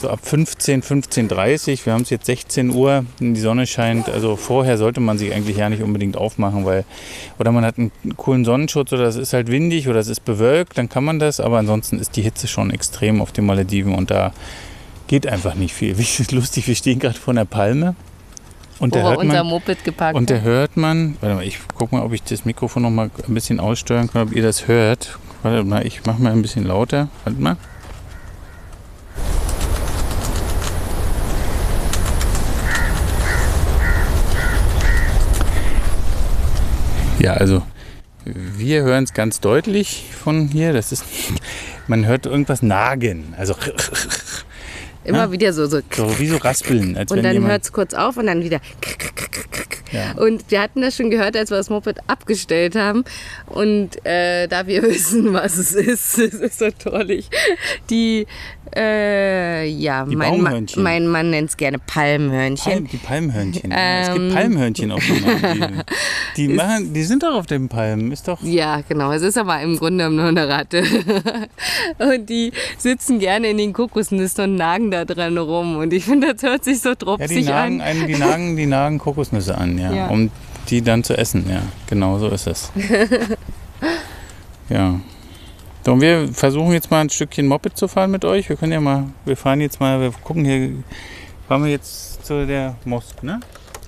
so 0.00 0.08
ab 0.08 0.20
15, 0.22 0.82
15.30 0.82 1.84
Wir 1.86 1.92
haben 1.92 2.02
es 2.02 2.10
jetzt 2.10 2.26
16 2.26 2.70
Uhr, 2.70 3.04
die 3.18 3.40
Sonne 3.40 3.66
scheint. 3.66 4.08
Also 4.08 4.36
vorher 4.36 4.78
sollte 4.78 5.00
man 5.00 5.18
sich 5.18 5.32
eigentlich 5.32 5.56
ja 5.56 5.68
nicht 5.68 5.82
unbedingt 5.82 6.16
aufmachen, 6.16 6.64
weil 6.64 6.84
oder 7.38 7.52
man 7.52 7.64
hat 7.64 7.78
einen 7.78 7.92
coolen 8.16 8.44
Sonnenschutz 8.44 8.92
oder 8.92 9.04
es 9.04 9.16
ist 9.16 9.32
halt 9.32 9.48
windig 9.48 9.88
oder 9.88 9.98
es 9.98 10.08
ist 10.08 10.24
bewölkt, 10.24 10.78
dann 10.78 10.88
kann 10.88 11.04
man 11.04 11.18
das. 11.18 11.40
Aber 11.40 11.58
ansonsten 11.58 11.98
ist 11.98 12.16
die 12.16 12.22
Hitze 12.22 12.48
schon 12.48 12.70
extrem 12.70 13.20
auf 13.20 13.32
den 13.32 13.46
Malediven 13.46 13.94
und 13.94 14.10
da 14.10 14.32
geht 15.06 15.26
einfach 15.26 15.54
nicht 15.54 15.74
viel. 15.74 15.98
Wie 15.98 16.02
ist 16.02 16.32
lustig, 16.32 16.66
wir 16.66 16.74
stehen 16.74 16.98
gerade 16.98 17.18
vor 17.18 17.32
einer 17.32 17.44
Palme 17.44 17.94
und 18.78 18.94
da 18.94 19.02
hört 19.02 19.18
unser 19.18 19.44
man 19.44 19.46
Moped 19.48 19.84
geparkt 19.84 20.16
und 20.16 20.30
da 20.30 20.36
hört 20.40 20.76
man, 20.76 21.16
warte 21.20 21.34
mal, 21.36 21.44
ich 21.44 21.58
guck 21.74 21.92
mal, 21.92 22.02
ob 22.02 22.14
ich 22.14 22.22
das 22.22 22.46
Mikrofon 22.46 22.82
noch 22.82 22.90
mal 22.90 23.10
ein 23.28 23.34
bisschen 23.34 23.60
aussteuern 23.60 24.10
kann, 24.10 24.28
ob 24.28 24.34
ihr 24.34 24.42
das 24.42 24.68
hört. 24.68 25.18
Warte 25.42 25.64
mal, 25.64 25.86
ich 25.86 26.02
mach 26.06 26.18
mal 26.18 26.32
ein 26.32 26.42
bisschen 26.42 26.66
lauter. 26.66 27.08
Warte 27.24 27.40
mal. 27.40 27.56
Ja, 37.20 37.34
also 37.34 37.62
wir 38.24 38.82
hören 38.82 39.04
es 39.04 39.12
ganz 39.12 39.40
deutlich 39.40 40.06
von 40.18 40.48
hier. 40.48 40.72
Das 40.72 40.90
ist, 40.90 41.04
man 41.86 42.06
hört 42.06 42.24
irgendwas 42.24 42.62
nagen. 42.62 43.34
Also 43.36 43.54
Immer 45.04 45.32
wieder 45.32 45.52
so, 45.52 45.66
so. 45.66 45.80
so 45.90 46.18
wie 46.18 46.26
so 46.26 46.36
raspeln. 46.36 46.96
Als 46.96 47.10
Und 47.10 47.22
dann 47.22 47.46
hört 47.46 47.62
es 47.62 47.72
kurz 47.72 47.94
auf 47.94 48.16
und 48.16 48.26
dann 48.26 48.42
wieder. 48.42 48.60
ja. 49.92 50.12
Und 50.22 50.44
wir 50.50 50.60
hatten 50.60 50.82
das 50.82 50.96
schon 50.96 51.10
gehört, 51.10 51.36
als 51.36 51.50
wir 51.50 51.56
das 51.56 51.70
Moped 51.70 51.98
abgestellt 52.06 52.76
haben. 52.76 53.04
Und 53.46 54.04
äh, 54.04 54.46
da 54.46 54.66
wir 54.66 54.82
wissen, 54.88 55.32
was 55.32 55.56
es 55.56 55.72
ist, 55.72 56.18
es 56.18 56.34
ist 56.34 56.58
so 56.58 56.70
trollig. 56.70 57.28
Die, 57.88 58.26
äh, 58.76 59.66
ja, 59.66 60.04
Die 60.04 60.14
mein, 60.16 60.42
Ma 60.42 60.60
mein 60.76 61.06
Mann 61.08 61.30
nennt 61.30 61.50
es 61.50 61.56
gerne 61.56 61.78
Palmhörnchen. 61.78 62.72
Palm, 62.72 62.86
die 62.86 62.96
Palmhörnchen. 62.98 63.72
es 63.72 64.08
Ähm. 64.08 64.14
gibt 64.14 64.34
Palmhörnchen 64.34 64.92
auf 64.92 65.04
den 65.04 65.20
Malediven. 65.22 65.82
Die, 66.36 66.48
machen, 66.48 66.92
die 66.94 67.02
sind 67.02 67.24
doch 67.24 67.34
auf 67.34 67.46
den 67.46 67.68
Palmen. 67.68 68.12
Ist 68.12 68.28
doch. 68.28 68.40
Ja, 68.42 68.82
genau. 68.88 69.10
Es 69.12 69.22
ist 69.22 69.36
aber 69.36 69.60
im 69.60 69.76
Grunde 69.76 70.08
nur 70.08 70.26
eine 70.26 70.48
Ratte. 70.48 70.84
und 71.98 72.30
die 72.30 72.52
sitzen 72.78 73.18
gerne 73.18 73.50
in 73.50 73.58
den 73.58 73.72
Kokosnüssen 73.72 74.44
und 74.44 74.54
nagen 74.54 74.89
da 74.90 75.04
dran 75.04 75.36
rum. 75.38 75.76
Und 75.76 75.92
ich 75.92 76.04
finde, 76.04 76.34
das 76.34 76.42
hört 76.42 76.64
sich 76.64 76.80
so 76.80 76.90
Ja, 76.90 76.94
die 76.94 77.04
dropsig 77.04 77.46
nagen, 77.46 77.80
an. 77.80 77.86
einen, 77.86 78.06
die, 78.06 78.16
nagen, 78.16 78.56
die 78.56 78.66
nagen 78.66 78.98
Kokosnüsse 78.98 79.56
an, 79.56 79.78
ja, 79.78 79.92
Ja. 79.92 80.06
um 80.08 80.30
die 80.68 80.82
dann 80.82 81.02
zu 81.04 81.16
essen. 81.16 81.46
Ja, 81.48 81.62
genau 81.88 82.18
so 82.18 82.28
ist 82.28 82.46
es. 82.46 82.70
ja. 84.68 85.00
So, 85.84 85.92
und 85.92 86.00
wir 86.02 86.28
versuchen 86.32 86.72
jetzt 86.72 86.90
mal 86.90 87.00
ein 87.00 87.10
Stückchen 87.10 87.46
Moped 87.46 87.76
zu 87.76 87.88
fahren 87.88 88.10
mit 88.10 88.24
euch. 88.24 88.48
Wir 88.48 88.56
können 88.56 88.72
ja 88.72 88.80
mal, 88.80 89.04
wir 89.24 89.36
fahren 89.36 89.60
jetzt 89.60 89.80
mal, 89.80 90.00
wir 90.00 90.12
gucken 90.22 90.44
hier, 90.44 90.70
fahren 91.48 91.64
wir 91.64 91.70
jetzt 91.70 92.24
zu 92.26 92.46
der 92.46 92.76
Mosk, 92.84 93.22
ne? 93.22 93.40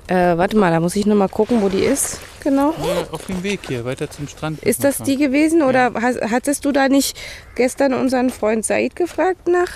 Äh, 0.08 0.36
warte 0.36 0.56
mal, 0.56 0.70
da 0.70 0.80
muss 0.80 0.96
ich 0.96 1.06
noch 1.06 1.14
mal 1.14 1.28
gucken, 1.28 1.62
wo 1.62 1.68
die 1.68 1.78
ist. 1.80 2.20
Genau. 2.42 2.74
Ja, 2.82 3.06
auf 3.12 3.26
dem 3.26 3.42
Weg 3.44 3.60
hier, 3.68 3.84
weiter 3.84 4.10
zum 4.10 4.26
Strand. 4.26 4.58
Ist 4.64 4.82
das 4.82 4.98
die 4.98 5.16
gewesen 5.16 5.62
oder 5.62 5.92
hast, 5.94 6.20
hattest 6.22 6.64
du 6.64 6.72
da 6.72 6.88
nicht 6.88 7.16
gestern 7.54 7.94
unseren 7.94 8.30
Freund 8.30 8.64
Said 8.64 8.96
gefragt 8.96 9.46
nach 9.46 9.68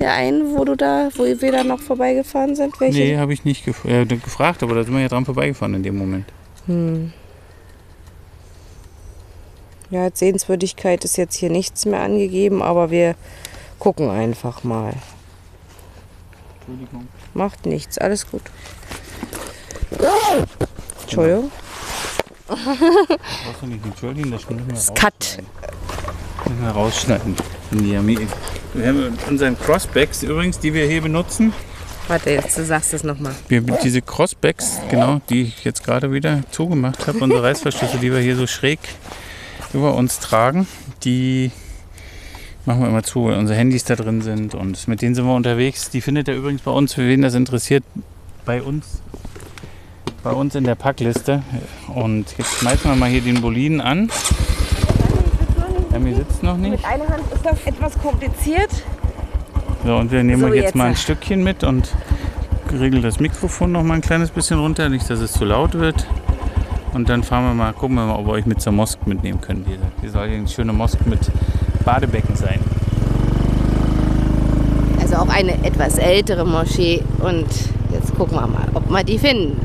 der 0.00 0.12
einen, 0.14 0.56
wo 0.56 0.64
du 0.64 0.76
da, 0.76 1.10
wo 1.14 1.24
wir 1.24 1.52
da 1.52 1.62
noch 1.62 1.80
vorbeigefahren 1.80 2.56
sind? 2.56 2.80
Welche? 2.80 2.98
Nee, 2.98 3.16
habe 3.18 3.32
ich 3.32 3.44
nicht 3.44 3.64
gef 3.64 3.84
äh, 3.84 4.04
gefragt, 4.06 4.62
aber 4.62 4.74
da 4.74 4.84
sind 4.84 4.94
wir 4.94 5.00
ja 5.02 5.08
dran 5.08 5.24
vorbeigefahren 5.24 5.74
in 5.74 5.82
dem 5.82 5.96
Moment. 5.96 6.26
Ja, 9.90 10.04
als 10.04 10.18
Sehenswürdigkeit 10.18 11.04
ist 11.04 11.16
jetzt 11.16 11.34
hier 11.34 11.50
nichts 11.50 11.84
mehr 11.84 12.00
angegeben, 12.00 12.62
aber 12.62 12.90
wir 12.90 13.16
gucken 13.78 14.08
einfach 14.08 14.62
mal. 14.62 14.94
Entschuldigung. 16.60 17.08
Macht 17.34 17.66
nichts, 17.66 17.98
alles 17.98 18.30
gut. 18.30 18.42
Entschuldigung. 21.02 21.50
Brauchst 22.46 23.62
du 23.62 23.66
nicht 23.66 23.84
entschuldigen, 23.84 24.30
das 24.30 24.48
müssen 24.50 24.68
wir 24.68 24.94
Cut. 24.94 25.14
rausschneiden. 25.14 25.46
Müssen 26.46 26.62
wir 26.62 26.70
rausschneiden. 26.70 27.36
Wir 27.70 27.98
haben 27.98 29.18
unseren 29.28 29.58
Crossbacks 29.58 30.22
übrigens, 30.22 30.58
die 30.58 30.74
wir 30.74 30.86
hier 30.86 31.02
benutzen. 31.02 31.52
Warte, 32.08 32.30
jetzt 32.30 32.58
du 32.58 32.64
sagst 32.64 32.92
es 32.92 33.04
nochmal. 33.04 33.34
Wir, 33.48 33.60
diese 33.60 34.02
Crossbacks, 34.02 34.78
genau, 34.90 35.20
die 35.30 35.42
ich 35.42 35.64
jetzt 35.64 35.84
gerade 35.84 36.12
wieder 36.12 36.40
zugemacht 36.50 37.06
habe, 37.06 37.18
unsere 37.18 37.42
Reißverschlüsse, 37.44 37.98
die 37.98 38.12
wir 38.12 38.18
hier 38.18 38.34
so 38.34 38.48
schräg 38.48 38.80
über 39.72 39.94
uns 39.94 40.18
tragen, 40.18 40.66
die 41.04 41.52
machen 42.66 42.82
wir 42.82 42.88
immer 42.88 43.04
zu, 43.04 43.26
weil 43.26 43.38
unsere 43.38 43.56
Handys 43.56 43.84
da 43.84 43.94
drin 43.94 44.22
sind 44.22 44.54
und 44.54 44.88
mit 44.88 45.02
denen 45.02 45.14
sind 45.14 45.24
wir 45.24 45.34
unterwegs. 45.34 45.90
Die 45.90 46.00
findet 46.00 46.26
ihr 46.26 46.34
übrigens 46.34 46.62
bei 46.62 46.72
uns, 46.72 46.94
für 46.94 47.06
wen 47.06 47.22
das 47.22 47.34
interessiert, 47.34 47.84
bei 48.44 48.60
uns, 48.60 49.02
bei 50.24 50.32
uns 50.32 50.54
in 50.56 50.64
der 50.64 50.74
Packliste. 50.74 51.42
Und 51.94 52.34
jetzt 52.38 52.58
schmeißen 52.58 52.90
wir 52.90 52.96
mal 52.96 53.08
hier 53.08 53.20
den 53.20 53.40
Boliden 53.40 53.80
an. 53.80 54.10
Emi 56.00 56.14
sitzt 56.14 56.42
noch 56.42 56.56
nicht. 56.56 56.70
Mit 56.70 56.84
einer 56.84 57.08
Hand 57.08 57.22
ist 57.32 57.44
das 57.44 57.66
etwas 57.66 57.98
kompliziert. 58.00 58.70
So, 59.84 59.96
und 59.96 60.10
wir 60.10 60.22
nehmen 60.22 60.40
So, 60.40 60.48
jetzt, 60.48 60.64
jetzt. 60.64 60.74
mal 60.74 60.86
ein 60.88 60.96
Stückchen 60.96 61.44
mit 61.44 61.62
und 61.62 61.94
regeln 62.72 63.02
das 63.02 63.20
Mikrofon 63.20 63.72
noch 63.72 63.82
mal 63.82 63.94
ein 63.94 64.00
kleines 64.00 64.30
bisschen 64.30 64.58
runter, 64.58 64.88
nicht, 64.88 65.08
dass 65.10 65.20
es 65.20 65.32
zu 65.32 65.44
laut 65.44 65.74
wird. 65.74 66.06
Und 66.94 67.08
dann 67.08 67.22
fahren 67.22 67.44
wir 67.44 67.54
mal, 67.54 67.72
gucken 67.72 67.96
wir 67.96 68.06
mal, 68.06 68.16
ob 68.16 68.26
wir 68.26 68.32
euch 68.32 68.46
mit 68.46 68.60
zur 68.60 68.72
Mosk 68.72 69.06
mitnehmen 69.06 69.40
können. 69.40 69.64
Hier, 69.66 69.78
hier 70.00 70.10
soll 70.10 70.28
hier 70.28 70.38
eine 70.38 70.48
schöne 70.48 70.72
Mosk 70.72 70.98
mit 71.06 71.20
Badebecken 71.84 72.34
sein. 72.34 72.60
Also 75.00 75.16
auch 75.16 75.28
eine 75.28 75.52
etwas 75.64 75.98
ältere 75.98 76.44
Moschee. 76.46 77.02
Und 77.20 77.46
jetzt 77.92 78.14
gucken 78.16 78.36
wir 78.38 78.46
mal, 78.46 78.68
ob 78.74 78.90
wir 78.90 79.04
die 79.04 79.18
finden. 79.18 79.60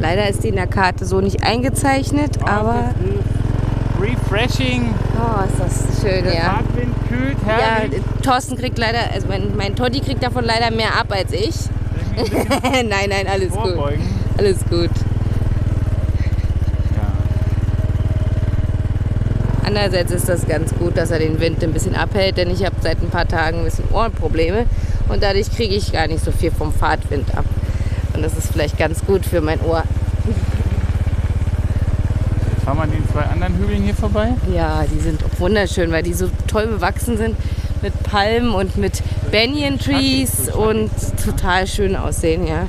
Leider 0.00 0.28
ist 0.28 0.42
die 0.42 0.48
in 0.48 0.56
der 0.56 0.66
Karte 0.66 1.04
so 1.04 1.20
nicht 1.20 1.44
eingezeichnet, 1.44 2.38
aber 2.42 2.94
Refreshing, 4.00 4.94
oh, 5.18 5.44
ist 5.44 5.60
das 5.60 6.00
schön, 6.00 6.24
ja. 6.24 6.54
Fahrtwind 6.54 6.94
kühlt, 7.06 7.36
Ja, 7.46 7.82
Thorsten 8.22 8.56
kriegt 8.56 8.78
leider, 8.78 8.98
also 9.12 9.28
mein, 9.28 9.54
mein 9.56 9.76
Toddy 9.76 10.00
kriegt 10.00 10.22
davon 10.22 10.44
leider 10.44 10.70
mehr 10.70 10.98
ab 10.98 11.08
als 11.10 11.32
ich. 11.32 11.54
nein, 12.72 13.10
nein, 13.10 13.26
alles 13.30 13.50
gut. 13.50 13.74
Vorbeugen. 13.74 14.02
Alles 14.38 14.58
gut. 14.70 14.90
Andererseits 19.62 20.10
ist 20.10 20.28
das 20.28 20.48
ganz 20.48 20.74
gut, 20.74 20.96
dass 20.96 21.10
er 21.10 21.18
den 21.20 21.38
Wind 21.38 21.62
ein 21.62 21.72
bisschen 21.72 21.94
abhält, 21.94 22.38
denn 22.38 22.50
ich 22.50 22.64
habe 22.64 22.74
seit 22.80 23.00
ein 23.02 23.10
paar 23.10 23.28
Tagen 23.28 23.58
ein 23.58 23.64
bisschen 23.64 23.84
Ohrenprobleme 23.92 24.64
und 25.08 25.22
dadurch 25.22 25.50
kriege 25.54 25.74
ich 25.74 25.92
gar 25.92 26.08
nicht 26.08 26.24
so 26.24 26.32
viel 26.32 26.50
vom 26.50 26.72
Fahrtwind 26.72 27.36
ab. 27.36 27.44
Und 28.14 28.22
das 28.22 28.36
ist 28.36 28.52
vielleicht 28.52 28.78
ganz 28.78 29.04
gut 29.04 29.24
für 29.24 29.40
mein 29.40 29.60
Ohr. 29.60 29.84
Jetzt 32.52 32.64
fahren 32.64 32.76
wir 32.78 32.82
an 32.82 32.90
den 32.90 33.08
zwei 33.08 33.22
anderen 33.22 33.56
Hügeln 33.56 33.82
hier 33.82 33.94
vorbei. 33.94 34.32
Ja, 34.54 34.84
die 34.84 34.98
sind 34.98 35.22
auch 35.24 35.40
wunderschön, 35.40 35.90
weil 35.92 36.02
die 36.02 36.12
so 36.12 36.28
toll 36.46 36.66
bewachsen 36.66 37.16
sind 37.16 37.36
mit 37.82 37.94
Palmen 38.02 38.50
und 38.52 38.76
mit 38.76 39.02
Banyan 39.30 39.78
Trees 39.78 40.50
und 40.52 40.90
total 41.24 41.66
schön 41.66 41.96
aussehen, 41.96 42.46
ja. 42.46 42.66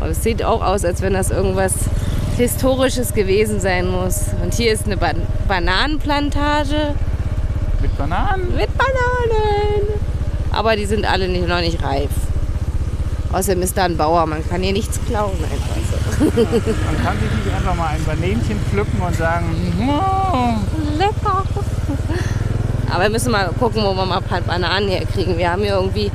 Und 0.00 0.08
es 0.10 0.22
sieht 0.22 0.42
auch 0.44 0.62
aus, 0.64 0.84
als 0.84 1.02
wenn 1.02 1.12
das 1.12 1.30
irgendwas 1.30 1.72
Historisches 2.36 3.12
gewesen 3.14 3.60
sein 3.60 3.88
muss. 3.88 4.26
Und 4.42 4.54
hier 4.54 4.72
ist 4.72 4.86
eine 4.86 4.96
Ban 4.96 5.16
Bananenplantage 5.48 6.94
Mit 7.82 7.98
Bananen. 7.98 8.54
mit 8.56 8.68
Bananen. 8.78 9.88
aber 10.52 10.76
die 10.76 10.86
sind 10.86 11.04
alle 11.04 11.26
nicht, 11.28 11.48
noch 11.48 11.60
nicht 11.60 11.82
reif. 11.82 12.10
Außerdem 13.32 13.62
ist 13.62 13.76
da 13.76 13.84
ein 13.84 13.96
Bauer, 13.96 14.24
man 14.26 14.46
kann 14.48 14.62
hier 14.62 14.72
nichts 14.72 14.98
klauen 15.06 15.32
einfach 15.44 15.76
so. 16.18 16.24
Man 16.24 17.04
kann 17.04 17.16
sich 17.20 17.30
nicht 17.44 17.54
einfach 17.54 17.74
mal 17.76 17.88
ein 17.88 18.04
Banänchen 18.04 18.58
pflücken 18.70 19.00
und 19.00 19.14
sagen, 19.16 19.44
oh, 19.86 20.98
Lecker. 20.98 21.44
Aber 22.90 23.02
wir 23.04 23.10
müssen 23.10 23.30
mal 23.30 23.50
gucken, 23.58 23.82
wo 23.84 23.94
wir 23.94 24.06
mal 24.06 24.16
ein 24.18 24.24
paar 24.24 24.40
Bananen 24.40 24.88
herkriegen. 24.88 25.36
Wir 25.36 25.52
haben 25.52 25.62
hier 25.62 25.74
irgendwie 25.74 26.10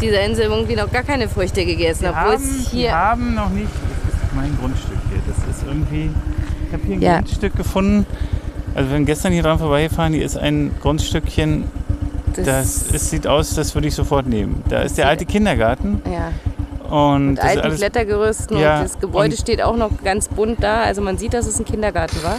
dieser 0.00 0.22
Insel 0.24 0.44
irgendwie 0.44 0.76
noch 0.76 0.90
gar 0.92 1.02
keine 1.02 1.28
Früchte 1.28 1.64
gegessen. 1.64 2.02
wir 2.02 2.10
Obwohl 2.10 2.32
haben, 2.34 2.34
es 2.44 2.72
wir 2.72 2.78
hier. 2.80 2.92
haben 2.92 3.34
noch 3.34 3.48
nicht, 3.50 3.68
das 3.68 4.22
ist 4.22 4.34
mein 4.34 4.56
Grundstück 4.60 4.98
hier, 5.10 5.20
das 5.26 5.56
ist 5.56 5.66
irgendwie, 5.66 6.10
ich 6.66 6.72
habe 6.72 6.82
hier 6.86 6.96
ein 6.96 7.02
Ja. 7.02 7.14
Grundstück 7.18 7.56
gefunden, 7.56 8.06
also 8.74 8.90
wir 8.90 9.00
gestern 9.00 9.32
hier 9.32 9.42
dran 9.42 9.58
vorbeigefahren, 9.58 10.12
hier 10.12 10.24
ist 10.24 10.36
ein 10.36 10.70
Grundstückchen, 10.80 11.64
das, 12.36 12.84
es 12.92 13.10
sieht 13.10 13.26
aus, 13.26 13.54
das 13.54 13.74
würde 13.74 13.88
ich 13.88 13.94
sofort 13.94 14.26
nehmen. 14.26 14.62
Da 14.68 14.82
ist 14.82 14.96
der 14.96 15.08
alte 15.08 15.26
Kindergarten 15.26 16.00
ja, 16.10 16.30
und 16.90 17.28
mit 17.30 17.38
das 17.38 17.44
ist 17.54 17.56
alten 17.62 17.76
Klettergerüsten 17.76 18.58
Ja, 18.58 18.78
und 18.78 18.84
das 18.84 18.98
Gebäude 19.00 19.34
und- 19.34 19.40
steht 19.40 19.62
auch 19.62 19.76
noch 19.76 19.90
ganz 20.04 20.28
bunt 20.28 20.62
da. 20.62 20.82
Also 20.82 21.00
man 21.02 21.16
sieht, 21.18 21.32
dass 21.34 21.46
es 21.46 21.58
ein 21.58 21.64
Kindergarten 21.64 22.22
war. 22.22 22.38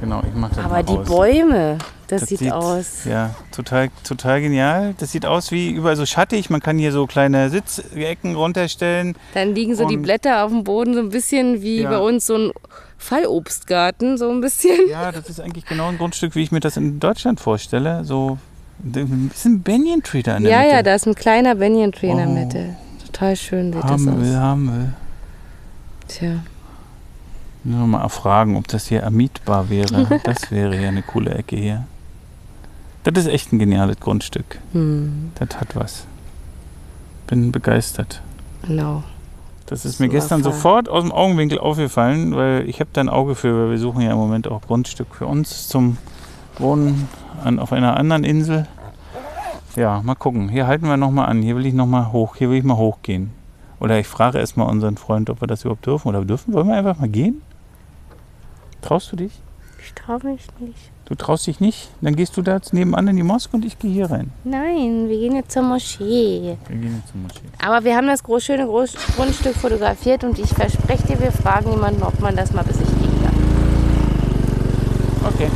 genau, 0.00 0.22
ich 0.28 0.34
mache 0.34 0.54
das 0.56 0.64
Aber 0.64 0.82
die 0.82 0.92
aus. 0.98 1.08
Bäume, 1.08 1.78
das, 2.08 2.22
sieht, 2.22 2.52
aus. 2.52 3.04
Ja, 3.08 3.34
total, 3.52 3.88
total 4.04 4.40
genial. 4.42 4.94
Das 4.98 5.12
sieht 5.12 5.24
aus 5.24 5.50
wie 5.50 5.70
überall 5.70 5.96
so 5.96 6.04
schattig. 6.04 6.50
Man 6.50 6.60
kann 6.60 6.76
hier 6.78 6.92
so 6.92 7.06
kleine 7.06 7.48
Sitzecken 7.50 8.34
runterstellen. 8.34 9.14
Dann 9.34 9.54
liegen 9.54 9.74
so 9.76 9.86
die 9.86 9.96
Und- 9.96 10.02
Blätter 10.02 10.44
auf 10.44 10.50
dem 10.50 10.64
Boden, 10.64 10.92
so 10.94 11.00
ein 11.00 11.08
bisschen 11.08 11.62
wie 11.62 11.80
Ja. 11.82 11.90
bei 11.90 11.98
uns 11.98 12.26
so 12.26 12.36
ein 12.36 12.50
Fallobstgarten, 12.98 14.18
so 14.18 14.30
ein 14.30 14.40
bisschen. 14.40 14.88
Ja, 14.90 15.12
das 15.12 15.28
ist 15.28 15.40
eigentlich 15.40 15.64
genau 15.66 15.88
ein 15.88 15.98
Grundstück, 15.98 16.34
wie 16.34 16.42
ich 16.42 16.52
mir 16.52 16.60
das 16.60 16.76
in 16.76 17.00
Deutschland 17.00 17.40
vorstelle. 17.40 18.04
So 18.04 18.38
ein 18.84 19.28
bisschen 19.28 19.62
Banyan 19.62 20.02
Tree 20.02 20.22
da 20.22 20.36
in 20.36 20.42
der 20.44 20.52
Ja, 20.52 20.58
Mitte. 20.60 20.70
ja, 20.72 20.82
da 20.82 20.94
ist 20.94 21.06
ein 21.06 21.14
kleiner 21.14 21.54
Banyan 21.54 21.92
Tree 21.92 22.10
in 22.10 22.16
der 22.18 22.26
Oh. 22.26 22.30
Mitte. 22.30 22.76
Total 23.22 23.36
schön 23.36 23.72
sieht 23.72 23.84
haben 23.84 24.06
das 24.06 24.16
will, 24.16 24.34
aus. 24.34 24.40
haben 24.40 24.72
will. 24.72 24.92
Tja. 26.08 26.30
Nur 27.64 27.86
mal 27.86 28.08
fragen, 28.08 28.56
ob 28.56 28.66
das 28.66 28.86
hier 28.88 29.00
ermietbar 29.02 29.70
wäre. 29.70 30.20
Das 30.24 30.50
wäre 30.50 30.80
ja 30.80 30.88
eine 30.88 31.02
coole 31.02 31.30
Ecke 31.32 31.54
hier. 31.56 31.84
Das 33.04 33.24
ist 33.24 33.30
echt 33.30 33.52
ein 33.52 33.58
geniales 33.60 34.00
Grundstück. 34.00 34.58
Hm, 34.72 35.30
Das 35.36 35.60
hat 35.60 35.76
was. 35.76 36.06
Bin 37.28 37.52
begeistert. 37.52 38.20
genau. 38.66 39.04
Das 39.66 39.84
ist 39.86 40.00
mir 40.00 40.06
Super 40.06 40.18
gestern 40.18 40.42
Fall. 40.42 40.52
sofort 40.52 40.88
aus 40.88 41.02
dem 41.04 41.12
Augenwinkel 41.12 41.58
aufgefallen, 41.58 42.34
weil 42.36 42.68
ich 42.68 42.80
habe 42.80 42.90
da 42.92 43.00
ein 43.00 43.08
Auge 43.08 43.34
für, 43.36 43.56
weil 43.56 43.70
wir 43.70 43.78
suchen 43.78 44.02
ja 44.02 44.10
im 44.10 44.18
Moment 44.18 44.48
auch 44.48 44.60
Grundstück 44.62 45.14
für 45.14 45.26
uns 45.26 45.68
zum 45.68 45.96
Wohnen 46.58 47.08
an, 47.42 47.58
auf 47.60 47.72
einer 47.72 47.96
anderen 47.96 48.24
Insel. 48.24 48.66
Ja, 49.76 50.02
mal 50.02 50.14
gucken. 50.14 50.48
Hier 50.50 50.66
halten 50.66 50.86
wir 50.86 50.96
nochmal 50.96 51.28
an. 51.28 51.40
Hier 51.40 51.56
will 51.56 51.64
ich 51.64 51.72
nochmal 51.72 52.12
hoch. 52.12 52.36
Hier 52.36 52.50
will 52.50 52.58
ich 52.58 52.64
mal 52.64 52.76
hochgehen. 52.76 53.30
Oder 53.80 53.98
ich 53.98 54.06
frage 54.06 54.38
erstmal 54.38 54.68
unseren 54.68 54.96
Freund, 54.96 55.30
ob 55.30 55.40
wir 55.40 55.48
das 55.48 55.62
überhaupt 55.62 55.86
dürfen. 55.86 56.08
Oder 56.08 56.24
dürfen? 56.24 56.52
Wollen 56.52 56.68
wir 56.68 56.76
einfach 56.76 56.98
mal 56.98 57.08
gehen? 57.08 57.40
Traust 58.82 59.10
du 59.12 59.16
dich? 59.16 59.40
Ich 59.84 59.94
traue 59.94 60.18
mich 60.24 60.46
nicht. 60.60 60.90
Du 61.06 61.14
traust 61.14 61.46
dich 61.46 61.58
nicht? 61.58 61.88
Dann 62.00 62.14
gehst 62.14 62.36
du 62.36 62.42
da 62.42 62.54
jetzt 62.56 62.72
nebenan 62.72 63.08
in 63.08 63.16
die 63.16 63.22
Moske 63.22 63.56
und 63.56 63.64
ich 63.64 63.78
gehe 63.78 63.90
hier 63.90 64.10
rein. 64.10 64.30
Nein, 64.44 65.08
wir 65.08 65.18
gehen 65.18 65.34
jetzt 65.34 65.52
zur 65.52 65.62
Moschee. 65.62 66.56
Wir 66.68 66.76
gehen 66.76 66.96
jetzt 66.96 67.10
zur 67.10 67.20
Moschee. 67.20 67.40
Aber 67.64 67.82
wir 67.84 67.96
haben 67.96 68.06
das 68.06 68.22
groß, 68.22 68.44
schöne 68.44 68.66
groß, 68.66 68.94
Grundstück 69.16 69.56
fotografiert 69.56 70.22
und 70.22 70.38
ich 70.38 70.50
verspreche 70.50 71.08
dir, 71.08 71.20
wir 71.20 71.32
fragen 71.32 71.70
jemanden, 71.70 72.02
ob 72.02 72.20
man 72.20 72.36
das 72.36 72.52
mal 72.52 72.62
besichtigen 72.62 73.22
darf. 73.22 73.34
Okay. 75.34 75.50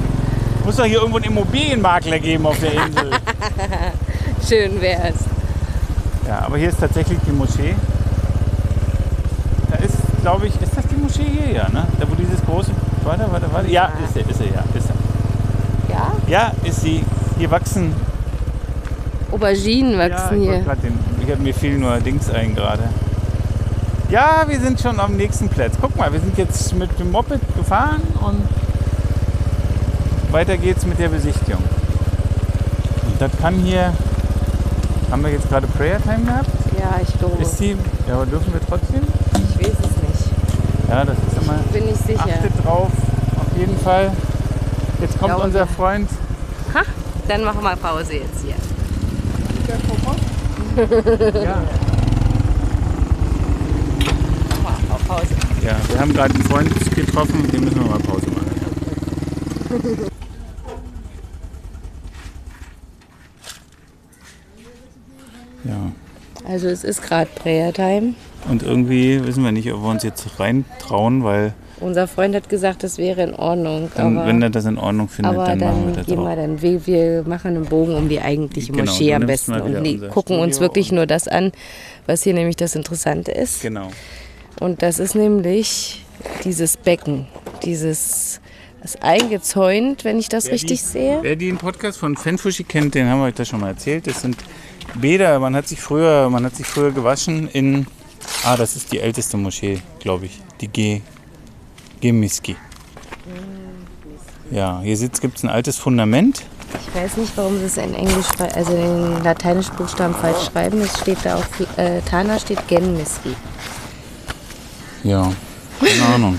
Muss 0.64 0.76
doch 0.76 0.84
hier 0.84 0.98
irgendwo 0.98 1.16
einen 1.16 1.26
Immobilienmakler 1.26 2.18
geben 2.18 2.46
auf 2.46 2.58
der 2.60 2.72
Insel. 2.72 3.10
Schön 4.48 4.80
wär's. 4.80 5.16
Ja, 6.26 6.40
aber 6.46 6.58
hier 6.58 6.68
ist 6.68 6.78
tatsächlich 6.80 7.18
die 7.26 7.32
Moschee. 7.32 7.74
Da 9.70 9.76
ist, 9.78 9.96
glaube 10.22 10.46
ich, 10.46 10.60
ist 10.60 10.76
das 10.76 10.86
die 10.86 10.96
Moschee 10.96 11.24
hier? 11.24 11.52
Ja, 11.54 11.68
ne? 11.70 11.86
Da 11.98 12.08
wo 12.08 12.14
dieses 12.14 12.40
große. 12.44 12.70
Warte, 13.04 13.26
warte, 13.30 13.46
warte. 13.52 13.70
Ja, 13.70 13.90
Ja. 13.98 14.04
ist 14.04 14.14
sie, 14.14 14.20
ist 14.20 14.38
sie, 14.38 14.44
ja. 14.54 14.62
Ist 14.74 14.86
sie. 14.86 15.92
Ja? 15.92 16.12
Ja, 16.28 16.52
ist 16.64 16.80
sie. 16.82 17.04
Hier 17.38 17.50
wachsen. 17.50 17.94
Auberginen 19.32 19.92
ja, 19.92 19.98
wachsen 20.10 20.42
ich, 20.42 20.48
wollte 20.48 20.64
hier. 20.64 20.90
den, 20.90 20.98
ich 21.24 21.30
hab 21.32 21.38
mir 21.40 21.54
fiel 21.54 21.78
nur 21.78 21.98
Dings 21.98 22.30
ein 22.30 22.54
gerade. 22.54 22.82
Ja, 24.10 24.44
wir 24.46 24.58
sind 24.60 24.80
schon 24.80 24.98
am 24.98 25.16
nächsten 25.16 25.48
Platz. 25.48 25.74
Guck 25.80 25.96
mal, 25.96 26.12
wir 26.12 26.20
sind 26.20 26.36
jetzt 26.36 26.74
mit 26.74 26.98
dem 26.98 27.12
Moped 27.12 27.40
gefahren 27.56 28.02
und 28.20 28.42
weiter 30.32 30.56
geht's 30.56 30.84
mit 30.86 30.98
der 30.98 31.08
Besichtigung. 31.08 31.62
Und 33.06 33.20
das 33.20 33.30
kann 33.40 33.54
hier. 33.54 33.92
Haben 35.10 35.22
wir 35.24 35.30
jetzt 35.30 35.48
gerade 35.48 35.66
Prayer 35.66 36.00
Time 36.02 36.24
gehabt? 36.24 36.48
Ja, 36.78 37.00
ich 37.02 37.18
glaube. 37.18 37.42
Ist 37.42 37.58
die. 37.58 37.76
Ja, 38.08 38.14
aber 38.14 38.26
dürfen 38.26 38.52
wir 38.52 38.60
trotzdem? 38.66 39.02
Ich 39.34 39.58
weiß 39.66 39.74
es 39.74 40.02
nicht. 40.02 40.30
Ja, 40.88 41.04
das 41.04 41.16
ist 41.18 41.42
immer. 41.42 41.54
Bin 41.72 41.84
nicht 41.86 42.06
sicher. 42.06 42.20
Achtet 42.20 42.64
drauf, 42.64 42.88
auf 43.36 43.58
jeden 43.58 43.78
Fall. 43.78 44.12
Jetzt 45.00 45.18
kommt 45.18 45.34
und- 45.34 45.42
unser 45.42 45.66
Freund. 45.66 46.08
Ha, 46.74 46.82
dann 47.28 47.44
machen 47.44 47.62
wir 47.62 47.76
Pause 47.76 48.14
jetzt 48.14 48.42
hier. 48.44 48.54
Ja. 51.44 51.62
Pause. 55.10 55.34
ja, 55.64 55.76
wir 55.88 56.00
haben 56.00 56.12
gerade 56.12 56.32
einen 56.34 56.44
Freund 56.44 56.70
getroffen, 56.94 57.50
dem 57.50 57.64
müssen 57.64 57.80
wir 57.82 57.90
mal 57.90 57.98
Pause 57.98 58.26
machen. 58.30 58.46
Ja, 65.64 65.92
Also 66.50 66.66
es 66.68 66.82
ist 66.82 67.02
gerade 67.02 67.30
Prayer 67.36 67.72
Time. 67.72 68.14
und 68.48 68.62
irgendwie 68.64 69.24
wissen 69.24 69.44
wir 69.44 69.52
nicht, 69.52 69.72
ob 69.72 69.82
wir 69.82 69.88
uns 69.90 70.02
jetzt 70.02 70.40
reintrauen, 70.40 71.22
weil 71.22 71.52
Unser 71.78 72.08
Freund 72.08 72.34
hat 72.34 72.48
gesagt, 72.48 72.82
das 72.82 72.98
wäre 72.98 73.22
in 73.22 73.34
Ordnung. 73.34 73.90
dann, 73.94 74.26
wenn 74.26 74.42
er 74.42 74.50
das 74.50 74.64
in 74.64 74.76
Ordnung 74.76 75.08
findet, 75.08 75.32
aber 75.32 75.44
dann, 75.46 75.58
machen 75.60 75.78
wir 75.78 75.84
dann 75.86 75.94
das 75.94 76.06
gehen 76.06 76.18
wir 76.22 76.30
auch. 76.30 76.36
dann. 76.36 76.60
Wir, 76.62 76.86
wir 76.86 77.22
machen 77.22 77.56
einen 77.56 77.66
Bogen 77.66 77.94
um 77.94 78.08
die 78.08 78.20
eigentliche 78.20 78.72
Genau, 78.72 78.90
Moschee 78.90 79.14
am 79.14 79.26
besten 79.26 79.52
und 79.60 79.84
die 79.84 79.98
gucken 79.98 80.38
uns 80.40 80.58
wirklich 80.58 80.90
nur 80.90 81.06
das 81.06 81.28
an, 81.28 81.52
was 82.06 82.24
hier 82.24 82.34
nämlich 82.34 82.56
das 82.56 82.74
Interessante 82.74 83.30
ist. 83.30 83.62
Genau. 83.62 83.88
Und 84.58 84.82
das 84.82 84.98
ist 84.98 85.14
nämlich 85.14 86.04
dieses 86.44 86.76
Becken, 86.76 87.28
dieses 87.64 88.40
das 88.82 88.94
ist 88.94 89.02
eingezäunt, 89.02 90.04
wenn 90.04 90.18
ich 90.18 90.30
das 90.30 90.46
Wer 90.46 90.54
richtig 90.54 90.80
die, 90.80 90.86
sehe. 90.86 91.18
Wer 91.20 91.36
den 91.36 91.58
Podcast 91.58 91.98
von 91.98 92.16
Fanfushi 92.16 92.64
kennt, 92.64 92.94
den 92.94 93.06
haben 93.08 93.20
wir 93.20 93.26
euch 93.26 93.34
das 93.34 93.46
schon 93.46 93.60
mal 93.60 93.68
erzählt. 93.68 94.06
Das 94.06 94.22
sind 94.22 94.38
Bäder. 94.94 95.38
Man 95.38 95.54
hat 95.54 95.68
sich 95.68 95.80
früher, 95.80 96.28
man 96.30 96.44
hat 96.44 96.54
sich 96.56 96.66
früher 96.66 96.90
gewaschen 96.92 97.48
in. 97.48 97.86
Ah, 98.44 98.56
das 98.56 98.76
ist 98.76 98.92
die 98.92 99.00
älteste 99.00 99.36
Moschee, 99.36 99.80
glaube 99.98 100.26
ich. 100.26 100.40
Die 100.60 100.68
Ge 100.68 101.00
Gemiski. 102.00 102.56
Ja, 104.50 104.80
hier 104.82 104.96
gibt 104.96 105.38
es 105.38 105.44
ein 105.44 105.50
altes 105.50 105.76
Fundament. 105.78 106.42
Ich 106.88 106.94
weiß 106.94 107.16
nicht, 107.18 107.36
warum 107.36 107.58
sie 107.58 107.64
es 107.66 107.76
in 107.76 107.94
Englisch, 107.94 108.26
also 108.54 108.72
in 108.76 109.22
lateinischen 109.22 109.74
Buchstaben 109.76 110.14
falsch 110.14 110.46
schreiben. 110.46 110.80
Es 110.80 110.98
steht 110.98 111.18
da 111.24 111.36
auch, 111.36 111.78
äh, 111.78 112.00
Tana 112.02 112.38
steht 112.38 112.66
Genmiski. 112.68 113.34
Ja, 115.04 115.32
keine 115.80 116.14
Ahnung. 116.14 116.38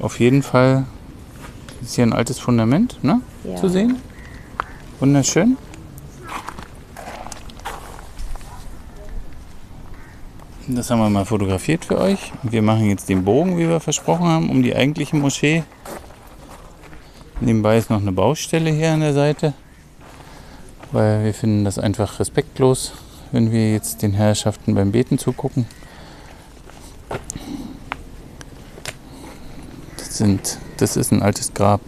Auf 0.00 0.20
jeden 0.20 0.42
Fall 0.42 0.84
ist 1.82 1.94
hier 1.94 2.04
ein 2.04 2.12
altes 2.12 2.38
Fundament 2.38 3.02
ne, 3.02 3.20
Ja. 3.44 3.56
zu 3.56 3.68
sehen. 3.68 3.96
Wunderschön. 5.00 5.56
Das 10.70 10.90
haben 10.90 10.98
wir 10.98 11.08
mal 11.08 11.24
fotografiert 11.24 11.86
für 11.86 11.96
euch. 11.96 12.30
Wir 12.42 12.60
machen 12.60 12.90
jetzt 12.90 13.08
den 13.08 13.24
Bogen, 13.24 13.56
wie 13.56 13.66
wir 13.66 13.80
versprochen 13.80 14.26
haben, 14.26 14.50
um 14.50 14.62
die 14.62 14.76
eigentliche 14.76 15.16
Moschee. 15.16 15.64
Nebenbei 17.40 17.78
ist 17.78 17.88
noch 17.88 18.02
eine 18.02 18.12
Baustelle 18.12 18.70
hier 18.70 18.92
an 18.92 19.00
der 19.00 19.14
Seite, 19.14 19.54
weil 20.92 21.24
wir 21.24 21.32
finden 21.32 21.64
das 21.64 21.78
einfach 21.78 22.20
respektlos, 22.20 22.92
wenn 23.32 23.50
wir 23.50 23.72
jetzt 23.72 24.02
den 24.02 24.12
Herrschaften 24.12 24.74
beim 24.74 24.92
Beten 24.92 25.16
zugucken. 25.16 25.64
Das, 29.96 30.18
sind, 30.18 30.58
das 30.76 30.98
ist 30.98 31.12
ein 31.12 31.22
altes 31.22 31.54
Grab. 31.54 31.80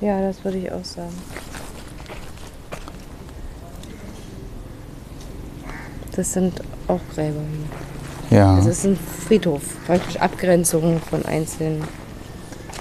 Ja, 0.00 0.22
das 0.22 0.42
würde 0.42 0.56
ich 0.56 0.72
auch 0.72 0.84
sagen. 0.84 1.12
Das 6.12 6.32
sind 6.32 6.62
auch 6.88 7.00
Gräber 7.14 7.40
hier. 7.40 7.95
Ja. 8.30 8.56
Das 8.56 8.66
ist 8.66 8.84
ein 8.84 8.98
Friedhof, 9.26 9.62
praktisch 9.86 10.16
Abgrenzung 10.16 11.00
von 11.08 11.24
einzelnen. 11.24 11.84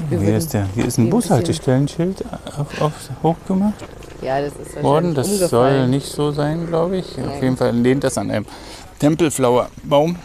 Hier 0.09 0.35
ist, 0.35 0.53
der, 0.53 0.67
hier 0.75 0.85
ist 0.85 0.97
ein 0.97 1.09
Bushaltestellenschild 1.09 2.25
auf, 2.57 2.81
auf, 2.81 2.93
hochgemacht 3.23 3.75
Ja, 4.21 4.41
das 4.41 4.51
ist 4.55 4.83
worden. 4.83 5.15
Das 5.15 5.27
umgefallen. 5.27 5.49
soll 5.49 5.87
nicht 5.87 6.07
so 6.07 6.31
sein, 6.31 6.67
glaube 6.67 6.97
ich. 6.97 7.11
Auf 7.11 7.25
Nein. 7.25 7.43
jeden 7.43 7.57
Fall 7.57 7.73
lehnt 7.75 8.03
das 8.03 8.17
an 8.17 8.29
einem 8.29 8.45
Tempelflowerbaum. 8.99 10.17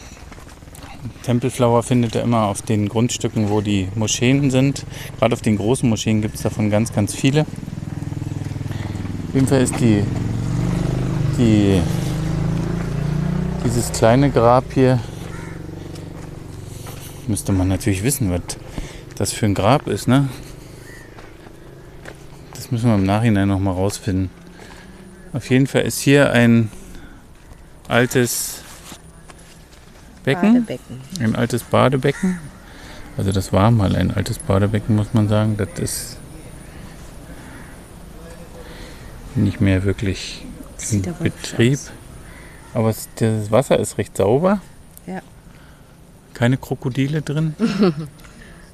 Tempelflower 1.23 1.83
findet 1.83 2.15
ihr 2.17 2.23
immer 2.23 2.47
auf 2.47 2.63
den 2.63 2.89
Grundstücken, 2.89 3.49
wo 3.49 3.61
die 3.61 3.89
Moscheen 3.95 4.51
sind. 4.51 4.85
Gerade 5.19 5.35
auf 5.35 5.41
den 5.43 5.57
großen 5.57 5.89
Moscheen 5.89 6.21
gibt 6.21 6.35
es 6.35 6.43
davon 6.43 6.69
ganz, 6.71 6.93
ganz 6.93 7.15
viele. 7.15 7.43
Auf 7.43 9.35
jeden 9.35 9.47
Fall 9.47 9.63
ist 9.63 9.79
die 9.79 10.03
Die, 11.39 11.81
dieses 13.65 13.93
kleine 13.93 14.31
Grab 14.31 14.65
hier 14.75 14.99
müsste 17.31 17.53
man 17.53 17.69
natürlich 17.69 18.03
wissen, 18.03 18.31
was 18.31 18.43
das 19.15 19.33
für 19.33 19.47
ein 19.47 19.55
Grab 19.55 19.87
ist, 19.87 20.09
ne? 20.09 20.29
Das 22.55 22.71
müssen 22.71 22.89
wir 22.89 22.97
im 22.97 23.05
Nachhinein 23.05 23.49
noch 23.49 23.61
mal 23.61 23.73
rausfinden. 23.73 24.31
Auf 25.33 25.49
jeden 25.49 25.67
Fall 25.67 25.83
ist 25.83 26.01
hier 26.01 26.33
ein 26.33 26.71
altes 27.89 28.63
Becken, 30.25 30.55
Badebecken. 30.55 31.01
ein 31.21 31.37
altes 31.37 31.63
Badebecken. 31.63 32.39
Also 33.17 33.33
das 33.33 33.53
war 33.53 33.71
mal 33.71 33.97
ein 33.97 34.11
altes 34.11 34.39
Badebecken, 34.39 34.97
muss 34.97 35.15
man 35.15 35.29
sagen. 35.29 35.57
Das 35.57 35.69
ist 35.79 36.17
nicht 39.37 39.61
mehr 39.61 39.85
wirklich 39.85 40.45
in 40.91 41.03
Betrieb. 41.03 41.79
Aber 42.75 42.95
das 43.17 43.51
Wasser 43.51 43.79
ist 43.79 43.99
recht 43.99 44.17
sauber. 44.17 44.61
Ja. 45.07 45.21
Keine 46.41 46.57
Krokodile 46.57 47.21
drin. 47.23 47.55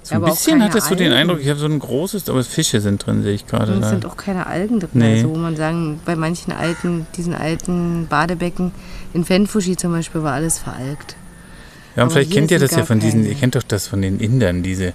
So 0.02 0.14
ein 0.14 0.22
auch 0.22 0.28
bisschen 0.28 0.62
hattest 0.62 0.88
du 0.88 0.94
den. 0.94 1.12
Eindruck, 1.12 1.40
ich 1.40 1.48
habe 1.48 1.58
so 1.58 1.66
ein 1.66 1.80
großes, 1.80 2.28
aber 2.28 2.44
Fische 2.44 2.80
sind 2.80 3.04
drin, 3.04 3.24
sehe 3.24 3.34
ich 3.34 3.44
gerade. 3.44 3.72
Und 3.72 3.78
es 3.78 3.86
da. 3.86 3.90
sind 3.90 4.06
auch 4.06 4.16
keine 4.16 4.46
Algen 4.46 4.78
drin. 4.78 4.90
Nee. 4.92 5.14
Also 5.14 5.30
man 5.34 5.56
sagen, 5.56 5.98
bei 6.04 6.14
manchen 6.14 6.52
alten, 6.52 7.08
diesen 7.16 7.34
alten 7.34 8.06
Badebecken, 8.06 8.70
in 9.14 9.24
Fenfushi 9.24 9.76
zum 9.76 9.90
Beispiel, 9.90 10.22
war 10.22 10.34
alles 10.34 10.60
veralgt. 10.60 11.16
Ja, 11.96 12.04
und 12.04 12.10
Aber 12.10 12.10
vielleicht 12.12 12.30
kennt 12.30 12.52
ihr 12.52 12.60
das 12.60 12.70
ja 12.70 12.84
von 12.84 13.00
diesen, 13.00 13.22
keine. 13.22 13.32
ihr 13.32 13.40
kennt 13.40 13.56
doch 13.56 13.64
das 13.64 13.88
von 13.88 14.00
den 14.00 14.20
Indern, 14.20 14.62
diese, 14.62 14.92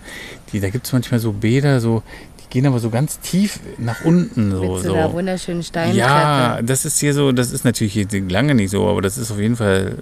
die, 0.54 0.62
da 0.62 0.70
gibt 0.70 0.86
es 0.86 0.94
manchmal 0.94 1.20
so 1.20 1.34
Bäder, 1.34 1.82
so, 1.82 2.04
gehen 2.52 2.68
aber 2.68 2.80
so 2.80 2.92
ganz 2.92 3.20
tief 3.20 3.60
nach 3.80 4.06
unten. 4.06 4.52
So, 4.52 4.74
Mit 4.76 4.84
so 4.84 4.94
einer 4.94 5.12
wunderschönen 5.12 5.64
Steintreppe. 5.64 5.98
Ja, 5.98 6.62
das 6.62 6.86
ist 6.86 7.00
hier 7.00 7.16
so, 7.16 7.32
das 7.32 7.52
ist 7.52 7.66
natürlich 7.66 7.94
hier 7.94 8.08
lange 8.30 8.54
nicht 8.54 8.70
so, 8.70 8.88
aber 8.88 9.02
das 9.02 9.18
ist 9.18 9.32
auf 9.32 9.40
jeden 9.40 9.56
Fall 9.56 9.98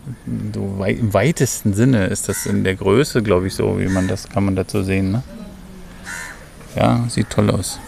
so 0.53 0.75
wei 0.79 0.91
im 0.91 1.13
weitesten 1.13 1.73
Sinne 1.73 2.07
ist 2.07 2.27
das 2.27 2.45
in 2.45 2.65
der 2.65 2.75
Größe, 2.75 3.23
glaube 3.23 3.47
ich, 3.47 3.53
so, 3.53 3.79
wie 3.79 3.87
man 3.87 4.07
das, 4.09 4.27
kann 4.27 4.43
man 4.43 4.55
dazu 4.55 4.83
sehen, 4.83 5.11
ne? 5.11 5.23
Ja, 6.75 7.05
sieht 7.07 7.29
toll 7.29 7.49
aus. 7.51 7.79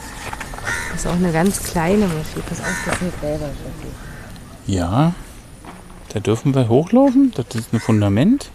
Das 0.91 1.01
ist 1.01 1.07
auch 1.07 1.15
eine 1.15 1.31
ganz 1.31 1.63
kleine 1.63 2.05
Moschee. 2.05 2.41
Pass 2.47 2.59
auf, 2.59 2.67
das 2.85 2.99
sind 2.99 3.19
Gräber. 3.19 3.49
Steffi. 3.49 4.73
Ja, 4.73 5.13
da 6.13 6.19
dürfen 6.19 6.53
wir 6.53 6.69
hochlaufen, 6.69 7.33
das 7.35 7.55
ist 7.55 7.73
ein 7.73 7.79
Fundament. 7.79 8.51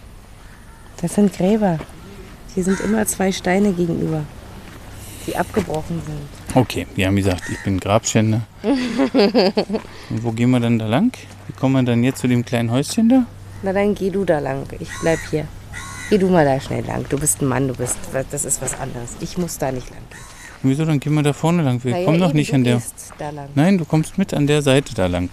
Das 1.00 1.14
sind 1.14 1.32
Gräber. 1.32 1.78
Hier 2.54 2.64
sind 2.64 2.80
immer 2.80 3.04
zwei 3.06 3.32
Steine 3.32 3.72
gegenüber, 3.72 4.22
die 5.26 5.36
abgebrochen 5.36 6.00
sind. 6.04 6.56
Okay, 6.56 6.86
ja, 6.96 7.10
wie 7.12 7.16
gesagt, 7.16 7.42
ich 7.50 7.62
bin 7.64 7.78
Grabschänder. 7.80 8.42
Und 8.62 10.22
wo 10.22 10.32
gehen 10.32 10.50
wir 10.50 10.60
dann 10.60 10.78
da 10.78 10.86
lang? 10.86 11.12
Wie 11.46 11.52
kommen 11.52 11.74
wir 11.74 11.82
dann 11.82 12.04
jetzt 12.04 12.20
zu 12.20 12.28
dem 12.28 12.44
kleinen 12.44 12.70
Häuschen 12.70 13.08
da? 13.08 13.26
Na 13.62 13.72
dann 13.72 13.94
geh 13.94 14.10
du 14.10 14.24
da 14.24 14.38
lang. 14.38 14.64
Ich 14.78 14.88
bleib 15.00 15.18
hier. 15.30 15.46
Geh 16.10 16.18
du 16.18 16.28
mal 16.28 16.44
da 16.44 16.60
schnell 16.60 16.84
lang. 16.84 17.04
Du 17.08 17.18
bist 17.18 17.42
ein 17.42 17.46
Mann, 17.46 17.68
du 17.68 17.74
bist. 17.74 17.96
Das 18.30 18.44
ist 18.44 18.62
was 18.62 18.78
anderes. 18.78 19.16
Ich 19.20 19.36
muss 19.38 19.58
da 19.58 19.72
nicht 19.72 19.90
lang 19.90 19.98
gehen. 20.10 20.18
Wieso, 20.62 20.84
dann 20.84 21.00
gehen 21.00 21.14
wir 21.14 21.22
da 21.22 21.32
vorne 21.32 21.62
lang. 21.62 21.82
Wir 21.84 21.92
Na 21.92 21.98
ja, 21.98 22.04
kommen 22.04 22.20
doch 22.20 22.28
eben, 22.30 22.36
nicht 22.38 22.50
du 22.52 22.56
an 22.56 22.64
der. 22.64 22.74
gehst 22.76 23.12
Da 23.18 23.30
lang. 23.30 23.48
Nein, 23.54 23.78
du 23.78 23.84
kommst 23.84 24.18
mit 24.18 24.32
an 24.34 24.46
der 24.46 24.62
Seite 24.62 24.94
da 24.94 25.06
lang. 25.06 25.30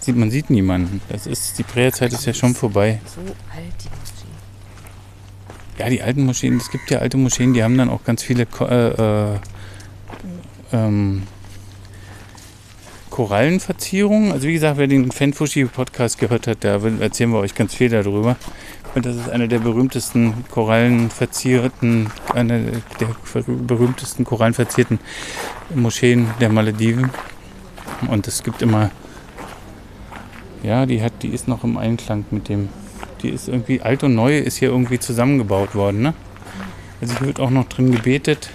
Sieht, 0.00 0.16
man 0.16 0.30
sieht 0.30 0.50
niemanden. 0.50 1.00
Das 1.08 1.26
ist, 1.26 1.58
die 1.58 1.62
Prägerzeit 1.62 2.12
ist 2.12 2.26
ja 2.26 2.34
schon 2.34 2.54
vorbei. 2.54 3.00
So 3.06 3.20
alt 3.20 3.34
die. 3.82 3.88
Ja, 5.78 5.88
die 5.88 6.02
alten 6.02 6.24
Moscheen, 6.24 6.56
es 6.56 6.70
gibt 6.70 6.90
ja 6.90 7.00
alte 7.00 7.16
Moscheen, 7.16 7.52
die 7.52 7.62
haben 7.62 7.76
dann 7.76 7.90
auch 7.90 8.04
ganz 8.04 8.22
viele 8.22 8.46
äh, 8.60 9.34
äh, 9.34 9.38
ähm, 10.72 11.24
Korallenverzierungen. 13.10 14.32
Also 14.32 14.46
wie 14.48 14.54
gesagt, 14.54 14.78
wer 14.78 14.86
den 14.86 15.10
Fanfushi-Podcast 15.10 16.18
gehört 16.18 16.46
hat, 16.46 16.64
da 16.64 16.80
erzählen 17.00 17.30
wir 17.30 17.38
euch 17.38 17.54
ganz 17.54 17.74
viel 17.74 17.88
darüber. 17.88 18.36
Und 18.94 19.06
das 19.06 19.16
ist 19.16 19.28
eine 19.28 19.48
der 19.48 19.58
berühmtesten 19.58 20.44
korallenverzierten, 20.50 22.10
eine 22.32 22.82
der 23.00 23.08
berühmtesten 23.46 24.24
korallenverzierten 24.24 25.00
Moscheen 25.74 26.28
der 26.40 26.48
Malediven. 26.48 27.10
Und 28.08 28.28
es 28.28 28.42
gibt 28.42 28.62
immer, 28.62 28.90
ja, 30.62 30.86
die 30.86 31.02
hat, 31.02 31.22
die 31.22 31.28
ist 31.28 31.48
noch 31.48 31.64
im 31.64 31.76
Einklang 31.76 32.24
mit 32.30 32.48
dem, 32.48 32.68
die 33.24 33.30
ist 33.30 33.48
irgendwie 33.48 33.80
alt 33.80 34.04
und 34.04 34.14
neu 34.14 34.38
ist 34.38 34.58
hier 34.58 34.68
irgendwie 34.68 34.98
zusammengebaut 34.98 35.74
worden, 35.74 36.02
ne? 36.02 36.14
Also 37.00 37.18
hier 37.18 37.26
wird 37.28 37.40
auch 37.40 37.50
noch 37.50 37.68
drin 37.68 37.90
gebetet. 37.90 38.50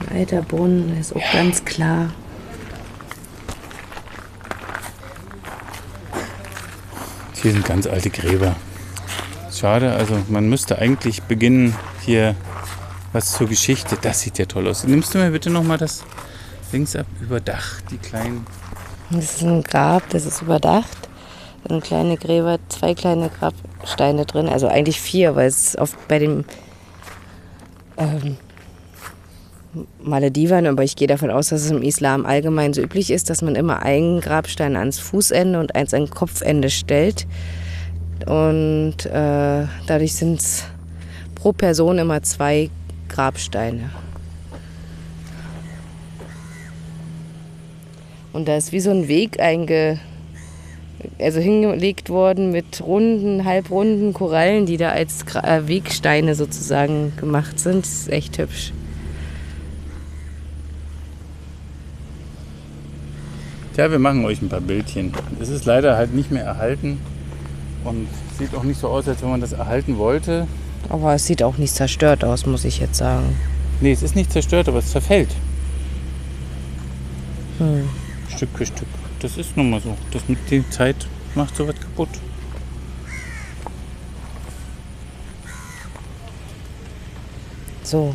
Ein 0.00 0.18
alter 0.18 0.42
Brunnen, 0.42 0.96
ist 1.00 1.16
auch 1.16 1.32
ganz 1.32 1.64
klar. 1.64 2.10
Hier 7.42 7.52
sind 7.52 7.64
ganz 7.64 7.86
alte 7.86 8.10
Gräber. 8.10 8.54
Schade, 9.52 9.92
also 9.92 10.16
man 10.28 10.48
müsste 10.48 10.78
eigentlich 10.78 11.22
beginnen 11.22 11.74
hier 12.02 12.36
was 13.12 13.32
zur 13.32 13.48
Geschichte. 13.48 13.96
Das 14.00 14.20
sieht 14.20 14.38
ja 14.38 14.46
toll 14.46 14.68
aus. 14.68 14.84
Nimmst 14.84 15.14
du 15.14 15.18
mir 15.18 15.30
bitte 15.30 15.50
nochmal 15.50 15.78
das 15.78 16.04
links 16.72 16.96
ab 16.96 17.06
über 17.20 17.40
Dach, 17.40 17.80
die 17.90 17.98
kleinen. 17.98 18.46
Das 19.10 19.36
ist 19.36 19.42
ein 19.42 19.62
Grab, 19.62 20.08
das 20.10 20.26
ist 20.26 20.42
überdacht. 20.42 21.08
Da 21.62 21.74
sind 21.74 21.84
kleine 21.84 22.16
Gräber, 22.16 22.58
zwei 22.68 22.94
kleine 22.94 23.30
Grabsteine 23.30 24.26
drin. 24.26 24.48
Also 24.48 24.68
eigentlich 24.68 25.00
vier, 25.00 25.36
weil 25.36 25.48
es 25.48 25.76
oft 25.78 25.96
bei 26.08 26.18
den 26.18 26.44
ähm, 27.96 28.36
Maledivern, 30.02 30.66
aber 30.66 30.84
ich 30.84 30.96
gehe 30.96 31.08
davon 31.08 31.30
aus, 31.30 31.48
dass 31.48 31.62
es 31.62 31.70
im 31.70 31.82
Islam 31.82 32.26
allgemein 32.26 32.74
so 32.74 32.82
üblich 32.82 33.10
ist, 33.10 33.30
dass 33.30 33.42
man 33.42 33.56
immer 33.56 33.82
einen 33.82 34.20
Grabstein 34.20 34.76
ans 34.76 34.98
Fußende 34.98 35.58
und 35.58 35.74
eins 35.74 35.94
an 35.94 36.10
Kopfende 36.10 36.70
stellt. 36.70 37.26
Und 38.26 39.06
äh, 39.06 39.66
dadurch 39.86 40.14
sind 40.14 40.40
es 40.40 40.64
pro 41.34 41.52
Person 41.52 41.98
immer 41.98 42.22
zwei 42.22 42.70
Grabsteine. 43.08 43.90
Und 48.34 48.48
da 48.48 48.56
ist 48.56 48.72
wie 48.72 48.80
so 48.80 48.90
ein 48.90 49.06
Weg 49.06 49.38
einge, 49.38 50.00
also 51.20 51.38
hingelegt 51.38 52.10
worden 52.10 52.50
mit 52.50 52.82
runden, 52.84 53.44
halbrunden 53.44 54.12
Korallen, 54.12 54.66
die 54.66 54.76
da 54.76 54.90
als 54.90 55.24
äh, 55.34 55.68
Wegsteine 55.68 56.34
sozusagen 56.34 57.12
gemacht 57.16 57.60
sind. 57.60 57.84
Das 57.84 57.92
ist 57.92 58.10
echt 58.10 58.36
hübsch. 58.38 58.72
Tja, 63.74 63.88
wir 63.92 64.00
machen 64.00 64.24
euch 64.24 64.42
ein 64.42 64.48
paar 64.48 64.60
Bildchen. 64.60 65.12
Es 65.40 65.48
ist 65.48 65.64
leider 65.64 65.96
halt 65.96 66.12
nicht 66.12 66.32
mehr 66.32 66.44
erhalten 66.44 66.98
und 67.84 68.08
sieht 68.36 68.52
auch 68.56 68.64
nicht 68.64 68.80
so 68.80 68.88
aus, 68.88 69.06
als 69.06 69.22
wenn 69.22 69.30
man 69.30 69.40
das 69.40 69.52
erhalten 69.52 69.96
wollte. 69.96 70.48
Aber 70.88 71.14
es 71.14 71.24
sieht 71.24 71.44
auch 71.44 71.56
nicht 71.56 71.72
zerstört 71.72 72.24
aus, 72.24 72.46
muss 72.46 72.64
ich 72.64 72.80
jetzt 72.80 72.96
sagen. 72.96 73.36
Nee, 73.80 73.92
es 73.92 74.02
ist 74.02 74.16
nicht 74.16 74.32
zerstört, 74.32 74.68
aber 74.68 74.78
es 74.78 74.90
zerfällt. 74.90 75.30
Hm. 77.58 77.88
Stück 78.28 78.50
für 78.54 78.66
Stück. 78.66 78.88
Das 79.20 79.36
ist 79.36 79.56
nun 79.56 79.70
mal 79.70 79.80
so. 79.80 79.96
Das 80.10 80.28
mit 80.28 80.50
der 80.50 80.68
Zeit 80.70 80.96
macht 81.34 81.56
sowas 81.56 81.76
kaputt. 81.80 82.08
So. 87.82 88.14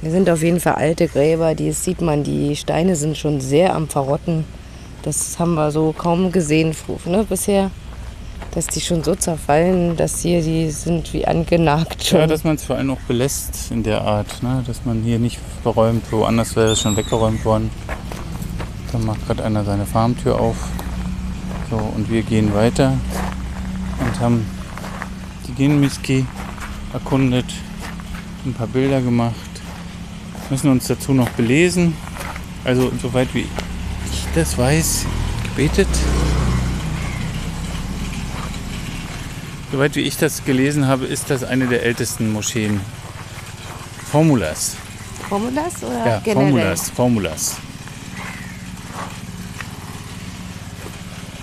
Hier 0.00 0.12
sind 0.12 0.30
auf 0.30 0.42
jeden 0.42 0.60
Fall 0.60 0.74
alte 0.74 1.08
Gräber, 1.08 1.56
die 1.56 1.72
sieht 1.72 2.00
man, 2.00 2.22
die 2.22 2.54
Steine 2.54 2.94
sind 2.94 3.18
schon 3.18 3.40
sehr 3.40 3.74
am 3.74 3.88
Verrotten. 3.88 4.44
Das 5.02 5.38
haben 5.38 5.54
wir 5.54 5.72
so 5.72 5.92
kaum 5.92 6.30
gesehen 6.30 6.74
ne, 7.06 7.24
bisher. 7.28 7.70
Dass 8.52 8.66
die 8.66 8.80
schon 8.80 9.04
so 9.04 9.14
zerfallen, 9.14 9.96
dass 9.96 10.20
hier 10.20 10.42
die 10.42 10.70
sind 10.70 11.12
wie 11.12 11.26
angenagt 11.26 12.04
schon. 12.04 12.20
Ja, 12.20 12.26
dass 12.26 12.44
man 12.44 12.56
es 12.56 12.64
vor 12.64 12.76
allem 12.76 12.90
auch 12.90 13.00
belässt 13.06 13.70
in 13.70 13.82
der 13.82 14.02
Art. 14.02 14.42
Ne? 14.42 14.64
Dass 14.66 14.84
man 14.84 15.02
hier 15.02 15.18
nicht 15.18 15.38
verräumt, 15.62 16.10
woanders 16.10 16.56
wäre 16.56 16.72
es 16.72 16.80
schon 16.80 16.96
weggeräumt 16.96 17.44
worden. 17.44 17.70
Da 18.90 18.98
macht 18.98 19.26
gerade 19.26 19.44
einer 19.44 19.64
seine 19.64 19.86
Farmtür 19.86 20.40
auf. 20.40 20.56
So, 21.70 21.76
und 21.76 22.10
wir 22.10 22.22
gehen 22.22 22.54
weiter 22.54 22.94
und 24.00 24.20
haben 24.20 24.46
die 25.46 25.52
Genmiski 25.52 26.24
erkundet, 26.92 27.46
ein 28.46 28.54
paar 28.54 28.66
Bilder 28.66 29.02
gemacht, 29.02 29.34
müssen 30.48 30.70
uns 30.70 30.86
dazu 30.86 31.12
noch 31.12 31.28
belesen. 31.30 31.94
Also 32.64 32.90
soweit 33.02 33.34
wie 33.34 33.40
ich 33.40 34.26
das 34.34 34.56
weiß, 34.56 35.04
gebetet. 35.44 35.88
Soweit 39.70 39.96
wie 39.96 40.00
ich 40.00 40.16
das 40.16 40.44
gelesen 40.44 40.86
habe, 40.86 41.04
ist 41.04 41.28
das 41.28 41.44
eine 41.44 41.66
der 41.66 41.82
ältesten 41.82 42.32
Moscheen. 42.32 42.80
Formulas. 44.10 44.76
Formulas 45.28 45.82
oder 45.82 46.06
Ja, 46.06 46.20
generell? 46.20 46.34
Formulas. 46.34 46.90
Formulas. 46.90 47.56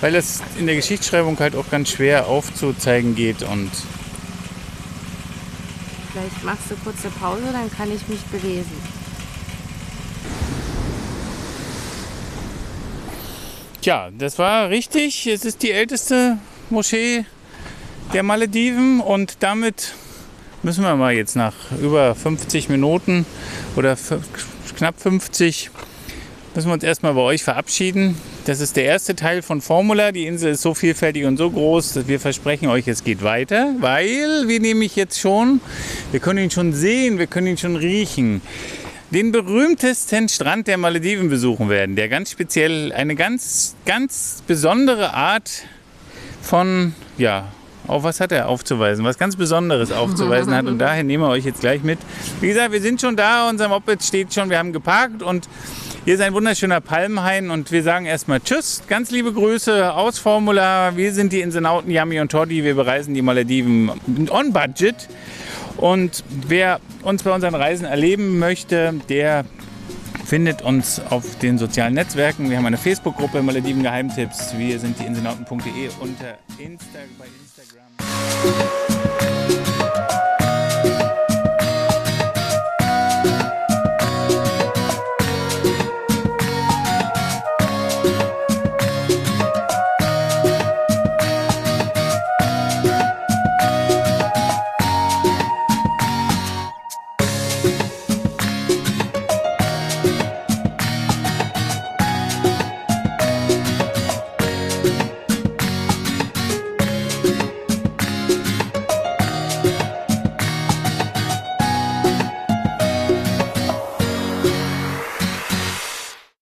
Weil 0.02 0.16
es 0.16 0.42
in 0.58 0.66
der 0.66 0.76
Geschichtsschreibung 0.76 1.40
halt 1.40 1.56
auch 1.56 1.70
ganz 1.70 1.90
schwer 1.90 2.28
aufzuzeigen 2.28 3.16
geht 3.16 3.44
und 3.44 3.72
Vielleicht 6.12 6.44
machst 6.44 6.72
du 6.72 6.76
kurz 6.78 6.98
eine 7.04 7.12
Pause, 7.14 7.44
dann 7.52 7.70
kann 7.72 7.94
ich 7.94 8.08
mich 8.08 8.22
belesen. 8.22 8.72
Tja, 13.82 14.10
das 14.18 14.40
war 14.40 14.70
richtig. 14.70 15.28
Es 15.28 15.46
ist 15.46 15.62
die 15.62 15.72
älteste 15.72 16.38
Moschee 16.70 17.26
der 18.14 18.24
Malediven 18.24 19.00
und 19.02 19.38
damit 19.42 19.94
müssen 20.64 20.84
wir 20.84 20.96
mal 20.96 21.14
jetzt 21.14 21.36
nach 21.36 21.54
über 21.82 22.16
50 22.16 22.70
Minuten 22.70 23.26
oder 23.76 23.98
knapp 24.76 25.00
50 25.00 25.70
müssen 26.56 26.70
wir 26.70 26.74
uns 26.74 26.84
erstmal 26.84 27.14
bei 27.14 27.22
euch 27.22 27.44
verabschieden. 27.44 28.16
Das 28.46 28.62
ist 28.62 28.78
der 28.78 28.86
erste 28.86 29.16
Teil 29.16 29.42
von 29.42 29.60
Formula. 29.62 30.12
Die 30.12 30.26
Insel 30.26 30.54
ist 30.54 30.62
so 30.62 30.74
vielfältig 30.74 31.26
und 31.26 31.38
so 31.38 31.52
groß, 31.52 31.94
dass 31.94 32.08
wir 32.08 32.20
versprechen 32.20 32.68
euch, 32.68 32.88
es 32.88 33.04
geht 33.04 33.24
weiter, 33.24 33.76
weil 33.80 34.48
wir 34.48 34.60
nämlich 34.60 34.96
jetzt 34.96 35.20
schon, 35.20 35.60
wir 36.12 36.20
können 36.20 36.46
ihn 36.46 36.52
schon 36.52 36.74
sehen, 36.74 37.20
wir 37.20 37.28
können 37.28 37.48
ihn 37.48 37.58
schon 37.58 37.76
riechen, 37.76 38.42
den 39.12 39.32
berühmtesten 39.32 40.30
Strand 40.30 40.68
der 40.68 40.78
Malediven 40.78 41.30
besuchen 41.30 41.70
werden, 41.70 41.96
der 41.96 42.08
ganz 42.08 42.32
speziell 42.32 42.94
eine 42.94 43.16
ganz, 43.16 43.76
ganz 43.86 44.42
besondere 44.48 45.14
Art 45.14 45.64
von, 46.42 46.94
ja, 47.18 47.52
auf 47.88 48.04
was 48.04 48.20
hat 48.20 48.32
er 48.32 48.48
aufzuweisen, 48.48 49.06
was 49.06 49.18
ganz 49.18 49.36
Besonderes 49.36 49.92
aufzuweisen 49.92 50.54
hat. 50.54 50.66
Und 50.66 50.80
daher 50.80 51.04
nehmen 51.04 51.24
wir 51.24 51.30
euch 51.30 51.46
jetzt 51.46 51.62
gleich 51.62 51.84
mit. 51.84 52.00
Wie 52.42 52.48
gesagt, 52.48 52.72
wir 52.72 52.82
sind 52.82 53.02
schon 53.02 53.16
da, 53.16 53.50
unser 53.50 53.68
Moped 53.68 54.04
steht 54.04 54.34
schon, 54.34 54.50
wir 54.50 54.58
haben 54.58 54.74
geparkt 54.74 55.24
und 55.24 55.48
hier 56.06 56.14
ist 56.14 56.22
ein 56.22 56.34
wunderschöner 56.34 56.82
Palmhain 56.82 57.50
und 57.50 57.72
wir 57.72 57.82
sagen 57.82 58.06
erstmal 58.06 58.40
Tschüss, 58.40 58.84
ganz 58.88 59.10
liebe 59.10 59.34
Grüße 59.34 59.92
aus 59.92 60.20
Formula. 60.20 60.96
Wir 60.96 61.12
sind 61.12 61.34
die 61.34 61.42
Insenauten 61.42 61.90
Yami 61.90 62.20
und 62.20 62.32
Toddy, 62.32 62.64
wir 62.64 62.76
bereisen 62.76 63.16
die 63.16 63.24
Malediven 63.24 63.92
on 64.30 64.54
budget. 64.54 65.08
Und 65.78 66.24
wer 66.48 66.80
uns 67.02 67.24
bei 67.24 67.34
unseren 67.34 67.56
Reisen 67.56 67.86
erleben 67.86 68.38
möchte, 68.38 68.94
der 69.10 69.46
findet 70.26 70.62
uns 70.62 71.02
auf 71.10 71.38
den 71.40 71.58
sozialen 71.58 71.94
Netzwerken. 71.94 72.50
Wir 72.50 72.58
haben 72.58 72.66
eine 72.66 72.78
Facebook-Gruppe 72.78 73.42
Malediven 73.42 73.84
Geheimtipps. 73.84 74.58
Wir 74.58 74.80
sind 74.80 75.00
die 75.00 75.06
insenauten.de 75.06 75.90
unter 76.00 76.38
Insta 76.58 77.00
bei 77.98 78.04
Instagram. 78.04 78.75